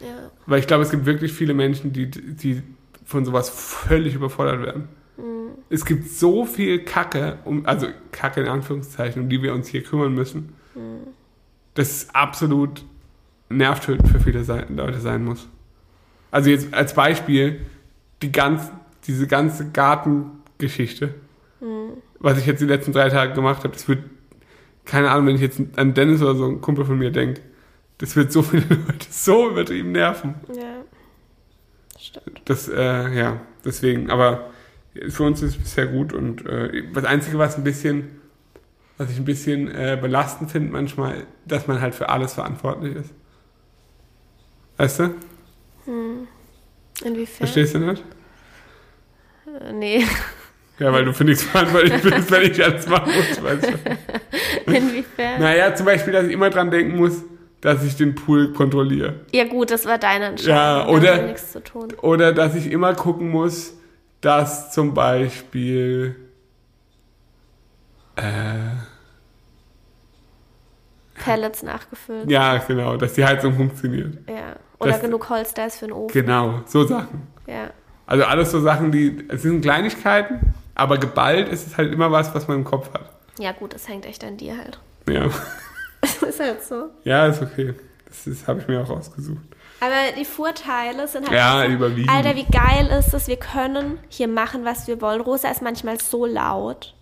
Ja. 0.00 0.30
Weil 0.46 0.60
ich 0.60 0.66
glaube, 0.66 0.82
es 0.82 0.90
gibt 0.90 1.06
wirklich 1.06 1.32
viele 1.32 1.54
Menschen, 1.54 1.92
die, 1.92 2.10
die 2.10 2.62
von 3.04 3.24
sowas 3.24 3.50
völlig 3.50 4.14
überfordert 4.14 4.62
werden. 4.62 4.88
Es 5.68 5.84
gibt 5.84 6.08
so 6.08 6.44
viel 6.46 6.84
Kacke, 6.84 7.38
um, 7.44 7.64
also 7.66 7.86
Kacke 8.10 8.40
in 8.40 8.48
Anführungszeichen, 8.48 9.22
um 9.22 9.28
die 9.28 9.42
wir 9.42 9.54
uns 9.54 9.68
hier 9.68 9.82
kümmern 9.82 10.14
müssen, 10.14 10.54
dass 11.74 11.90
es 11.90 12.14
absolut 12.14 12.84
nervtötend 13.48 14.08
für 14.08 14.20
viele 14.20 14.42
Leute 14.68 15.00
sein 15.00 15.24
muss. 15.24 15.48
Also 16.30 16.50
jetzt 16.50 16.72
als 16.74 16.94
Beispiel, 16.94 17.60
die 18.22 18.32
ganz, 18.32 18.70
diese 19.06 19.26
ganze 19.26 19.70
Gartengeschichte, 19.70 21.14
was 22.18 22.38
ich 22.38 22.46
jetzt 22.46 22.60
die 22.60 22.66
letzten 22.66 22.92
drei 22.92 23.08
Tage 23.08 23.34
gemacht 23.34 23.62
habe, 23.64 23.74
das 23.74 23.86
wird, 23.86 24.02
keine 24.90 25.10
Ahnung, 25.10 25.26
wenn 25.28 25.36
ich 25.36 25.40
jetzt 25.40 25.60
an 25.76 25.94
Dennis 25.94 26.20
oder 26.20 26.34
so 26.34 26.44
einen 26.46 26.60
Kumpel 26.60 26.84
von 26.84 26.98
mir 26.98 27.10
denke, 27.12 27.40
Das 27.98 28.16
wird 28.16 28.32
so 28.32 28.42
viele 28.42 28.62
Leute 28.68 29.06
so 29.10 29.48
übertrieben 29.50 29.92
nerven. 29.92 30.34
Ja. 30.54 30.82
Stimmt. 31.98 32.42
Das, 32.46 32.68
äh, 32.68 33.14
ja, 33.14 33.40
deswegen, 33.64 34.10
aber 34.10 34.50
für 35.08 35.22
uns 35.22 35.42
ist 35.42 35.56
es 35.56 35.58
bisher 35.62 35.86
gut 35.86 36.12
und 36.12 36.44
äh, 36.46 36.82
das 36.92 37.04
Einzige, 37.04 37.38
was 37.38 37.56
ein 37.56 37.62
bisschen, 37.64 38.20
was 38.98 39.10
ich 39.10 39.18
ein 39.18 39.24
bisschen 39.24 39.68
äh, 39.68 39.96
belastend 40.00 40.50
finde 40.50 40.72
manchmal, 40.72 41.26
dass 41.44 41.66
man 41.68 41.80
halt 41.80 41.94
für 41.94 42.08
alles 42.08 42.34
verantwortlich 42.34 42.96
ist. 42.96 43.10
Weißt 44.76 45.00
du? 45.00 45.14
Inwiefern? 47.04 47.36
Verstehst 47.36 47.74
du 47.74 47.78
nicht? 47.78 48.02
Äh, 49.46 49.72
Nee. 49.72 50.04
Ja, 50.80 50.92
weil 50.92 51.04
du 51.04 51.12
für 51.12 51.24
nichts 51.24 51.42
verantwortlich 51.44 52.02
bist, 52.02 52.30
wenn 52.30 52.50
ich 52.50 52.64
alles 52.64 52.88
machen 52.88 53.12
muss, 53.14 53.42
weißt 53.42 53.64
du? 53.68 54.66
Inwiefern? 54.72 55.40
Naja, 55.40 55.74
zum 55.74 55.86
Beispiel, 55.86 56.12
dass 56.12 56.24
ich 56.26 56.32
immer 56.32 56.50
dran 56.50 56.70
denken 56.70 56.96
muss, 56.96 57.22
dass 57.60 57.84
ich 57.84 57.96
den 57.96 58.14
Pool 58.14 58.52
kontrolliere. 58.54 59.20
Ja 59.32 59.44
gut, 59.44 59.70
das 59.70 59.84
war 59.86 59.98
deine 59.98 60.24
Entscheidung. 60.26 60.56
Ja, 60.56 60.88
oder- 60.88 61.22
nichts 61.22 61.52
zu 61.52 61.62
tun. 61.62 61.88
Oder 62.02 62.32
dass 62.32 62.54
ich 62.54 62.70
immer 62.72 62.94
gucken 62.94 63.28
muss, 63.30 63.74
dass 64.22 64.72
zum 64.72 64.94
Beispiel 64.94 66.16
äh, 68.16 68.22
Pellets 71.22 71.62
nachgefüllt. 71.62 72.30
ja, 72.30 72.56
genau, 72.58 72.96
dass 72.96 73.12
die 73.14 73.24
Heizung 73.24 73.54
funktioniert. 73.54 74.18
Ja. 74.28 74.56
Oder 74.78 74.92
Das- 74.92 75.02
genug 75.02 75.28
Holz 75.28 75.52
da 75.52 75.66
ist 75.66 75.78
für 75.78 75.86
den 75.86 75.92
Ofen. 75.92 76.12
Genau, 76.12 76.62
so 76.66 76.84
Sachen. 76.84 77.26
Ja. 77.46 77.70
Also 78.06 78.24
alles 78.24 78.50
so 78.50 78.60
Sachen, 78.60 78.90
die, 78.90 79.24
es 79.28 79.42
sind 79.42 79.60
Kleinigkeiten, 79.60 80.54
aber 80.80 80.98
geballt 80.98 81.48
ist 81.48 81.66
es 81.66 81.76
halt 81.76 81.92
immer 81.92 82.10
was, 82.10 82.34
was 82.34 82.48
man 82.48 82.58
im 82.58 82.64
Kopf 82.64 82.92
hat. 82.92 83.08
Ja 83.38 83.52
gut, 83.52 83.72
das 83.74 83.88
hängt 83.88 84.06
echt 84.06 84.24
an 84.24 84.36
dir 84.36 84.56
halt. 84.58 84.78
Ja, 85.08 85.26
ist 86.02 86.40
halt 86.40 86.62
so. 86.62 86.90
ja 87.04 87.26
ist 87.26 87.40
okay. 87.42 87.74
Das, 88.06 88.26
ist- 88.26 88.46
habe 88.48 88.60
ich 88.60 88.68
mir 88.68 88.80
auch 88.82 88.90
ausgesucht. 88.90 89.42
Aber 89.82 89.94
die 90.18 90.26
Vorteile 90.26 91.08
sind 91.08 91.22
halt. 91.30 91.32
Ja, 91.38 91.64
so, 91.64 91.72
überwiegen. 91.72 92.08
Alter, 92.10 92.36
wie 92.36 92.44
geil 92.44 92.90
ist 92.98 93.14
es, 93.14 93.28
wir 93.28 93.36
können 93.38 93.98
hier 94.10 94.28
machen, 94.28 94.64
was 94.66 94.86
wir 94.88 95.00
wollen. 95.00 95.22
Rosa 95.22 95.48
ist 95.50 95.62
manchmal 95.62 95.98
so 95.98 96.26
laut. 96.26 96.94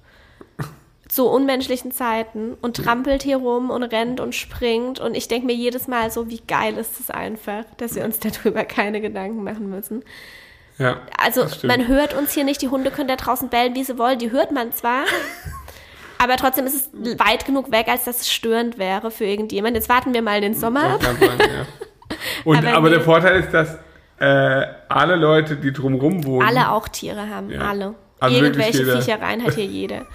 Zu 1.08 1.26
unmenschlichen 1.26 1.90
Zeiten 1.90 2.54
und 2.60 2.76
trampelt 2.76 3.22
hier 3.22 3.38
rum 3.38 3.70
und 3.70 3.82
rennt 3.82 4.20
und 4.20 4.34
springt. 4.34 5.00
Und 5.00 5.16
ich 5.16 5.26
denke 5.26 5.46
mir 5.46 5.54
jedes 5.54 5.88
Mal 5.88 6.10
so, 6.10 6.28
wie 6.28 6.42
geil 6.46 6.76
ist 6.76 7.00
es 7.00 7.10
einfach, 7.10 7.64
dass 7.78 7.94
wir 7.94 8.04
uns 8.04 8.20
darüber 8.20 8.62
keine 8.64 9.00
Gedanken 9.00 9.42
machen 9.42 9.70
müssen. 9.70 10.04
Ja, 10.78 11.00
Also 11.20 11.44
man 11.66 11.88
hört 11.88 12.14
uns 12.14 12.32
hier 12.32 12.44
nicht, 12.44 12.62
die 12.62 12.68
Hunde 12.68 12.90
können 12.90 13.08
da 13.08 13.16
draußen 13.16 13.48
bellen, 13.48 13.74
wie 13.74 13.84
sie 13.84 13.98
wollen, 13.98 14.18
die 14.18 14.30
hört 14.30 14.52
man 14.52 14.72
zwar. 14.72 15.04
Aber 16.18 16.36
trotzdem 16.36 16.66
ist 16.66 16.74
es 16.74 17.18
weit 17.18 17.46
genug 17.46 17.70
weg, 17.70 17.86
als 17.88 18.04
dass 18.04 18.20
es 18.20 18.32
störend 18.32 18.78
wäre 18.78 19.10
für 19.10 19.24
irgendjemand. 19.24 19.76
Jetzt 19.76 19.88
warten 19.88 20.14
wir 20.14 20.22
mal 20.22 20.40
den 20.40 20.54
Sommer 20.54 20.94
ab. 20.94 21.02
Sein, 21.02 21.16
ja. 21.20 21.66
Und, 22.44 22.56
Aber 22.58 22.72
aber, 22.76 22.90
der. 22.90 23.00
Vorteil 23.02 23.40
ist, 23.40 23.52
dass 23.52 23.76
äh, 24.18 24.66
alle 24.88 25.14
Leute, 25.16 25.56
die 25.56 25.72
drumherum 25.72 26.24
wohnen, 26.24 26.46
Alle 26.46 26.72
auch 26.72 26.88
Tiere 26.88 27.28
haben, 27.28 27.50
Ja. 27.50 27.60
alle. 27.60 27.94
Also 28.18 28.36
Irgendwelche. 28.36 28.84
Viechereien 28.84 29.44
hat 29.44 29.54
hier 29.54 29.64
jeder. 29.64 30.06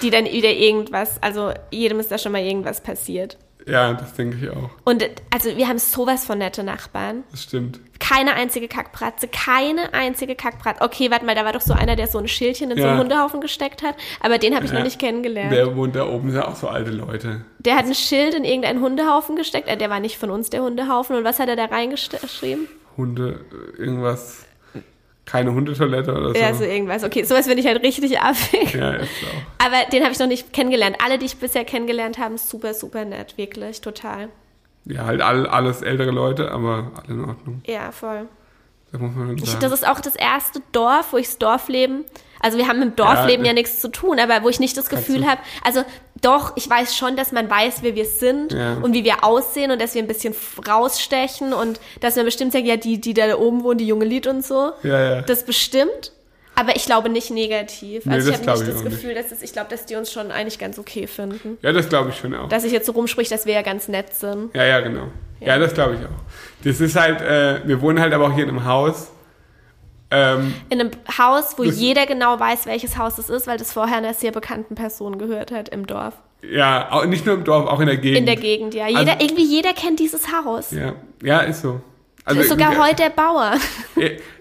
Die 0.00 0.08
dann 0.08 0.24
wieder 0.24 0.50
irgendwas, 0.50 1.22
also 1.22 1.52
jedem 1.70 2.00
ist 2.00 2.10
da 2.10 2.16
schon 2.16 2.32
mal 2.32 2.40
irgendwas 2.40 2.80
passiert. 2.80 3.36
Ja, 3.66 3.92
das 3.94 4.14
denke 4.14 4.36
ich 4.40 4.50
auch. 4.50 4.70
Und 4.84 5.04
also 5.30 5.56
wir 5.56 5.68
haben 5.68 5.78
sowas 5.78 6.24
von 6.24 6.38
nette 6.38 6.62
Nachbarn. 6.62 7.24
Das 7.30 7.42
stimmt. 7.42 7.80
Keine 7.98 8.34
einzige 8.34 8.68
Kackbratze, 8.68 9.26
keine 9.28 9.92
einzige 9.94 10.34
Kackbratze. 10.36 10.82
Okay, 10.82 11.10
warte 11.10 11.24
mal, 11.24 11.34
da 11.34 11.44
war 11.44 11.52
doch 11.52 11.60
so 11.62 11.72
einer, 11.74 11.96
der 11.96 12.06
so 12.06 12.18
ein 12.18 12.28
Schildchen 12.28 12.70
in 12.70 12.76
so 12.76 12.84
Ja. 12.84 12.90
einen 12.90 13.00
Hundehaufen 13.00 13.40
gesteckt 13.40 13.82
hat, 13.82 13.96
aber 14.20 14.38
den 14.38 14.54
habe 14.54 14.64
ich 14.66 14.70
Ja. 14.70 14.78
noch 14.78 14.84
nicht 14.84 14.98
kennengelernt. 15.00 15.50
Wer 15.50 15.74
wohnt 15.76 15.96
da 15.96 16.06
oben? 16.06 16.30
Sind 16.30 16.42
auch 16.42 16.56
so 16.56 16.68
alte 16.68 16.90
Leute. 16.90 17.40
Der 17.58 17.76
hat 17.76 17.86
ein 17.86 17.94
Schild 17.94 18.34
in 18.34 18.44
irgendeinen 18.44 18.80
Hundehaufen 18.80 19.34
gesteckt. 19.36 19.68
Äh, 19.68 19.76
der 19.76 19.90
war 19.90 20.00
nicht 20.00 20.18
von 20.18 20.30
uns, 20.30 20.50
der 20.50 20.62
Hundehaufen. 20.62 21.16
Und 21.16 21.24
was 21.24 21.38
hat 21.40 21.48
er 21.48 21.56
da 21.56 21.64
reingeschrieben? 21.64 22.68
Hunde, 22.96 23.40
äh, 23.76 23.80
irgendwas. 23.80 24.44
Keine 25.26 25.52
Hundetoilette 25.52 26.12
oder 26.14 26.28
so. 26.32 26.40
Ja, 26.40 26.54
so 26.54 26.64
irgendwas. 26.64 27.02
Okay, 27.04 27.24
sowas 27.24 27.46
finde 27.46 27.60
ich 27.60 27.66
halt 27.66 27.82
richtig 27.82 28.18
affig. 28.20 28.72
ja, 28.74 28.92
ist 28.92 29.10
auch. 29.24 29.66
Aber 29.66 29.90
den 29.92 30.02
habe 30.04 30.12
ich 30.12 30.18
noch 30.20 30.28
nicht 30.28 30.52
kennengelernt. 30.52 30.96
Alle, 31.04 31.18
die 31.18 31.26
ich 31.26 31.36
bisher 31.36 31.64
kennengelernt 31.64 32.16
habe, 32.18 32.38
super, 32.38 32.72
super 32.74 33.04
nett. 33.04 33.36
Wirklich, 33.36 33.80
total. 33.80 34.28
Ja, 34.84 35.04
halt 35.04 35.20
all, 35.20 35.46
alles 35.48 35.82
ältere 35.82 36.12
Leute, 36.12 36.52
aber 36.52 36.92
alle 37.02 37.12
in 37.14 37.24
Ordnung. 37.24 37.60
Ja, 37.66 37.90
voll. 37.90 38.28
Das 38.92 39.00
muss 39.00 39.14
man 39.16 39.26
schon 39.28 39.38
Ich, 39.38 39.46
sagen. 39.50 39.60
das 39.60 39.72
ist 39.72 39.88
auch 39.88 39.98
das 40.00 40.14
erste 40.14 40.60
Dorf, 40.70 41.12
wo 41.12 41.16
ich 41.16 41.26
das 41.26 41.38
Dorfleben, 41.38 42.04
also 42.40 42.58
wir 42.58 42.68
haben 42.68 42.78
mit 42.80 42.90
dem 42.90 42.96
Dorfleben 42.96 43.44
ja, 43.44 43.50
Ja, 43.50 43.54
nichts 43.54 43.80
zu 43.80 43.88
tun, 43.88 44.18
aber 44.18 44.42
wo 44.42 44.48
ich 44.48 44.60
nicht 44.60 44.76
das 44.76 44.88
Gefühl 44.88 45.26
habe, 45.26 45.40
also 45.64 45.82
doch, 46.22 46.52
ich 46.56 46.68
weiß 46.68 46.96
schon, 46.96 47.16
dass 47.16 47.32
man 47.32 47.48
weiß, 47.50 47.78
wer 47.82 47.94
wir 47.94 48.06
sind 48.06 48.52
Ja. 48.52 48.74
und 48.82 48.94
wie 48.94 49.04
wir 49.04 49.22
aussehen 49.24 49.70
und 49.70 49.80
dass 49.80 49.94
wir 49.94 50.02
ein 50.02 50.06
bisschen 50.08 50.34
rausstechen 50.66 51.52
und 51.52 51.80
dass 52.00 52.16
man 52.16 52.24
bestimmt 52.24 52.52
sagt, 52.52 52.64
ja, 52.66 52.76
die, 52.76 53.00
die 53.00 53.14
da 53.14 53.36
oben 53.36 53.62
wohnen, 53.64 53.78
die 53.78 53.86
junge 53.86 54.04
Lied 54.04 54.26
und 54.26 54.44
so. 54.44 54.72
ja, 54.82 55.14
ja. 55.16 55.22
Das 55.22 55.44
bestimmt. 55.44 56.12
Aber 56.58 56.74
ich 56.74 56.86
glaube 56.86 57.10
nicht 57.10 57.30
negativ. 57.30 58.06
Nee, 58.06 58.14
Also 58.14 58.30
ich 58.30 58.36
habe 58.38 58.46
nicht 58.50 58.60
ich 58.62 58.66
das 58.68 58.76
auch 58.80 58.84
nicht. 58.84 58.92
Gefühl, 58.94 59.14
dass 59.14 59.30
es, 59.30 59.42
ich 59.42 59.52
glaube, 59.52 59.68
dass 59.68 59.84
die 59.84 59.94
uns 59.94 60.10
schon 60.10 60.30
eigentlich 60.30 60.58
ganz 60.58 60.78
okay 60.78 61.06
finden. 61.06 61.58
ja, 61.60 61.70
das 61.72 61.90
glaube 61.90 62.08
ich 62.10 62.16
schon 62.16 62.34
auch. 62.34 62.48
Dass 62.48 62.64
ich 62.64 62.72
jetzt 62.72 62.86
so 62.86 62.92
rumspricht, 62.92 63.30
dass 63.30 63.44
wir 63.44 63.52
ja 63.52 63.60
ganz 63.60 63.88
nett 63.88 64.14
sind. 64.14 64.54
Ja, 64.54 64.64
ja, 64.64 64.80
genau. 64.80 65.08
Ja, 65.40 65.58
das 65.58 65.74
glaube 65.74 65.96
ich 65.96 66.00
auch. 66.00 66.64
Das 66.64 66.80
ist 66.80 66.96
halt, 66.96 67.20
äh, 67.20 67.60
wir 67.68 67.82
wohnen 67.82 68.00
halt 68.00 68.14
aber 68.14 68.28
auch 68.28 68.32
hier 68.32 68.44
in 68.44 68.48
einem 68.50 68.64
Haus. 68.64 69.08
Ähm, 70.10 70.54
In 70.68 70.80
einem 70.80 70.90
Haus, 71.18 71.54
wo 71.58 71.64
jeder 71.64 72.06
genau 72.06 72.38
weiß, 72.38 72.66
welches 72.66 72.96
Haus 72.96 73.18
es 73.18 73.28
ist, 73.28 73.46
weil 73.46 73.58
das 73.58 73.72
vorher 73.72 73.96
einer 73.98 74.14
sehr 74.14 74.30
bekannten 74.32 74.74
Person 74.74 75.18
gehört 75.18 75.50
hat 75.50 75.68
im 75.70 75.86
Dorf. 75.86 76.14
ja, 76.48 76.92
auch, 76.92 77.04
nicht 77.06 77.26
nur 77.26 77.34
im 77.34 77.42
Dorf, 77.44 77.68
auch 77.68 77.80
in 77.80 77.86
der 77.86 77.96
Gegend. 77.96 78.18
In 78.20 78.26
der 78.26 78.36
Gegend, 78.36 78.74
ja. 78.74 78.86
Jeder, 78.86 79.00
Also- 79.12 79.24
irgendwie 79.24 79.44
jeder 79.44 79.72
kennt 79.72 79.98
dieses 79.98 80.26
Haus. 80.32 80.70
Ja, 80.70 80.92
ja, 81.22 81.40
ist 81.40 81.62
so. 81.62 81.80
Also, 82.24 82.40
ist 82.40 82.48
sogar 82.50 82.76
heute 82.78 83.02
der 83.04 83.10
Bauer. 83.10 83.52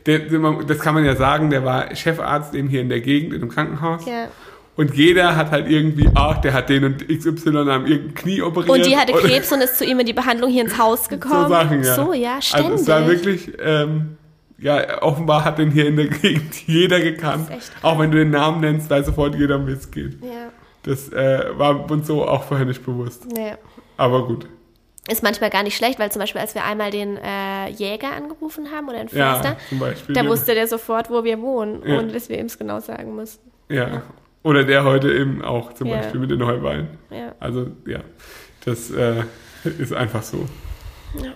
Der, 0.05 0.19
der, 0.19 0.39
das 0.67 0.79
kann 0.79 0.93
man 0.93 1.03
ja 1.05 1.15
sagen, 1.15 1.49
der 1.49 1.63
war 1.65 1.95
Chefarzt 1.95 2.53
eben 2.53 2.67
hier 2.67 2.81
in 2.81 2.89
der 2.89 2.99
Gegend, 3.01 3.33
in 3.33 3.41
einem 3.41 3.49
Krankenhaus. 3.49 4.05
Ja. 4.05 4.27
Und 4.75 4.93
jeder 4.93 5.35
hat 5.35 5.49
halt 5.49 5.67
irgendwie, 5.69 6.07
ach, 6.13 6.37
der 6.41 6.53
hat 6.53 6.69
den 6.69 6.83
und 6.83 7.07
XY 7.07 7.49
am 7.57 7.85
irgendein 7.87 8.13
Knie 8.13 8.41
operiert. 8.43 8.69
Und 8.69 8.85
die 8.85 8.95
hatte 8.97 9.13
Krebs 9.13 9.51
und 9.51 9.61
ist 9.61 9.77
zu 9.79 9.85
ihm 9.85 9.99
in 9.99 10.05
die 10.05 10.13
Behandlung 10.13 10.51
hier 10.51 10.63
ins 10.63 10.77
Haus 10.77 11.09
gekommen. 11.09 11.43
So 11.43 11.49
Sachen, 11.49 11.83
ja. 11.83 11.95
So, 11.95 12.13
ja, 12.13 12.39
ständig. 12.41 12.71
Also 12.71 12.81
es 12.83 12.87
war 12.87 13.07
wirklich, 13.07 13.51
ähm, 13.63 14.17
ja, 14.57 15.01
offenbar 15.01 15.43
hat 15.45 15.57
den 15.57 15.71
hier 15.71 15.87
in 15.87 15.95
der 15.97 16.07
Gegend 16.07 16.55
jeder 16.67 16.99
gekannt. 17.01 17.49
Auch 17.81 17.99
wenn 17.99 18.11
du 18.11 18.17
den 18.17 18.29
Namen 18.31 18.61
nennst, 18.61 18.89
weiß 18.89 19.05
sofort 19.07 19.35
jeder, 19.35 19.55
um 19.57 19.67
es 19.67 19.89
geht. 19.91 20.21
ja. 20.23 20.49
Das 20.83 21.09
äh, 21.11 21.45
war 21.57 21.89
uns 21.89 22.05
so 22.05 22.27
auch 22.27 22.43
vorher 22.43 22.65
nicht 22.67 22.85
bewusst. 22.85 23.25
Nee. 23.33 23.53
Aber 23.97 24.27
gut. 24.27 24.47
Ist 25.09 25.23
manchmal 25.23 25.49
gar 25.49 25.63
nicht 25.63 25.75
schlecht, 25.75 25.97
weil 25.97 26.11
zum 26.11 26.19
Beispiel, 26.19 26.41
als 26.41 26.53
wir 26.53 26.63
einmal 26.63 26.91
den 26.91 27.17
äh, 27.17 27.69
Jäger 27.69 28.11
angerufen 28.15 28.67
haben 28.71 28.87
oder 28.89 29.03
den 29.03 29.17
Ja, 29.17 29.33
Förster, 29.33 29.57
zum 29.69 29.79
Beispiel. 29.79 30.13
da 30.13 30.21
ja. 30.23 30.29
wusste 30.29 30.53
der 30.53 30.67
sofort, 30.67 31.09
wo 31.09 31.23
wir 31.23 31.41
wohnen, 31.41 31.81
Ja. 31.83 31.97
ohne 31.97 32.11
dass 32.13 32.29
wir 32.29 32.37
ihm 32.39 32.45
es 32.45 32.59
genau 32.59 32.79
sagen 32.81 33.15
mussten. 33.15 33.49
Ja. 33.69 34.03
Oder 34.43 34.63
der 34.63 34.83
heute 34.83 35.11
eben 35.11 35.41
auch, 35.43 35.73
zum 35.73 35.87
Ja. 35.87 35.97
Beispiel 35.97 36.19
mit 36.19 36.29
den 36.29 36.45
Heuballen. 36.45 36.87
Ja. 37.09 37.33
Also, 37.39 37.67
ja, 37.87 38.01
das 38.63 38.91
äh, 38.91 39.23
ist 39.79 39.91
einfach 39.91 40.21
so. 40.21 40.45
Ja. 41.23 41.31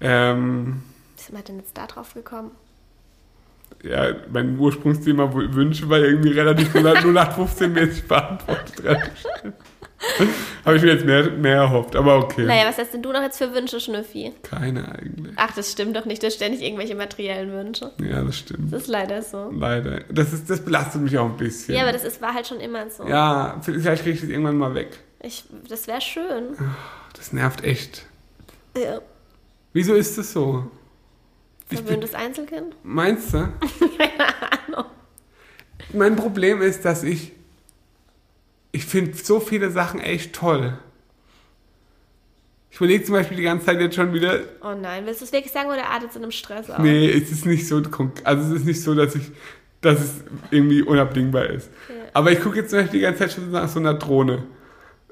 Ähm, 0.00 0.82
Sind 1.24 1.36
wir 1.36 1.42
denn 1.42 1.58
jetzt 1.58 1.76
da 1.76 1.86
drauf 1.86 2.14
gekommen? 2.14 2.50
ja, 3.84 4.14
mein 4.32 4.58
Ursprungsthema 4.58 5.32
Wünsche 5.32 5.88
war 5.88 5.98
irgendwie 5.98 6.30
relativ 6.30 6.74
0815-mäßig 6.74 8.06
beantwortet. 8.06 8.82
Habe 10.66 10.76
ich 10.76 10.82
mir 10.82 10.92
jetzt 10.92 11.06
mehr, 11.06 11.30
mehr 11.30 11.56
erhofft, 11.56 11.96
aber 11.96 12.18
okay. 12.18 12.44
Naja, 12.44 12.66
was 12.66 12.76
hast 12.76 12.92
denn 12.92 13.02
du 13.02 13.12
noch 13.12 13.22
jetzt 13.22 13.38
für 13.38 13.54
Wünsche, 13.54 13.80
Schnüffi? 13.80 14.32
Keine 14.42 14.86
eigentlich. 14.86 15.32
Ach, 15.36 15.54
das 15.54 15.72
stimmt 15.72 15.96
doch 15.96 16.04
nicht. 16.04 16.22
Du 16.22 16.26
hast 16.26 16.34
ständig 16.34 16.62
irgendwelche 16.62 16.94
materiellen 16.94 17.52
Wünsche. 17.52 17.90
Ja, 18.02 18.22
das 18.22 18.38
stimmt. 18.38 18.72
Das 18.72 18.82
ist 18.82 18.88
leider 18.88 19.22
so. 19.22 19.50
Leider. 19.50 20.00
Das, 20.10 20.32
ist, 20.32 20.50
das 20.50 20.62
belastet 20.62 21.00
mich 21.00 21.16
auch 21.16 21.26
ein 21.26 21.36
bisschen. 21.36 21.74
Ja, 21.74 21.82
aber 21.82 21.92
das 21.92 22.04
ist, 22.04 22.20
war 22.20 22.34
halt 22.34 22.46
schon 22.46 22.60
immer 22.60 22.90
so. 22.90 23.06
Ja, 23.06 23.60
vielleicht 23.62 24.02
kriege 24.02 24.14
ich 24.14 24.20
das 24.20 24.28
irgendwann 24.28 24.58
mal 24.58 24.74
weg. 24.74 24.98
Ich, 25.22 25.44
das 25.68 25.86
wäre 25.86 26.02
schön. 26.02 26.48
Das 27.16 27.32
nervt 27.32 27.64
echt. 27.64 28.04
Ja. 28.76 29.00
Wieso 29.72 29.94
ist 29.94 30.18
das 30.18 30.32
so? 30.32 30.70
Verwöhntes 31.66 32.14
Einzelkind? 32.14 32.76
meinst 32.82 33.32
du? 33.32 33.38
Keine 33.98 34.26
Ahnung. 34.68 34.84
Mein 35.92 36.16
Problem 36.16 36.62
ist, 36.62 36.84
dass 36.84 37.02
ich. 37.02 37.32
Ich 38.72 38.84
finde 38.86 39.16
so 39.16 39.38
viele 39.40 39.70
Sachen 39.70 40.00
echt 40.00 40.34
toll. 40.34 40.76
Ich 42.70 42.78
überlege 42.78 43.04
zum 43.04 43.14
Beispiel 43.14 43.36
die 43.36 43.44
ganze 43.44 43.66
Zeit 43.66 43.80
jetzt 43.80 43.94
schon 43.94 44.12
wieder. 44.12 44.40
Oh 44.60 44.74
nein, 44.74 45.06
willst 45.06 45.20
du 45.20 45.24
es 45.26 45.32
wirklich 45.32 45.52
sagen 45.52 45.68
oder 45.70 45.86
artet 45.90 46.10
es 46.10 46.16
in 46.16 46.22
einem 46.22 46.32
Stress 46.32 46.68
aus? 46.68 46.80
Nee, 46.80 47.08
es 47.08 47.30
ist 47.30 47.46
nicht 47.46 47.68
so. 47.68 47.80
Also, 48.24 48.52
es 48.52 48.60
ist 48.60 48.66
nicht 48.66 48.82
so, 48.82 48.94
dass 48.94 49.14
ich. 49.14 49.30
Dass 49.80 50.00
es 50.00 50.10
irgendwie 50.50 50.82
unabdingbar 50.82 51.46
ist. 51.50 51.70
Ja. 51.88 51.94
Aber 52.14 52.32
ich 52.32 52.40
gucke 52.40 52.56
jetzt 52.56 52.70
zum 52.70 52.80
Beispiel 52.80 53.00
die 53.00 53.04
ganze 53.04 53.20
Zeit 53.20 53.32
schon 53.32 53.50
nach 53.50 53.68
so 53.68 53.78
einer 53.78 53.94
Drohne. 53.94 54.44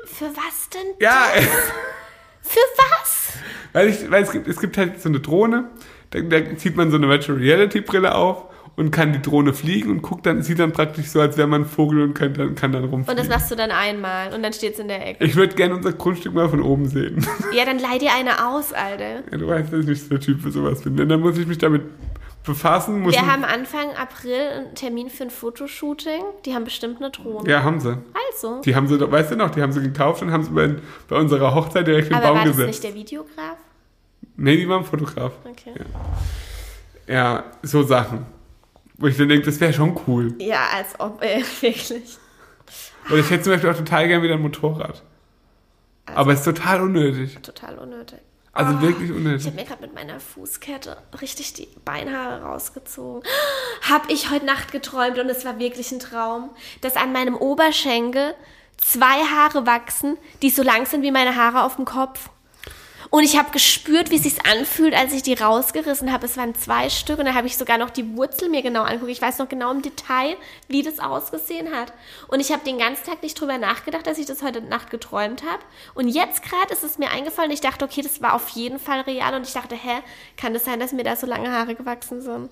Für 0.05 0.25
was 0.25 0.69
denn? 0.73 0.95
Ja, 0.99 1.27
Für 2.43 2.59
was? 2.77 3.35
weil, 3.73 3.89
ich, 3.89 4.11
weil 4.11 4.23
es, 4.25 4.33
gibt, 4.33 4.49
es 4.49 4.59
gibt 4.59 4.77
halt 4.77 5.01
so 5.01 5.09
eine 5.09 5.21
Drohne, 5.21 5.69
da, 6.13 6.21
da 6.21 6.57
zieht 6.57 6.77
man 6.77 6.91
so 6.91 6.97
eine 6.97 7.09
Virtual 7.09 7.37
Reality 7.39 7.81
Brille 7.81 8.15
auf 8.15 8.45
und 8.75 8.91
kann 8.91 9.13
die 9.13 9.21
Drohne 9.21 9.53
fliegen 9.53 9.91
und 9.91 10.03
guckt 10.03 10.25
dann, 10.25 10.43
sieht 10.43 10.59
dann 10.59 10.73
praktisch 10.73 11.07
so, 11.09 11.21
als 11.21 11.37
wäre 11.37 11.47
man 11.47 11.63
ein 11.63 11.67
Vogel 11.67 12.03
und 12.03 12.15
kann 12.15 12.33
dann, 12.33 12.55
kann 12.55 12.73
dann 12.73 12.85
rumfliegen. 12.85 13.11
Und 13.11 13.19
das 13.19 13.29
machst 13.29 13.51
du 13.51 13.55
dann 13.55 13.71
einmal 13.71 14.33
und 14.33 14.43
dann 14.43 14.53
steht's 14.55 14.79
in 14.79 14.89
der 14.89 15.07
Ecke. 15.07 15.25
ich 15.25 15.37
würde 15.37 15.55
gerne 15.55 15.75
unser 15.75 15.93
Grundstück 15.93 16.33
mal 16.33 16.49
von 16.49 16.63
oben 16.63 16.87
sehen. 16.89 17.27
Ja, 17.53 17.67
dann 17.67 17.79
leih 17.79 17.99
dir 17.99 18.13
eine 18.15 18.47
aus, 18.49 18.73
Alter. 18.73 19.23
Ja, 19.31 19.37
du 19.39 19.47
weißt, 19.47 19.73
dass 19.73 19.81
ich 19.81 19.87
nicht 19.87 20.03
so 20.03 20.09
der 20.09 20.21
Typ 20.21 20.41
für 20.41 20.51
sowas 20.51 20.81
bin. 20.83 20.97
Denn 20.97 21.09
dann 21.11 21.21
muss 21.21 21.37
ich 21.37 21.47
mich 21.47 21.59
damit 21.59 21.83
befassen. 22.45 23.05
Wir 23.09 23.27
haben 23.31 23.45
Anfang 23.45 23.91
April 23.95 24.35
einen 24.35 24.75
Termin 24.75 25.11
für 25.11 25.25
ein 25.25 25.31
Fotoshooting. 25.31 26.23
Die 26.47 26.55
haben 26.55 26.65
bestimmt 26.65 26.97
eine 27.01 27.11
Drohne. 27.11 27.49
ja, 27.51 27.63
haben 27.63 27.79
sie. 27.79 27.99
Also. 28.33 28.63
Die 28.63 28.75
haben 28.75 28.89
sie, 28.89 28.99
weißt 28.99 29.33
du 29.33 29.37
noch, 29.37 29.51
die 29.51 29.61
haben 29.63 29.73
sie 29.73 29.83
gekauft 29.83 30.23
und 30.23 30.33
haben 30.33 30.43
sie 30.43 30.51
bei, 30.51 30.75
bei 31.09 31.17
unserer 31.17 31.55
Hochzeit 31.55 31.87
direkt 31.87 32.09
in 32.09 32.15
den 32.15 32.17
Aber 32.17 32.29
Baum 32.29 32.39
war 32.39 32.45
das 32.47 32.57
gesetzt. 32.57 32.83
nicht 32.83 32.85
der 32.85 32.95
Videograf? 32.95 33.57
Nee, 34.37 34.57
die 34.57 34.69
waren 34.69 34.85
Fotograf. 34.85 35.33
Okay. 35.45 35.75
Ja, 37.07 37.45
so 37.63 37.83
Sachen. 37.83 38.27
Wo 38.97 39.07
ich 39.07 39.17
dann 39.17 39.29
denke, 39.29 39.47
das 39.47 39.59
wäre 39.61 39.73
schon 39.73 39.99
cool. 40.07 40.35
Ja, 40.39 40.67
als 40.75 40.99
ob, 40.99 41.23
ey, 41.23 41.43
wirklich. 41.61 42.19
Oder 43.09 43.19
ich 43.19 43.31
hätte 43.31 43.43
zum 43.45 43.53
Beispiel 43.53 43.71
auch 43.71 43.77
total 43.77 44.07
gern 44.09 44.23
wieder 44.23 44.35
ein 44.35 44.43
Motorrad. 44.43 45.03
Also- 46.07 46.19
Aber 46.21 46.33
es 46.33 46.41
ist 46.41 46.45
total 46.45 46.83
unnötig. 46.83 47.39
Total 47.43 47.79
unnötig. 47.79 48.19
Also 48.55 48.75
Oh, 48.77 48.83
wirklich 48.83 49.09
Ich 49.11 49.17
unnötig. 49.17 49.47
habe 49.47 49.57
mir 49.57 49.65
gerade 49.65 49.81
mit 49.83 49.95
meiner 49.95 50.21
Fußkette 50.21 50.99
richtig 51.23 51.55
die 51.55 51.69
Beinhaare 51.87 52.43
rausgezogen. 52.43 53.23
Hab 53.89 54.11
ich 54.11 54.31
heute 54.31 54.45
Nacht 54.45 54.73
geträumt 54.73 55.19
und 55.19 55.29
es 55.31 55.45
war 55.47 55.59
wirklich 55.59 55.91
ein 55.91 56.01
Traum, 56.01 56.51
dass 56.83 56.97
an 56.97 57.13
meinem 57.13 57.35
Oberschenkel 57.35 58.35
zwei 58.77 59.23
Haare 59.25 59.65
wachsen, 59.67 60.19
die 60.43 60.51
so 60.51 60.63
lang 60.63 60.85
sind 60.87 61.03
wie 61.03 61.11
meine 61.11 61.35
Haare 61.35 61.63
auf 61.65 61.77
dem 61.77 61.87
Kopf. 61.87 62.29
Und 63.13 63.25
ich 63.25 63.37
habe 63.37 63.51
gespürt, 63.51 64.11
wie 64.11 64.17
es 64.17 64.23
sich 64.23 64.47
anfühlt, 64.47 64.95
als 64.95 65.13
ich 65.13 65.23
die 65.23 65.35
rausgerissen 65.35 66.11
habe. 66.11 66.25
Es 66.25 66.39
waren 66.39 66.55
zwei 66.55 66.89
Stück 66.89 67.19
und 67.19 67.27
dann 67.27 67.35
habe 67.35 67.47
ich 67.47 67.59
sogar 67.59 67.77
noch 67.77 67.91
die 67.91 68.17
Wurzel 68.17 68.49
mir 68.49 68.63
genau 68.63 68.85
angeguckt. 68.85 69.11
Ich 69.11 69.21
weiß 69.21 69.37
noch 69.37 69.51
genau 69.51 69.71
im 69.71 69.83
Detail, 69.83 70.35
wie 70.69 70.83
das 70.83 70.99
ausgesehen 70.99 71.73
hat. 71.73 71.93
Und 72.29 72.41
ich 72.41 72.53
habe 72.53 72.65
den 72.65 72.79
ganzen 72.79 73.05
Tag 73.05 73.23
nicht 73.23 73.39
drüber 73.39 73.59
nachgedacht, 73.59 74.07
dass 74.07 74.17
ich 74.17 74.25
das 74.25 74.43
heute 74.43 74.63
Nacht 74.63 74.91
geträumt 74.91 75.43
habe. 75.43 75.63
Und 75.93 76.09
jetzt 76.09 76.43
gerade 76.43 76.73
ist 76.73 76.85
es 76.85 76.97
mir 76.97 77.11
eingefallen. 77.11 77.51
Ich 77.51 77.61
dachte, 77.61 77.85
okay, 77.85 78.01
das 78.01 78.23
war 78.23 78.33
auf 78.33 78.49
jeden 78.49 78.79
Fall 78.79 79.03
real. 79.03 79.35
Und 79.35 79.47
ich 79.47 79.53
dachte, 79.53 79.75
hä, 79.75 80.01
kann 80.39 80.55
das 80.55 80.65
sein, 80.65 80.81
dass 80.81 80.95
mir 80.95 81.05
da 81.05 81.15
so 81.15 81.27
lange 81.27 81.53
Haare 81.53 81.75
gewachsen 81.75 82.23
sind? 82.23 82.49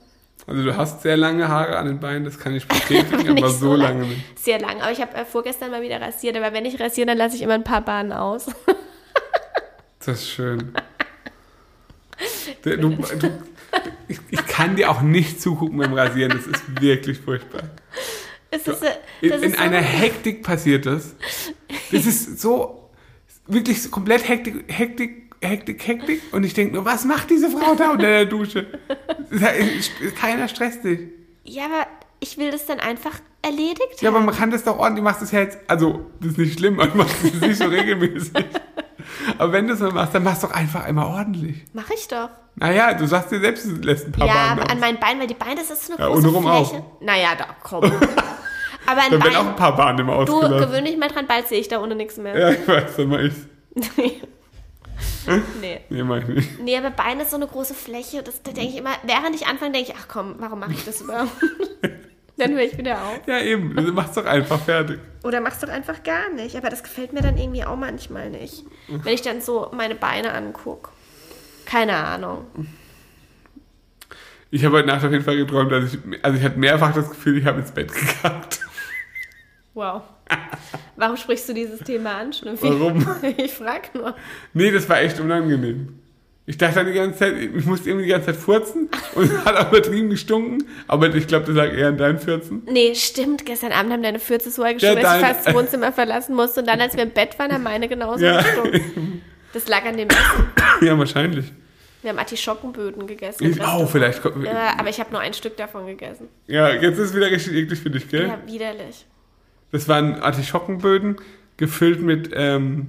Also 0.47 0.63
du 0.63 0.77
hast 0.77 1.01
sehr 1.01 1.17
lange 1.17 1.49
Haare 1.49 1.79
an 1.79 1.87
den 1.87 2.01
Beinen, 2.01 2.27
das 2.27 2.39
kann 2.39 2.55
ich 2.55 2.69
bestätigen, 2.69 3.31
aber 3.31 3.49
so 3.49 3.75
lange 3.75 4.05
nicht. 4.09 4.39
Sehr 4.39 4.61
lang. 4.61 4.83
Aber 4.83 4.93
ich 4.93 5.01
habe 5.01 5.15
äh, 5.15 5.25
vorgestern 5.25 5.71
mal 5.71 5.81
wieder 5.81 6.03
rasiert. 6.03 6.37
Aber 6.37 6.53
wenn 6.53 6.67
ich 6.67 6.79
rasiere, 6.79 7.07
dann 7.07 7.17
lasse 7.17 7.37
ich 7.37 7.41
immer 7.41 7.55
ein 7.55 7.65
paar 7.65 7.81
Bahnen 7.81 8.13
aus. 8.13 8.49
Das 10.05 10.21
ist 10.21 10.31
schön. 10.31 10.73
Du, 12.63 12.77
du, 12.77 12.99
ich, 14.09 14.19
ich 14.31 14.47
kann 14.47 14.77
dir 14.77 14.91
auch 14.91 15.01
nicht 15.03 15.41
zugucken 15.41 15.79
beim 15.79 15.95
Rasieren, 15.95 16.33
das 16.33 16.47
ist 16.47 16.81
wirklich 16.83 17.19
furchtbar. 17.19 17.63
Es 18.51 18.67
ist, 18.67 18.83
äh, 18.83 18.91
In, 19.21 19.33
in 19.43 19.53
so- 19.53 19.59
einer 19.59 19.79
Hektik 19.81 20.43
passiert 20.43 20.85
das. 20.87 21.15
Das 21.93 22.05
ist 22.07 22.41
so, 22.41 22.91
wirklich 23.47 23.83
so 23.83 23.91
komplett 23.91 24.29
Hektik, 24.29 24.65
Hektik, 24.69 25.33
Hektik, 25.41 25.87
Hektik. 25.87 26.23
Und 26.33 26.45
ich 26.45 26.53
denke 26.55 26.75
nur, 26.75 26.85
was 26.85 27.05
macht 27.05 27.31
diese 27.31 27.49
Frau 27.51 27.75
da 27.75 27.93
unter 27.93 28.07
der 28.07 28.27
Dusche? 28.27 28.67
Keiner 30.21 30.49
stresst 30.49 30.85
dich. 30.85 31.01
Ja, 31.45 31.67
aber 31.67 31.87
ich 32.21 32.39
will 32.39 32.51
das 32.51 32.67
dann 32.67 32.81
einfach 32.81 33.19
erledigt 33.43 34.01
Ja, 34.01 34.11
aber 34.11 34.19
haben. 34.19 34.27
man 34.27 34.35
kann 34.35 34.51
das 34.51 34.65
doch 34.65 34.79
ordentlich, 34.79 34.97
du 34.99 35.03
machst 35.05 35.23
das 35.23 35.33
ja 35.33 35.41
jetzt, 35.41 35.59
also, 35.67 36.07
das 36.21 36.33
ist 36.33 36.39
nicht 36.39 36.59
schlimm, 36.59 36.77
du 36.77 36.97
machst 36.97 37.17
das 37.23 37.41
nicht 37.41 37.57
so 37.59 37.65
regelmäßig. 37.67 38.33
Aber 39.39 39.53
wenn 39.53 39.67
du 39.67 39.75
es 39.75 39.81
mal 39.81 39.91
machst, 39.93 40.15
dann 40.15 40.23
machst 40.23 40.43
du 40.43 40.47
doch 40.47 40.55
einfach 40.55 40.85
einmal 40.85 41.07
ordentlich. 41.07 41.65
Mach 41.73 41.91
ich 41.91 42.07
doch. 42.09 42.29
Naja, 42.57 42.95
du 42.95 43.07
sagst 43.07 43.33
dir 43.33 43.41
selbst, 43.41 43.67
du 43.67 43.73
lässt 43.77 44.07
ein 44.07 44.13
paar 44.13 44.27
ja, 44.27 44.33
Bahnen 44.35 44.61
aus. 44.63 44.71
an 44.71 44.81
meinen 44.81 45.01
Beinen, 45.01 45.21
weil 45.21 45.27
die 45.27 45.35
Beine, 45.35 45.57
das 45.57 45.71
ist 45.71 45.87
so 45.87 45.95
eine 45.95 46.03
Ja, 46.03 46.09
große 46.09 46.29
untenrum 46.29 46.47
auch. 46.47 46.69
Fläche. 46.69 46.85
Naja, 47.01 47.29
da, 47.37 47.47
komm. 47.63 47.85
aber 48.87 49.01
an 49.03 49.11
Dann 49.11 49.25
werden 49.25 49.37
auch 49.37 49.47
ein 49.49 49.57
paar 49.57 49.75
Bahnen 49.77 49.99
immer 50.01 50.25
du 50.25 50.35
ausgelassen. 50.37 50.69
gewöhn 50.71 50.85
dich 50.85 50.97
mal 50.97 51.09
dran, 51.09 51.27
bald 51.27 51.49
sehe 51.49 51.59
ich 51.61 51.69
da 51.69 51.83
ohne 51.83 51.95
nichts 51.97 52.19
mehr. 52.19 52.39
Ja, 52.39 52.51
ich 52.51 52.67
weiß, 52.69 52.97
dann 52.97 53.09
mach 53.09 53.19
ich's. 53.19 53.37
nee. 55.61 55.81
Nee, 55.89 56.03
mach 56.03 56.19
ich 56.19 56.29
nicht. 56.29 56.61
Nee, 56.61 56.77
aber 56.77 56.91
Beine 56.91 57.23
ist 57.23 57.31
so 57.31 57.37
eine 57.37 57.47
große 57.47 57.75
Fläche. 57.75 58.23
Das, 58.23 58.43
da 58.43 58.53
denke 58.53 58.71
ich 58.71 58.77
immer, 58.77 58.91
während 59.03 59.35
ich 59.35 59.47
anfange, 59.47 59.73
denke 59.73 59.93
ich, 59.93 59.97
ach 59.99 60.07
komm, 60.09 60.37
warum 60.39 60.61
mache 60.61 60.73
ich 60.73 60.85
das 60.85 61.01
überhaupt? 61.01 61.31
Dann 62.41 62.53
höre 62.53 62.63
ich 62.63 62.77
wieder 62.77 63.03
auf. 63.03 63.21
Ja, 63.27 63.41
eben, 63.41 63.75
du 63.77 63.93
machst 63.93 64.17
doch 64.17 64.25
einfach 64.25 64.61
fertig. 64.61 64.99
Oder 65.23 65.41
mach's 65.41 65.61
doch 65.61 65.69
einfach 65.69 66.03
gar 66.03 66.31
nicht. 66.31 66.57
Aber 66.57 66.71
das 66.71 66.83
gefällt 66.83 67.13
mir 67.13 67.21
dann 67.21 67.37
irgendwie 67.37 67.65
auch 67.65 67.77
manchmal 67.77 68.31
nicht. 68.31 68.65
Wenn 68.89 69.15
ich 69.15 69.23
dann 69.23 69.41
so 69.41 69.71
meine 69.73 69.95
Beine 69.95 70.33
angucke. 70.33 70.91
Keine 71.67 71.95
Ahnung. 71.95 72.47
Ich 74.51 74.65
habe 74.65 74.79
heute 74.79 74.89
Nacht 74.89 75.05
auf 75.05 75.13
jeden 75.13 75.23
Fall 75.23 75.37
geträumt, 75.37 75.71
dass 75.71 75.95
ich, 75.95 76.01
also 76.23 76.37
ich 76.37 76.45
hatte 76.45 76.59
mehrfach 76.59 76.93
das 76.93 77.09
Gefühl, 77.09 77.39
ich 77.39 77.45
habe 77.45 77.61
ins 77.61 77.71
Bett 77.71 77.93
gekackt. 77.93 78.61
Wow. 79.75 80.03
Warum 80.97 81.17
sprichst 81.17 81.49
du 81.49 81.55
dieses 81.55 81.81
Thema 81.81 82.17
an, 82.17 82.33
Schnüffi? 82.33 82.69
Warum? 82.69 83.07
Ich 83.37 83.55
frag 83.55 83.95
nur. 83.95 84.17
Nee, 84.53 84.73
das 84.73 84.89
war 84.89 85.01
echt 85.01 85.21
unangenehm. 85.21 86.00
Ich 86.51 86.59
dachte 86.59 86.75
dann 86.75 86.87
die 86.87 86.95
ganze 86.95 87.17
Zeit, 87.21 87.35
ich 87.39 87.65
musste 87.65 87.89
irgendwie 87.91 88.07
die 88.07 88.11
ganze 88.11 88.27
Zeit 88.27 88.37
furzen 88.37 88.89
und 89.15 89.45
hat 89.45 89.55
auch 89.57 89.71
übertrieben 89.71 90.11
gestunken, 90.11 90.65
aber 90.89 91.15
ich 91.15 91.29
glaube, 91.29 91.47
das 91.47 91.55
lag 91.55 91.73
eher 91.73 91.89
an 91.89 91.97
deinen 91.97 92.19
Fürzen. 92.19 92.63
Nee, 92.69 92.93
stimmt. 92.97 93.47
Gestern 93.47 93.71
Abend 93.71 93.93
haben 93.93 94.03
deine 94.03 94.19
Fürze 94.19 94.51
so 94.51 94.65
Ja, 94.65 94.73
dass 94.73 94.83
ich 94.83 95.01
fast 95.25 95.47
das 95.47 95.55
Wohnzimmer 95.55 95.93
verlassen 95.93 96.35
musste. 96.35 96.59
Und 96.61 96.67
dann, 96.67 96.81
als 96.81 96.97
wir 96.97 97.05
im 97.05 97.11
Bett 97.11 97.39
waren, 97.39 97.53
haben 97.53 97.63
meine 97.63 97.87
genauso 97.87 98.25
Ja. 98.25 98.43
gestunken. 98.43 99.23
Das 99.53 99.69
lag 99.69 99.85
an 99.85 99.97
dem 99.97 100.09
Essen. 100.09 100.47
Ja, 100.87 100.99
wahrscheinlich. 100.99 101.45
Wir 102.03 102.11
haben 102.11 102.19
Artischockenböden 102.19 103.07
gegessen. 103.07 103.45
Ich 103.45 103.61
auch, 103.61 103.83
Restaurant. 103.85 103.91
vielleicht. 103.91 104.23
kommt- 104.23 104.45
Ja, 104.45 104.75
aber 104.77 104.89
ich 104.89 104.99
habe 104.99 105.13
nur 105.13 105.21
ein 105.21 105.35
Stück 105.35 105.57
davon 105.57 105.87
gegessen. 105.87 106.27
Ja, 106.49 106.69
jetzt 106.71 106.99
ist 106.99 107.11
es 107.11 107.15
wieder 107.15 107.31
richtig 107.31 107.53
eklig 107.55 107.79
für 107.79 107.91
dich, 107.91 108.09
gell? 108.09 108.27
Ja, 108.27 108.39
widerlich. 108.53 109.07
Das 109.71 109.87
waren 109.87 110.21
Artischockenböden, 110.21 111.17
gefüllt 111.59 112.01
mit 112.03 112.31
ähm, 112.35 112.89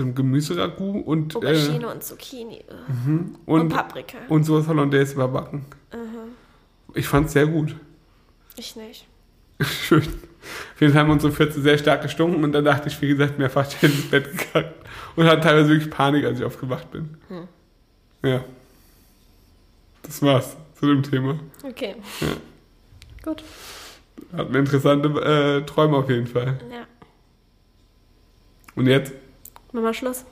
einem 0.00 0.14
Gemüseragout 0.14 1.02
und, 1.04 1.36
Aubergine 1.36 1.84
äh, 1.84 1.92
und 1.92 2.02
Zucchini. 2.02 2.64
Und, 3.06 3.36
und, 3.46 3.68
Paprika. 3.68 4.18
und 4.28 4.44
Soße 4.44 4.68
Hollandaise 4.68 5.14
überbacken. 5.14 5.66
Ich 6.94 7.08
fand's 7.08 7.32
sehr 7.32 7.46
gut. 7.46 7.74
Ich 8.56 8.76
nicht. 8.76 9.06
Schön. 9.60 10.02
Auf 10.02 10.80
jeden 10.80 10.92
Fall 10.92 11.02
haben 11.02 11.10
unsere 11.10 11.32
Fürze 11.32 11.60
sehr 11.60 11.78
stark 11.78 12.02
gestunken 12.02 12.42
und 12.42 12.52
dann 12.52 12.64
dachte 12.64 12.88
ich, 12.88 13.00
wie 13.00 13.08
gesagt, 13.08 13.38
mehrfach 13.38 13.70
schnell 13.70 13.92
ins 13.92 14.10
Bett 14.10 14.30
gekackt. 14.30 14.74
Und 15.14 15.26
hatte 15.26 15.42
teilweise 15.42 15.70
wirklich 15.70 15.90
Panik, 15.90 16.24
als 16.24 16.38
ich 16.38 16.44
aufgewacht 16.44 16.90
bin. 16.90 17.16
Hm. 17.28 17.48
Ja. 18.24 18.44
Das 20.02 20.20
war's 20.22 20.56
zu 20.74 20.86
dem 20.86 21.02
Thema. 21.02 21.38
Okay. 21.62 21.94
Gut. 23.22 23.44
Hatten 24.36 24.54
interessante 24.54 25.08
äh, 25.08 25.66
Träume 25.66 25.96
auf 25.96 26.08
jeden 26.08 26.26
Fall. 26.26 26.58
Ja. 26.70 26.86
Und 28.74 28.86
jetzt? 28.86 29.12
Machen 29.72 29.84
wir 29.84 29.94
Schluss. 29.94 30.24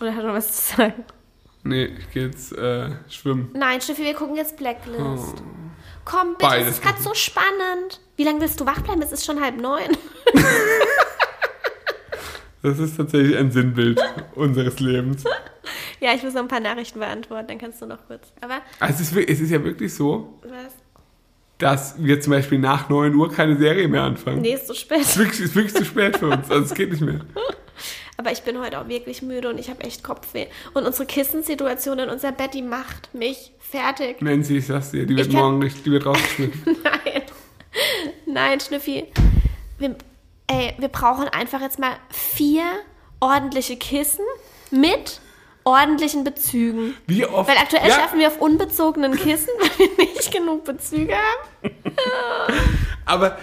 Oder 0.00 0.14
hat 0.14 0.22
er 0.22 0.28
noch 0.28 0.34
was 0.34 0.52
zu 0.52 0.76
sagen? 0.76 1.04
Nee, 1.62 1.86
ich 1.86 2.10
gehe 2.10 2.26
jetzt 2.26 2.52
äh, 2.52 2.90
schwimmen. 3.08 3.50
Nein, 3.54 3.80
Steffi, 3.80 4.02
wir 4.02 4.14
gucken 4.14 4.36
jetzt 4.36 4.56
Blacklist. 4.56 5.42
Komm, 6.04 6.34
bitte, 6.36 6.50
Beides 6.50 6.68
es 6.68 6.74
ist 6.74 6.82
gerade 6.82 7.00
so 7.00 7.14
spannend. 7.14 8.00
Wie 8.16 8.24
lange 8.24 8.40
willst 8.40 8.60
du 8.60 8.66
wach 8.66 8.80
bleiben? 8.82 9.00
Es 9.00 9.12
ist 9.12 9.24
schon 9.24 9.40
halb 9.40 9.56
neun. 9.56 9.96
Das 12.62 12.78
ist 12.78 12.96
tatsächlich 12.96 13.36
ein 13.36 13.50
Sinnbild 13.50 14.00
unseres 14.34 14.80
Lebens. 14.80 15.22
Ja, 16.00 16.14
ich 16.14 16.22
muss 16.22 16.32
noch 16.32 16.40
ein 16.40 16.48
paar 16.48 16.60
Nachrichten 16.60 16.98
beantworten, 16.98 17.48
dann 17.48 17.58
kannst 17.58 17.82
du 17.82 17.86
noch 17.86 18.06
kurz. 18.06 18.32
Aber, 18.40 18.62
Also 18.80 19.02
es, 19.02 19.12
ist, 19.12 19.28
es 19.28 19.40
ist 19.40 19.50
ja 19.50 19.62
wirklich 19.62 19.92
so, 19.92 20.40
was? 20.42 20.72
Dass 21.58 21.94
wir 21.98 22.20
zum 22.20 22.32
Beispiel 22.32 22.58
nach 22.58 22.88
9 22.88 23.14
Uhr 23.14 23.30
keine 23.30 23.56
Serie 23.56 23.88
mehr 23.88 24.02
anfangen. 24.02 24.40
Nee, 24.42 24.54
ist 24.54 24.68
Es 24.70 24.78
spät. 24.78 25.00
ist 25.00 25.18
wirklich, 25.18 25.40
es 25.40 25.46
ist 25.46 25.54
wirklich 25.54 25.74
zu 25.74 25.84
spät 25.84 26.16
für 26.18 26.26
uns. 26.28 26.50
Also 26.50 26.64
es 26.64 26.74
geht 26.74 26.90
nicht 26.90 27.02
mehr. 27.02 27.20
Aber 28.16 28.30
ich 28.30 28.42
bin 28.42 28.60
heute 28.60 28.78
auch 28.80 28.88
wirklich 28.88 29.22
müde 29.22 29.48
und 29.48 29.58
ich 29.58 29.68
habe 29.70 29.82
echt 29.82 30.04
Kopfweh. 30.04 30.46
Und 30.72 30.86
unsere 30.86 31.04
Kissensituation 31.06 31.98
in 31.98 32.08
unser 32.08 32.30
Bett, 32.32 32.54
die 32.54 32.62
macht 32.62 33.12
mich 33.12 33.52
fertig. 33.58 34.20
Nancy, 34.22 34.58
ich 34.58 34.66
sag's 34.66 34.92
dir, 34.92 35.04
die 35.04 35.16
wird 35.16 35.28
Ich 35.28 35.32
morgen 35.32 35.58
nicht, 35.58 35.84
die 35.84 35.90
wird 35.90 36.06
rausgeschmissen. 36.06 36.76
Nein. 36.84 37.22
Nein, 38.26 38.60
Schnüffi. 38.60 39.06
Wir, 39.78 39.96
ey, 40.46 40.74
wir 40.78 40.88
brauchen 40.88 41.26
einfach 41.28 41.60
jetzt 41.60 41.80
mal 41.80 41.96
vier 42.10 42.62
ordentliche 43.18 43.76
Kissen 43.76 44.24
mit 44.70 45.20
ordentlichen 45.64 46.24
Bezügen. 46.24 46.94
Wie 47.06 47.24
oft? 47.24 47.48
Weil 47.48 47.56
aktuell 47.56 47.88
ja, 47.88 47.94
schaffen 47.94 48.18
wir 48.18 48.28
auf 48.28 48.40
unbezogenen 48.40 49.16
Kissen, 49.16 49.50
weil 49.58 49.88
wir 49.96 50.06
nicht 50.14 50.32
genug 50.32 50.64
Bezüge 50.64 51.14
haben. 51.14 51.74
aber 53.04 53.38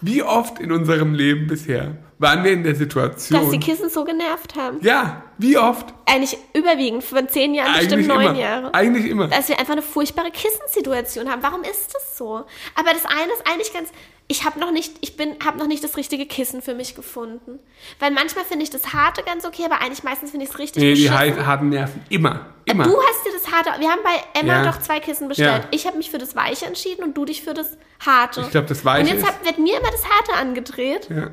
wie 0.00 0.22
oft 0.22 0.58
in 0.58 0.72
unserem 0.72 1.14
Leben 1.14 1.46
bisher 1.46 1.96
waren 2.18 2.44
wir 2.44 2.52
in 2.52 2.62
der 2.62 2.72
Dass 2.72 2.78
die 2.78 2.84
Situation? 2.84 3.60
Kissen 3.60 3.90
so 3.90 4.04
genervt 4.04 4.56
haben. 4.56 4.78
Ja, 4.80 5.24
wie 5.38 5.58
oft? 5.58 5.92
Eigentlich 6.06 6.38
überwiegend, 6.54 7.04
von 7.04 7.28
zehn 7.28 7.54
Jahren 7.54 7.72
bestimmt 7.78 8.06
neun 8.06 8.22
immer. 8.22 8.34
Jahre. 8.34 8.74
Eigentlich 8.74 9.06
immer. 9.06 9.28
Dass 9.28 9.48
wir 9.48 9.58
einfach 9.58 9.72
eine 9.72 9.82
furchtbare 9.82 10.30
Kissensituation 10.30 11.30
haben. 11.30 11.42
Warum 11.42 11.62
ist 11.62 11.94
das 11.94 12.16
so? 12.16 12.44
Aber 12.74 12.92
das 12.92 13.04
eine 13.06 13.32
ist 13.32 13.46
eigentlich 13.50 13.72
ganz. 13.72 13.90
Ich 14.32 14.44
habe 14.46 14.58
noch 14.58 14.70
nicht, 14.70 14.94
ich 15.02 15.16
bin, 15.18 15.36
habe 15.44 15.58
noch 15.58 15.66
nicht 15.66 15.84
das 15.84 15.98
richtige 15.98 16.24
Kissen 16.24 16.62
für 16.62 16.74
mich 16.74 16.94
gefunden. 16.94 17.58
Weil 18.00 18.10
manchmal 18.12 18.46
finde 18.46 18.62
ich 18.64 18.70
das 18.70 18.94
harte 18.94 19.22
ganz 19.22 19.44
okay, 19.44 19.64
aber 19.66 19.82
eigentlich 19.82 20.04
meistens 20.04 20.30
finde 20.30 20.46
ich 20.46 20.50
es 20.52 20.58
richtig 20.58 20.82
Nee, 20.82 20.94
die 20.94 21.02
beschissen. 21.08 21.18
hei- 21.18 21.44
harten 21.44 21.68
Nerven. 21.68 22.02
Immer. 22.08 22.46
Immer. 22.64 22.84
Du 22.84 22.96
hast 22.96 23.26
dir 23.26 23.32
das 23.32 23.52
harte. 23.52 23.78
Wir 23.78 23.90
haben 23.90 24.00
bei 24.02 24.40
Emma 24.40 24.62
Ja. 24.64 24.70
doch 24.72 24.80
zwei 24.80 25.00
Kissen 25.00 25.28
bestellt. 25.28 25.64
Ja. 25.64 25.68
Ich 25.70 25.86
habe 25.86 25.98
mich 25.98 26.10
für 26.10 26.16
das 26.18 26.34
Weiche 26.34 26.64
entschieden 26.64 27.02
und 27.04 27.14
du 27.14 27.26
dich 27.26 27.42
für 27.42 27.52
das 27.52 27.76
Harte. 28.00 28.40
Ich 28.40 28.50
glaube, 28.50 28.68
das 28.68 28.84
Weiche 28.86 29.10
Und 29.10 29.16
jetzt 29.18 29.26
hab, 29.26 29.44
wird 29.44 29.58
mir 29.58 29.78
immer 29.78 29.90
das 29.90 30.04
Harte 30.08 30.32
angedreht. 30.40 31.08
Ja. 31.10 31.30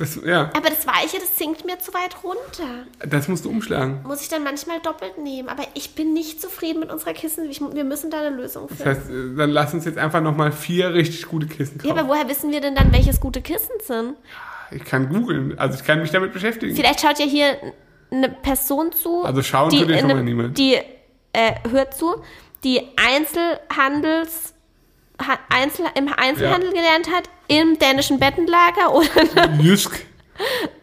Das, 0.00 0.18
ja, 0.24 0.50
Aber 0.56 0.70
das 0.70 0.86
Weiche, 0.86 1.18
das 1.20 1.36
sinkt 1.38 1.64
mir 1.66 1.78
zu 1.78 1.92
weit 1.94 2.24
runter. 2.24 2.86
das 3.06 3.28
musst 3.28 3.44
du 3.44 3.50
umschlagen. 3.50 4.02
Muss 4.02 4.22
ich 4.22 4.28
dann 4.28 4.42
manchmal 4.42 4.80
doppelt 4.80 5.18
nehmen. 5.18 5.48
Aber 5.48 5.62
ich 5.74 5.94
bin 5.94 6.12
nicht 6.14 6.40
zufrieden 6.40 6.80
mit 6.80 6.90
unserer 6.90 7.12
Kissen. 7.12 7.48
Ich, 7.50 7.60
wir 7.60 7.84
müssen 7.84 8.10
da 8.10 8.20
eine 8.20 8.30
Lösung 8.34 8.66
Das 8.68 8.78
finden. 8.78 8.90
heißt, 8.98 9.10
äh, 9.10 9.36
dann 9.36 9.50
lass 9.50 9.74
uns 9.74 9.84
jetzt 9.84 9.98
einfach 9.98 10.20
nochmal 10.22 10.50
vier 10.52 10.94
richtig 10.94 11.26
gute 11.28 11.46
Kissen 11.46 11.78
Ja, 11.84 11.90
kaufen. 11.90 11.98
aber 11.98 12.08
woher 12.08 12.28
wissen 12.28 12.50
wir 12.50 12.60
denn 12.60 12.74
dann, 12.74 12.92
welches 12.92 13.20
gute 13.20 13.42
Kissen 13.42 13.74
sind? 13.86 14.14
ich 14.72 14.84
kann 14.84 15.08
googeln, 15.08 15.58
also 15.58 15.76
ich 15.78 15.84
kann 15.84 16.00
mich 16.00 16.10
damit 16.12 16.32
beschäftigen. 16.32 16.74
Vielleicht 16.76 17.00
schaut 17.00 17.18
ja 17.18 17.26
hier 17.26 17.56
eine 18.10 18.28
Person 18.28 18.92
zu. 18.92 19.22
Also 19.24 19.42
schauen 19.42 19.68
die 19.70 19.80
tut 19.80 19.90
in 19.90 19.98
schon 19.98 20.08
mal 20.08 20.22
niemand. 20.22 20.56
Die 20.58 20.74
äh, 21.32 21.52
hört 21.70 21.94
zu, 21.94 22.22
die 22.64 22.80
Einzelhandels 22.96 24.54
ha, 24.54 24.59
Einzel, 25.48 25.86
im 25.94 26.12
Einzelhandel 26.12 26.70
gelernt 26.70 27.10
hat, 27.10 27.24
im 27.48 27.78
dänischen 27.78 28.18
Bettenlager 28.18 28.92
oder 28.94 29.50
Jysk. 29.60 30.04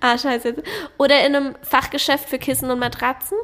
ah, 0.01 0.17
scheiße, 0.17 0.55
oder 0.97 1.25
in 1.25 1.35
einem 1.35 1.55
Fachgeschäft 1.63 2.29
für 2.29 2.37
Kissen 2.39 2.69
und 2.69 2.79
Matratzen. 2.79 3.37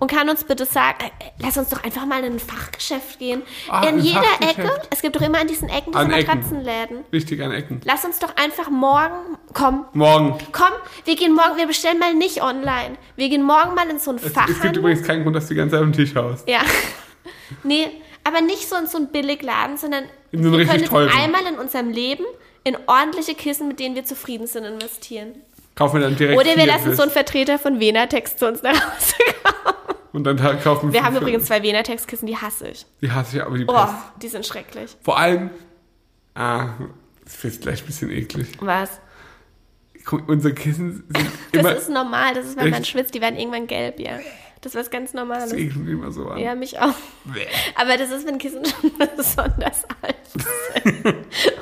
Und 0.00 0.08
kann 0.12 0.28
uns 0.28 0.44
bitte 0.44 0.64
sagen, 0.64 0.96
äh, 1.00 1.06
äh, 1.06 1.30
lass 1.40 1.56
uns 1.58 1.70
doch 1.70 1.82
einfach 1.82 2.06
mal 2.06 2.22
in 2.22 2.34
ein 2.34 2.38
Fachgeschäft 2.38 3.18
gehen. 3.18 3.42
Ah, 3.68 3.82
in 3.82 3.96
ein 3.96 3.98
jeder. 3.98 4.22
Ecke, 4.48 4.70
es 4.90 5.02
gibt 5.02 5.16
doch 5.16 5.20
immer 5.22 5.40
an 5.40 5.48
diesen 5.48 5.68
Ecken 5.68 5.90
diese 5.90 5.98
An 5.98 6.12
Ecken. 6.12 6.26
Matratzenläden. 6.38 7.04
Wichtig 7.10 7.42
an 7.42 7.50
Ecken. 7.50 7.80
Lass 7.84 8.04
uns 8.04 8.20
doch 8.20 8.36
einfach 8.36 8.70
morgen, 8.70 9.36
komm, 9.54 9.86
Morgen. 9.94 10.38
Komm, 10.52 10.70
wir 11.04 11.16
gehen 11.16 11.34
morgen, 11.34 11.56
wir 11.56 11.66
bestellen 11.66 11.98
mal 11.98 12.14
nicht 12.14 12.40
online. 12.40 12.96
Wir 13.16 13.28
gehen 13.28 13.42
morgen 13.42 13.74
mal 13.74 13.90
in 13.90 13.98
so 13.98 14.10
einen 14.10 14.20
Es, 14.20 14.26
es 14.26 14.34
gibt 14.34 14.46
Fachhandel. 14.48 14.78
übrigens 14.78 15.02
keinen 15.04 15.24
Grund, 15.24 15.34
dass 15.34 15.48
du 15.48 15.54
die 15.54 15.58
ganze 15.58 15.74
Zeit 15.74 15.82
am 15.82 15.92
Tisch 15.92 16.14
haust. 16.14 16.48
ja. 16.48 16.60
Nee, 17.64 17.88
aber 18.28 18.40
nicht 18.42 18.68
so 18.68 18.76
in 18.76 18.86
so 18.86 18.98
einen 18.98 19.08
Billigladen, 19.08 19.76
sondern 19.76 20.04
In 20.30 20.42
wir 20.44 20.64
können 20.66 20.80
jetzt 20.80 20.88
teuren. 20.90 21.10
einmal 21.10 21.44
in 21.46 21.58
unserem 21.58 21.90
Leben 21.90 22.24
in 22.64 22.76
ordentliche 22.86 23.34
Kissen, 23.34 23.66
mit 23.68 23.80
denen 23.80 23.94
wir 23.94 24.04
zufrieden 24.04 24.46
sind, 24.46 24.64
investieren. 24.64 25.34
Kaufen 25.74 26.00
wir 26.00 26.08
dann 26.08 26.16
direkt 26.16 26.38
Oder 26.38 26.56
wir 26.56 26.66
lassen 26.66 26.94
so 26.94 27.02
einen 27.02 27.10
Vertreter 27.12 27.58
von 27.58 27.80
Venatex 27.80 28.36
zu 28.36 28.46
uns 28.46 28.62
nach 28.62 28.74
Hause 28.74 29.14
kommen. 29.42 29.98
Und 30.12 30.24
dann 30.24 30.36
kaufen 30.60 30.92
Wir 30.92 31.02
haben 31.04 31.14
fünf- 31.14 31.22
übrigens 31.22 31.46
zwei 31.46 31.62
Venatex-Kissen, 31.62 32.26
die 32.26 32.36
hasse 32.36 32.68
ich. 32.68 32.86
Die 33.00 33.10
hasse 33.10 33.36
ich, 33.36 33.42
aber 33.42 33.56
die 33.56 33.64
Oh, 33.64 33.72
passt. 33.72 33.94
die 34.22 34.28
sind 34.28 34.44
schrecklich. 34.46 34.96
Vor 35.02 35.18
allem, 35.18 35.50
ah, 36.34 36.70
das 37.24 37.42
wird 37.44 37.60
gleich 37.60 37.82
ein 37.82 37.86
bisschen 37.86 38.10
eklig. 38.10 38.48
Was? 38.60 39.00
Guck, 40.04 40.28
unsere 40.28 40.54
Kissen 40.54 41.04
sind 41.14 41.30
Das 41.52 41.60
immer, 41.60 41.76
ist 41.76 41.90
normal, 41.90 42.34
das 42.34 42.46
ist, 42.46 42.56
wenn 42.56 42.70
man 42.70 42.84
schwitzt, 42.84 43.14
die 43.14 43.20
werden 43.20 43.38
irgendwann 43.38 43.66
gelb, 43.66 44.00
ja. 44.00 44.18
Das 44.60 44.74
ist 44.74 44.80
was 44.80 44.90
ganz 44.90 45.14
Normales. 45.14 45.50
das 45.50 45.52
mich 45.58 45.74
immer 45.74 46.10
so 46.10 46.26
an. 46.26 46.38
Ja, 46.38 46.54
mich 46.56 46.78
auch. 46.80 46.94
Bäh. 47.24 47.46
Aber 47.76 47.96
das 47.96 48.10
ist, 48.10 48.26
wenn 48.26 48.38
Kissen 48.38 48.64
schon 48.64 48.90
besonders 49.16 49.84
alt 50.02 50.16
sind. 50.26 51.14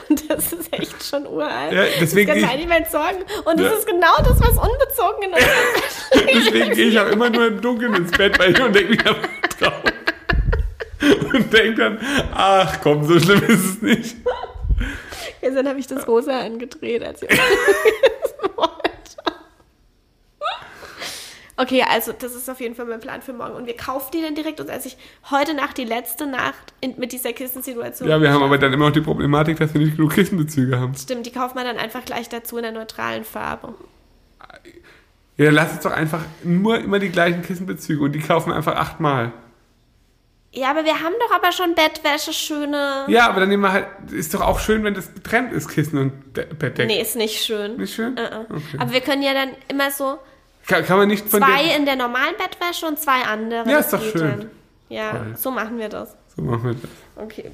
Und 0.08 0.30
das 0.30 0.52
ist 0.52 0.72
echt 0.72 1.04
schon 1.04 1.26
uralt. 1.26 1.72
Ja, 1.74 1.84
deswegen 2.00 2.32
das 2.32 2.40
kann 2.42 2.54
ich- 2.58 2.64
niemand 2.64 2.90
sorgen. 2.90 3.18
Und 3.44 3.60
das 3.60 3.66
Ja. 3.72 3.78
ist 3.78 3.86
genau 3.86 4.16
das, 4.18 4.40
was 4.40 4.50
unbezogen 4.50 5.22
in 5.24 5.32
unserem 5.34 6.26
Deswegen 6.46 6.74
gehe 6.74 6.86
ich 6.88 6.98
auch 6.98 7.08
immer 7.08 7.28
nur 7.28 7.46
im 7.48 7.60
Dunkeln 7.60 7.94
ins 7.94 8.12
Bett, 8.12 8.38
weil 8.38 8.52
ich 8.52 8.60
und 8.62 8.74
denke 8.74 8.92
wieder 8.92 9.14
drauf. 9.60 9.82
Und 11.34 11.52
denke 11.52 11.74
dann, 11.74 11.98
ach 12.32 12.80
komm, 12.82 13.04
so 13.06 13.20
schlimm 13.20 13.42
ist 13.44 13.64
es 13.64 13.82
nicht. 13.82 14.16
Gestern 15.42 15.68
habe 15.68 15.78
ich 15.78 15.86
das 15.86 16.08
rosa 16.08 16.40
angedreht, 16.40 17.04
als 17.04 17.22
ich 17.22 17.28
das 17.28 18.34
wollte. 18.56 18.72
Okay, 21.58 21.82
also 21.88 22.12
das 22.12 22.34
ist 22.34 22.50
auf 22.50 22.60
jeden 22.60 22.74
Fall 22.74 22.84
mein 22.84 23.00
Plan 23.00 23.22
für 23.22 23.32
morgen. 23.32 23.54
Und 23.54 23.66
wir 23.66 23.76
kaufen 23.76 24.10
die 24.12 24.20
dann 24.20 24.34
direkt. 24.34 24.60
Und 24.60 24.68
als 24.68 24.84
ich 24.84 24.98
heute 25.30 25.54
Nacht, 25.54 25.78
die 25.78 25.84
letzte 25.84 26.26
Nacht 26.26 26.74
in, 26.80 26.98
mit 26.98 27.12
dieser 27.12 27.32
Kissensituation. 27.32 28.08
Ja, 28.08 28.20
wir 28.20 28.30
haben 28.30 28.42
aber 28.42 28.58
dann 28.58 28.72
immer 28.72 28.86
noch 28.86 28.92
die 28.92 29.00
Problematik, 29.00 29.58
dass 29.58 29.72
wir 29.72 29.80
nicht 29.80 29.96
genug 29.96 30.12
Kissenbezüge 30.12 30.78
haben. 30.78 30.94
Stimmt, 30.94 31.24
die 31.24 31.32
kauft 31.32 31.54
man 31.54 31.64
dann 31.64 31.78
einfach 31.78 32.04
gleich 32.04 32.28
dazu 32.28 32.58
in 32.58 32.62
der 32.62 32.72
neutralen 32.72 33.24
Farbe. 33.24 33.74
Ja, 35.38 35.46
dann 35.46 35.54
lass 35.54 35.72
uns 35.72 35.82
doch 35.82 35.92
einfach 35.92 36.22
nur 36.44 36.78
immer 36.78 36.98
die 36.98 37.10
gleichen 37.10 37.42
Kissenbezüge 37.42 38.02
und 38.02 38.12
die 38.12 38.20
kaufen 38.20 38.50
wir 38.50 38.56
einfach 38.56 38.76
achtmal. 38.76 39.32
Ja, 40.52 40.70
aber 40.70 40.84
wir 40.84 41.00
haben 41.00 41.14
doch 41.20 41.36
aber 41.36 41.52
schon 41.52 41.74
Bettwäsche, 41.74 42.32
schöne. 42.32 43.04
Ja, 43.08 43.28
aber 43.28 43.40
dann 43.40 43.50
nehmen 43.50 43.62
wir 43.62 43.72
halt, 43.72 43.86
ist 44.10 44.32
doch 44.32 44.40
auch 44.40 44.58
schön, 44.58 44.84
wenn 44.84 44.94
das 44.94 45.12
getrennt 45.12 45.52
ist, 45.52 45.68
Kissen 45.68 45.98
und 45.98 46.36
De 46.36 46.46
Bettdecken. 46.46 46.86
Nee, 46.86 47.02
ist 47.02 47.16
nicht 47.16 47.44
schön. 47.44 47.76
Nicht 47.76 47.94
schön? 47.94 48.16
Äh, 48.16 48.24
äh. 48.24 48.44
Okay. 48.48 48.78
Aber 48.78 48.92
wir 48.92 49.02
können 49.02 49.22
ja 49.22 49.34
dann 49.34 49.50
immer 49.68 49.90
so 49.90 50.18
Kann, 50.66 50.84
kann 50.84 50.98
man 50.98 51.08
nicht 51.08 51.28
von 51.28 51.40
zwei 51.42 51.76
in 51.76 51.84
der 51.86 51.96
normalen 51.96 52.34
Bettwäsche 52.36 52.86
und 52.86 52.98
zwei 52.98 53.22
andere. 53.22 53.68
Ja, 53.68 53.76
Das 53.78 53.86
ist 53.86 53.92
doch 53.92 54.02
schön. 54.02 54.20
Dann. 54.40 54.50
Ja, 54.88 55.10
Toll. 55.12 55.34
so 55.36 55.50
machen 55.50 55.78
wir 55.78 55.88
das. 55.88 56.16
So 56.36 56.42
machen 56.42 56.64
wir 56.64 56.74
das. 56.74 56.90
Okay. 57.24 57.50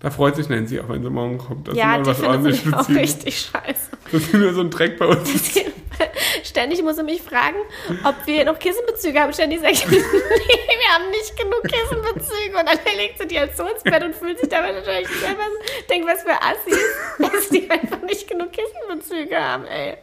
Da 0.00 0.10
freut 0.10 0.36
sich 0.36 0.48
Nancy 0.48 0.78
auch, 0.78 0.88
wenn 0.88 1.02
sie 1.02 1.10
morgen 1.10 1.38
kommt. 1.38 1.68
dass 1.68 1.74
ja, 1.76 1.98
die 1.98 2.06
was 2.06 2.22
ordentlich 2.22 2.64
mich 2.64 2.74
auch 2.74 2.80
beziehen. 2.80 2.96
richtig 2.98 3.38
scheiße. 3.40 3.90
Dass 4.12 4.22
sie 4.30 4.36
nur 4.36 4.52
so 4.52 4.60
ein 4.60 4.70
Dreck 4.70 4.98
bei 4.98 5.06
uns 5.06 5.34
ist. 5.34 5.60
Ständig 6.44 6.82
muss 6.82 6.98
er 6.98 7.04
mich 7.04 7.22
fragen, 7.22 7.56
ob 8.04 8.14
wir 8.26 8.44
noch 8.44 8.58
Kissenbezüge 8.58 9.18
haben. 9.18 9.32
Ständig 9.32 9.60
sage 9.60 9.72
ich, 9.72 9.86
nee, 9.88 9.96
wir 9.96 10.94
haben 10.94 11.10
nicht 11.10 11.34
genug 11.36 11.62
Kissenbezüge. 11.62 12.58
Und 12.58 12.66
dann 12.68 12.78
legt 12.96 13.18
sie 13.18 13.26
die 13.26 13.38
halt 13.38 13.56
so 13.56 13.64
ins 13.66 13.82
Bett 13.82 14.02
und 14.04 14.14
fühlt 14.14 14.38
sich 14.38 14.48
dabei 14.50 14.72
natürlich 14.72 15.08
selber, 15.08 15.42
denkt, 15.88 16.06
was 16.06 16.22
für 16.22 16.42
Assis, 16.42 16.78
dass 17.18 17.48
die 17.48 17.68
einfach 17.70 18.02
nicht 18.02 18.28
genug 18.28 18.50
Kissenbezüge 18.52 19.36
haben, 19.42 19.64
ey. 19.64 19.96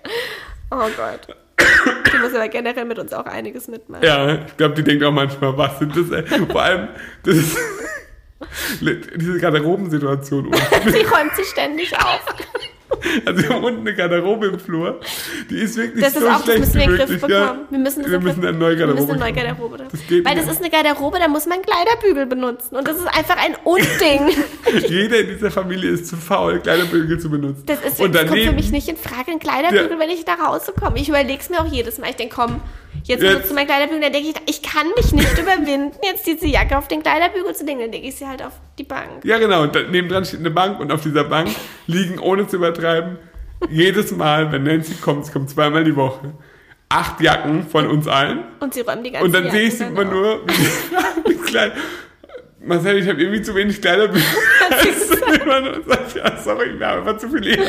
Oh 0.74 0.90
Gott. 0.98 1.28
Die 2.12 2.18
muss 2.18 2.34
aber 2.34 2.48
generell 2.48 2.86
mit 2.86 2.98
uns 2.98 3.14
auch 3.14 3.26
einiges 3.26 3.68
mitmachen. 3.68 4.04
Ja, 4.04 4.44
ich 4.46 4.58
glaube, 4.58 4.74
die 4.74 4.84
denkt 4.84 5.04
auch 5.04 5.12
manchmal, 5.12 5.56
was 5.56 5.78
sind 5.78 5.96
das? 5.96 6.10
Ey? 6.10 6.24
Vor 6.48 6.62
allem, 6.62 6.88
das 7.24 7.36
ist 7.36 7.58
diese 9.16 9.40
Garderobensituation 9.40 10.48
unten. 10.48 10.58
Sie 10.92 11.04
räumt 11.04 11.36
sich 11.36 11.48
ständig 11.48 11.96
auf. 11.98 12.26
Also 13.26 13.42
wir 13.44 13.50
haben 13.50 13.64
unten 13.64 13.82
eine 13.82 13.96
Garderobe 13.96 14.48
im 14.48 14.60
Flur. 14.60 15.00
Die 15.50 15.58
ist 15.60 15.78
wirklich 15.78 16.04
Das 16.04 16.14
ist 16.16 16.22
so 16.22 16.28
auch, 16.28 16.34
das 16.36 16.44
schlecht 16.46 16.60
müssen 16.60 16.74
wir 16.76 16.84
in 16.84 16.90
den 16.90 16.98
Griff 16.98 17.10
bekommen. 17.22 17.32
Ja. 17.34 17.58
Wir 17.70 17.80
müssen, 17.80 18.02
das 18.04 18.12
wir 18.12 18.20
müssen 18.20 18.46
eine 18.46 18.58
neue 18.58 18.72
Wir 18.78 18.86
Garderobe 18.88 19.02
müssen 19.14 19.22
eine 19.24 19.34
neue. 19.34 19.44
Garderobe. 19.46 19.78
Das 19.92 20.08
geht 20.08 20.26
Weil 20.26 20.36
nicht. 20.36 20.48
das 20.48 20.54
ist 20.56 20.62
eine 20.62 20.70
Garderobe, 20.72 21.20
da 21.20 21.28
muss 21.28 21.46
man 21.46 21.60
Kleiderbügel 21.62 22.26
benutzen. 22.26 22.76
Und 22.76 22.88
das 22.88 22.98
ist 22.98 23.08
einfach 23.08 23.38
ein 23.38 23.56
Unding. 23.64 24.36
Jeder 24.90 25.20
in 25.20 25.28
dieser 25.28 25.52
Familie 25.52 25.92
ist 25.92 26.08
zu 26.08 26.16
faul, 26.18 26.60
Kleiderbügel 26.60 27.20
zu 27.20 27.30
benutzen. 27.30 27.64
Das, 27.66 27.80
ist, 27.84 28.00
Und 28.00 28.14
das 28.16 28.22
kommt 28.22 28.32
für 28.34 28.38
daneben, 28.46 28.56
mich 28.56 28.72
nicht 28.72 28.88
in 28.88 28.98
Frage, 28.98 29.32
ein 29.32 29.40
Kleiderbügel, 29.40 29.92
Ja. 29.92 30.00
wenn 30.00 30.10
ich 30.10 30.26
nach 30.26 30.40
Hause 30.40 30.74
komme. 30.80 30.98
Ich 31.00 31.10
überlege 31.10 31.40
es 31.40 31.50
mir 31.50 31.60
auch 31.62 31.72
jedes 31.72 31.98
Mal. 32.00 32.10
Ich 32.10 32.16
denke, 32.16 32.36
komm, 32.36 32.62
jetzt 33.04 33.22
Jetzt- 33.22 33.32
benutzt 33.32 33.50
du 33.52 33.54
mein 33.56 33.66
Kleiderbügel. 33.68 34.02
Dann 34.02 34.14
denke 34.14 34.30
ich, 34.30 34.36
ich 34.56 34.62
kann 34.62 34.88
mich 34.96 35.12
nicht 35.14 35.38
überwinden, 35.40 35.92
jetzt 36.04 36.26
diese 36.26 36.48
Jacke 36.48 36.78
auf 36.78 36.88
den 36.88 37.02
Kleiderbügel 37.04 37.54
zu 37.56 37.66
legen. 37.66 37.80
Dann 37.80 37.92
lege 37.92 38.08
ich 38.08 38.16
sie 38.16 38.28
halt 38.28 38.42
auf 38.44 38.54
die 38.78 38.84
Bank. 38.84 39.24
ja 39.24 39.38
genau, 39.38 39.64
und 39.64 39.74
nebendran 39.92 40.26
steht 40.26 40.40
eine 40.40 40.52
Bank 40.52 40.80
und 40.80 40.92
auf 40.92 41.02
dieser 41.02 41.24
Bank 41.24 41.50
liegen, 41.88 42.20
ohne 42.20 42.48
zu 42.48 42.56
übertreiben, 42.58 43.18
jedes 43.70 44.12
Mal, 44.12 44.52
wenn 44.52 44.64
Nancy 44.64 44.96
kommt, 44.96 45.26
sie 45.26 45.32
kommt 45.32 45.50
zweimal 45.50 45.84
die 45.84 45.96
Woche, 45.96 46.34
acht 46.90 47.22
Jacken 47.22 47.66
von 47.68 47.88
uns 47.88 48.08
allen. 48.08 48.44
Und 48.60 48.74
sie 48.74 48.82
räumen 48.82 49.04
die 49.04 49.12
ganze 49.12 49.26
Und 49.26 49.34
dann 49.34 49.50
sehe 49.52 49.64
ich 49.68 49.78
sie 49.78 49.86
immer 49.86 50.04
nur 50.04 50.42
mit 51.28 51.44
klein. 51.46 51.72
Marcel, 52.66 52.98
ich 52.98 53.08
habe 53.10 53.22
irgendwie 53.22 53.42
zu 53.42 53.54
wenig 53.56 53.82
Kleiderbügel. 53.82 54.22
immer 55.44 55.62
nur 55.62 55.84
sagt, 55.86 56.16
ja, 56.16 56.38
sorry, 56.42 56.78
wir 56.80 56.88
haben 56.88 57.00
einfach 57.08 57.18
zu 57.18 57.30
viel 57.30 57.40
Leder. 57.40 57.64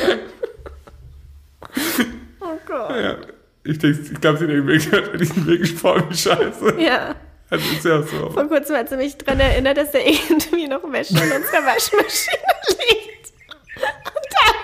Oh 2.40 2.58
Gott. 2.66 2.90
Ja, 2.90 3.16
ich, 3.64 3.82
ich 3.82 4.20
glaube, 4.20 4.38
sie 4.38 4.46
denkt 4.46 4.66
wirklich, 4.66 4.90
die 5.18 5.24
sind 5.24 5.46
wirklich 5.46 5.74
voll 5.74 6.04
wie 6.10 6.16
Scheiße. 6.16 6.74
Ja. 6.78 7.14
Also 7.50 7.64
ist 7.72 7.84
ja 7.84 8.02
so. 8.02 8.30
Vor 8.30 8.48
kurzem 8.48 8.76
hat 8.76 8.88
sie 8.88 8.96
mich 8.96 9.16
daran 9.18 9.40
erinnert, 9.40 9.76
dass 9.76 9.90
da 9.90 9.98
irgendwie 9.98 10.66
noch 10.66 10.82
Wäsche 10.90 11.14
in 11.14 11.32
unserer 11.32 11.64
Waschmaschine 11.64 12.38
liegt. 12.68 13.32
Und 13.76 14.26
dann 14.34 14.56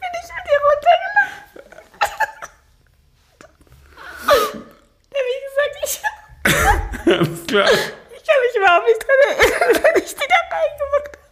bin 0.00 0.12
ich 0.22 0.30
mit 0.36 0.46
ihr 0.52 0.60
runtergelaufen. 0.66 1.62
Da 5.10 5.16
habe 5.18 5.30
ich 5.32 5.40
gesagt, 5.46 5.74
ich, 5.84 5.92
Alles 7.18 7.46
klar. 7.46 7.68
ich 7.70 8.22
kann 8.26 8.38
mich 8.42 8.54
überhaupt 8.56 8.86
nicht 8.86 9.00
dran 9.02 9.20
erinnern, 9.28 9.82
wenn 9.82 10.02
ich 10.02 10.14
die 10.14 10.26
da 10.28 10.40
reingemacht 10.56 11.12
habe. 11.16 11.25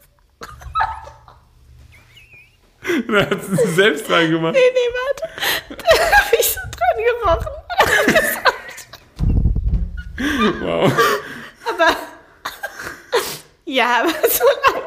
Dann 3.09 3.31
hat 3.31 3.45
sie 3.45 3.57
sie 3.57 3.75
selbst 3.75 4.11
reingemacht. 4.11 4.55
Nee, 4.55 4.61
nee, 4.61 4.91
warte. 4.95 5.29
Da 5.71 6.17
habe 6.19 6.37
ich 6.39 6.47
so 6.47 6.61
dran 6.61 6.97
gerochen. 7.23 7.53
Hab 8.45 8.55
Wow. 10.61 10.93
aber 11.69 11.97
ja, 13.65 14.03
aber 14.03 14.29
so 14.29 14.45
lang. 14.45 14.83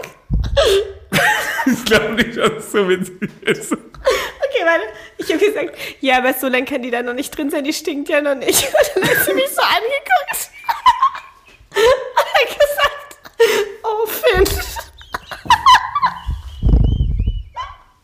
Ich 1.66 1.86
glaube 1.86 2.14
nicht, 2.14 2.38
dass 2.38 2.52
es 2.64 2.72
so 2.72 2.88
witzig 2.88 3.30
ist. 3.42 3.74
Okay, 3.74 4.64
warte. 4.64 4.86
Ich 5.18 5.30
habe 5.34 5.40
gesagt, 5.46 5.78
ja, 6.00 6.20
aber 6.20 6.34
so 6.34 6.48
lange 6.48 6.66
kann 6.66 6.82
die 6.82 6.92
da 6.92 7.02
noch 7.04 7.14
nicht 7.14 7.36
drin 7.38 7.50
sein, 7.50 7.64
die 7.66 7.74
stinkt 7.74 8.08
ja 8.08 8.22
noch 8.22 8.36
nicht. 8.36 8.64
Und 8.96 9.04
dann 9.04 9.10
hat 9.10 9.26
sie 9.26 9.34
mich 9.34 9.50
so 9.50 9.62
angeguckt. 9.62 10.50
Und 11.76 12.26
hat 12.26 12.60
gesagt, 12.60 13.18
oh 13.84 14.06
Finn. 14.06 14.46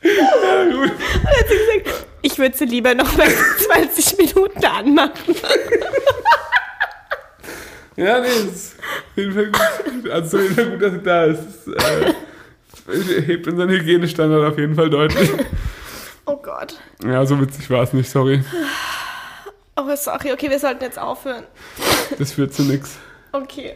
Ja, 0.03 0.63
gut. 0.65 0.91
Und 0.91 1.23
dann 1.23 1.33
hat 1.37 1.47
sie 1.47 1.57
gesagt, 1.57 2.05
ich 2.21 2.32
würde 2.43 2.57
sie 2.57 2.65
lieber 2.65 2.93
noch 2.93 3.17
mal 3.17 3.27
20 3.57 4.17
Minuten 4.17 4.65
anmachen. 4.65 5.35
Ja, 7.95 8.19
nee, 8.19 8.27
ist 8.27 8.75
auf 8.79 9.17
jeden 9.17 9.33
Fall 9.33 9.45
gut. 9.45 10.11
Also 10.11 10.37
auf 10.37 10.43
jeden 10.43 10.55
Fall 10.55 10.69
gut, 10.71 10.81
dass 10.81 10.91
sie 10.93 11.01
da 11.01 11.23
ist. 11.25 11.67
Es, 12.87 13.09
äh, 13.09 13.21
hebt 13.21 13.47
unseren 13.47 13.69
Hygienestandard 13.69 14.51
auf 14.51 14.57
jeden 14.57 14.75
Fall 14.75 14.89
deutlich. 14.89 15.29
Oh 16.25 16.37
Gott. 16.37 16.79
Ja, 17.03 17.25
so 17.25 17.39
witzig 17.39 17.69
war 17.69 17.83
es 17.83 17.93
nicht, 17.93 18.09
sorry. 18.09 18.43
Oh, 19.77 19.95
sorry. 19.95 20.33
Okay, 20.33 20.49
wir 20.49 20.59
sollten 20.59 20.83
jetzt 20.83 20.99
aufhören. 20.99 21.43
Das 22.17 22.33
führt 22.33 22.53
zu 22.53 22.63
nichts. 22.63 22.97
Okay. 23.31 23.75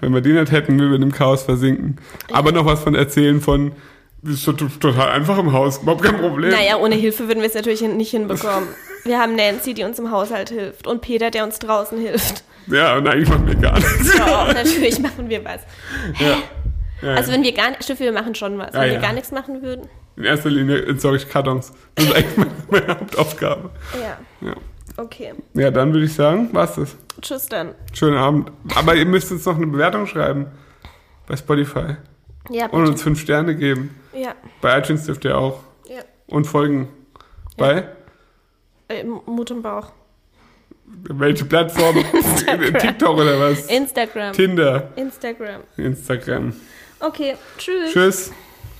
Wenn 0.00 0.12
wir 0.12 0.20
die 0.20 0.32
nicht 0.32 0.52
hätten, 0.52 0.78
würden 0.78 0.90
wir 0.90 0.96
in 0.96 1.02
dem 1.02 1.12
Chaos 1.12 1.42
versinken. 1.42 1.96
Aber 2.32 2.52
noch 2.52 2.66
was 2.66 2.82
von 2.82 2.94
erzählen 2.94 3.40
von, 3.40 3.70
das 3.70 3.76
ist 4.24 4.44
to- 4.44 4.52
total 4.52 5.10
einfach 5.10 5.38
im 5.38 5.52
Haus, 5.52 5.78
überhaupt 5.82 6.02
kein 6.04 6.18
Problem. 6.18 6.50
Naja, 6.50 6.76
ohne 6.76 6.94
Hilfe 6.94 7.26
würden 7.28 7.40
wir 7.40 7.48
es 7.48 7.54
natürlich 7.54 7.80
nicht 7.82 8.10
hinbekommen. 8.10 8.68
Wir 9.04 9.18
haben 9.18 9.34
Nancy, 9.34 9.74
die 9.74 9.82
uns 9.82 9.98
im 9.98 10.12
Haushalt 10.12 10.50
hilft. 10.50 10.86
Und 10.86 11.00
Peter, 11.02 11.32
der 11.32 11.42
uns 11.42 11.58
draußen 11.58 11.98
hilft. 11.98 12.44
Ja, 12.68 12.96
und 12.96 13.08
eigentlich 13.08 13.28
machen 13.28 13.48
wir 13.48 13.56
gar 13.56 13.74
nichts. 13.74 14.14
Ja, 14.16 14.52
natürlich 14.54 15.00
machen 15.00 15.28
wir 15.28 15.44
was. 15.44 15.60
Ja. 16.20 16.36
Ja, 17.02 17.14
Also 17.16 17.32
wenn 17.32 17.42
wir 17.42 17.50
gar 17.52 17.70
nicht, 17.70 17.82
stimmt, 17.82 17.98
wir 17.98 18.12
machen 18.12 18.36
schon 18.36 18.56
was. 18.58 18.72
Wenn 18.74 18.92
wir 18.92 18.98
gar 19.00 19.12
nichts 19.12 19.32
machen 19.32 19.60
würden. 19.60 19.88
in 20.16 20.22
erster 20.22 20.50
Linie 20.50 20.86
entsorge 20.86 21.16
ich 21.16 21.28
Kartons. 21.28 21.72
Das 21.96 22.04
ist 22.04 22.14
eigentlich 22.14 22.36
meine, 22.36 22.50
meine 22.70 22.88
Hauptaufgabe. 23.00 23.70
Ja. 24.00 24.46
Ja. 24.48 24.54
Okay. 24.96 25.32
ja, 25.54 25.72
dann 25.72 25.92
würde 25.92 26.06
ich 26.06 26.14
sagen, 26.14 26.50
war's 26.52 26.76
das. 26.76 26.96
Tschüss 27.20 27.46
dann. 27.48 27.74
Schönen 27.92 28.18
Abend. 28.18 28.52
Aber 28.76 28.94
ihr 28.94 29.06
müsst 29.06 29.32
uns 29.32 29.44
noch 29.46 29.56
eine 29.56 29.66
Bewertung 29.66 30.06
schreiben 30.06 30.46
bei 31.26 31.34
Spotify 31.36 31.96
Ja, 32.50 32.66
und 32.66 32.86
uns 32.86 33.02
fünf 33.02 33.20
Sterne 33.20 33.54
geben. 33.56 33.98
Ja. 34.12 34.34
Bei 34.60 34.78
iTunes 34.78 35.04
dürft 35.06 35.24
ihr 35.24 35.36
auch. 35.38 35.60
ja. 35.88 36.00
Und 36.26 36.46
folgen. 36.46 36.88
Bei 37.56 37.88
Äh, 38.88 39.04
Mut 39.04 39.50
und 39.50 39.62
Bauch. 39.62 39.92
welche 40.84 41.44
Plattform? 41.44 41.96
TikTok 42.78 43.16
oder 43.16 43.38
was? 43.40 43.66
Instagram. 43.66 44.32
Tinder, 44.32 44.90
Instagram. 44.96 45.62
Instagram. 45.76 46.54
Okay. 47.00 47.36
Tschüss. 47.58 47.92
Tschüss. 47.92 48.32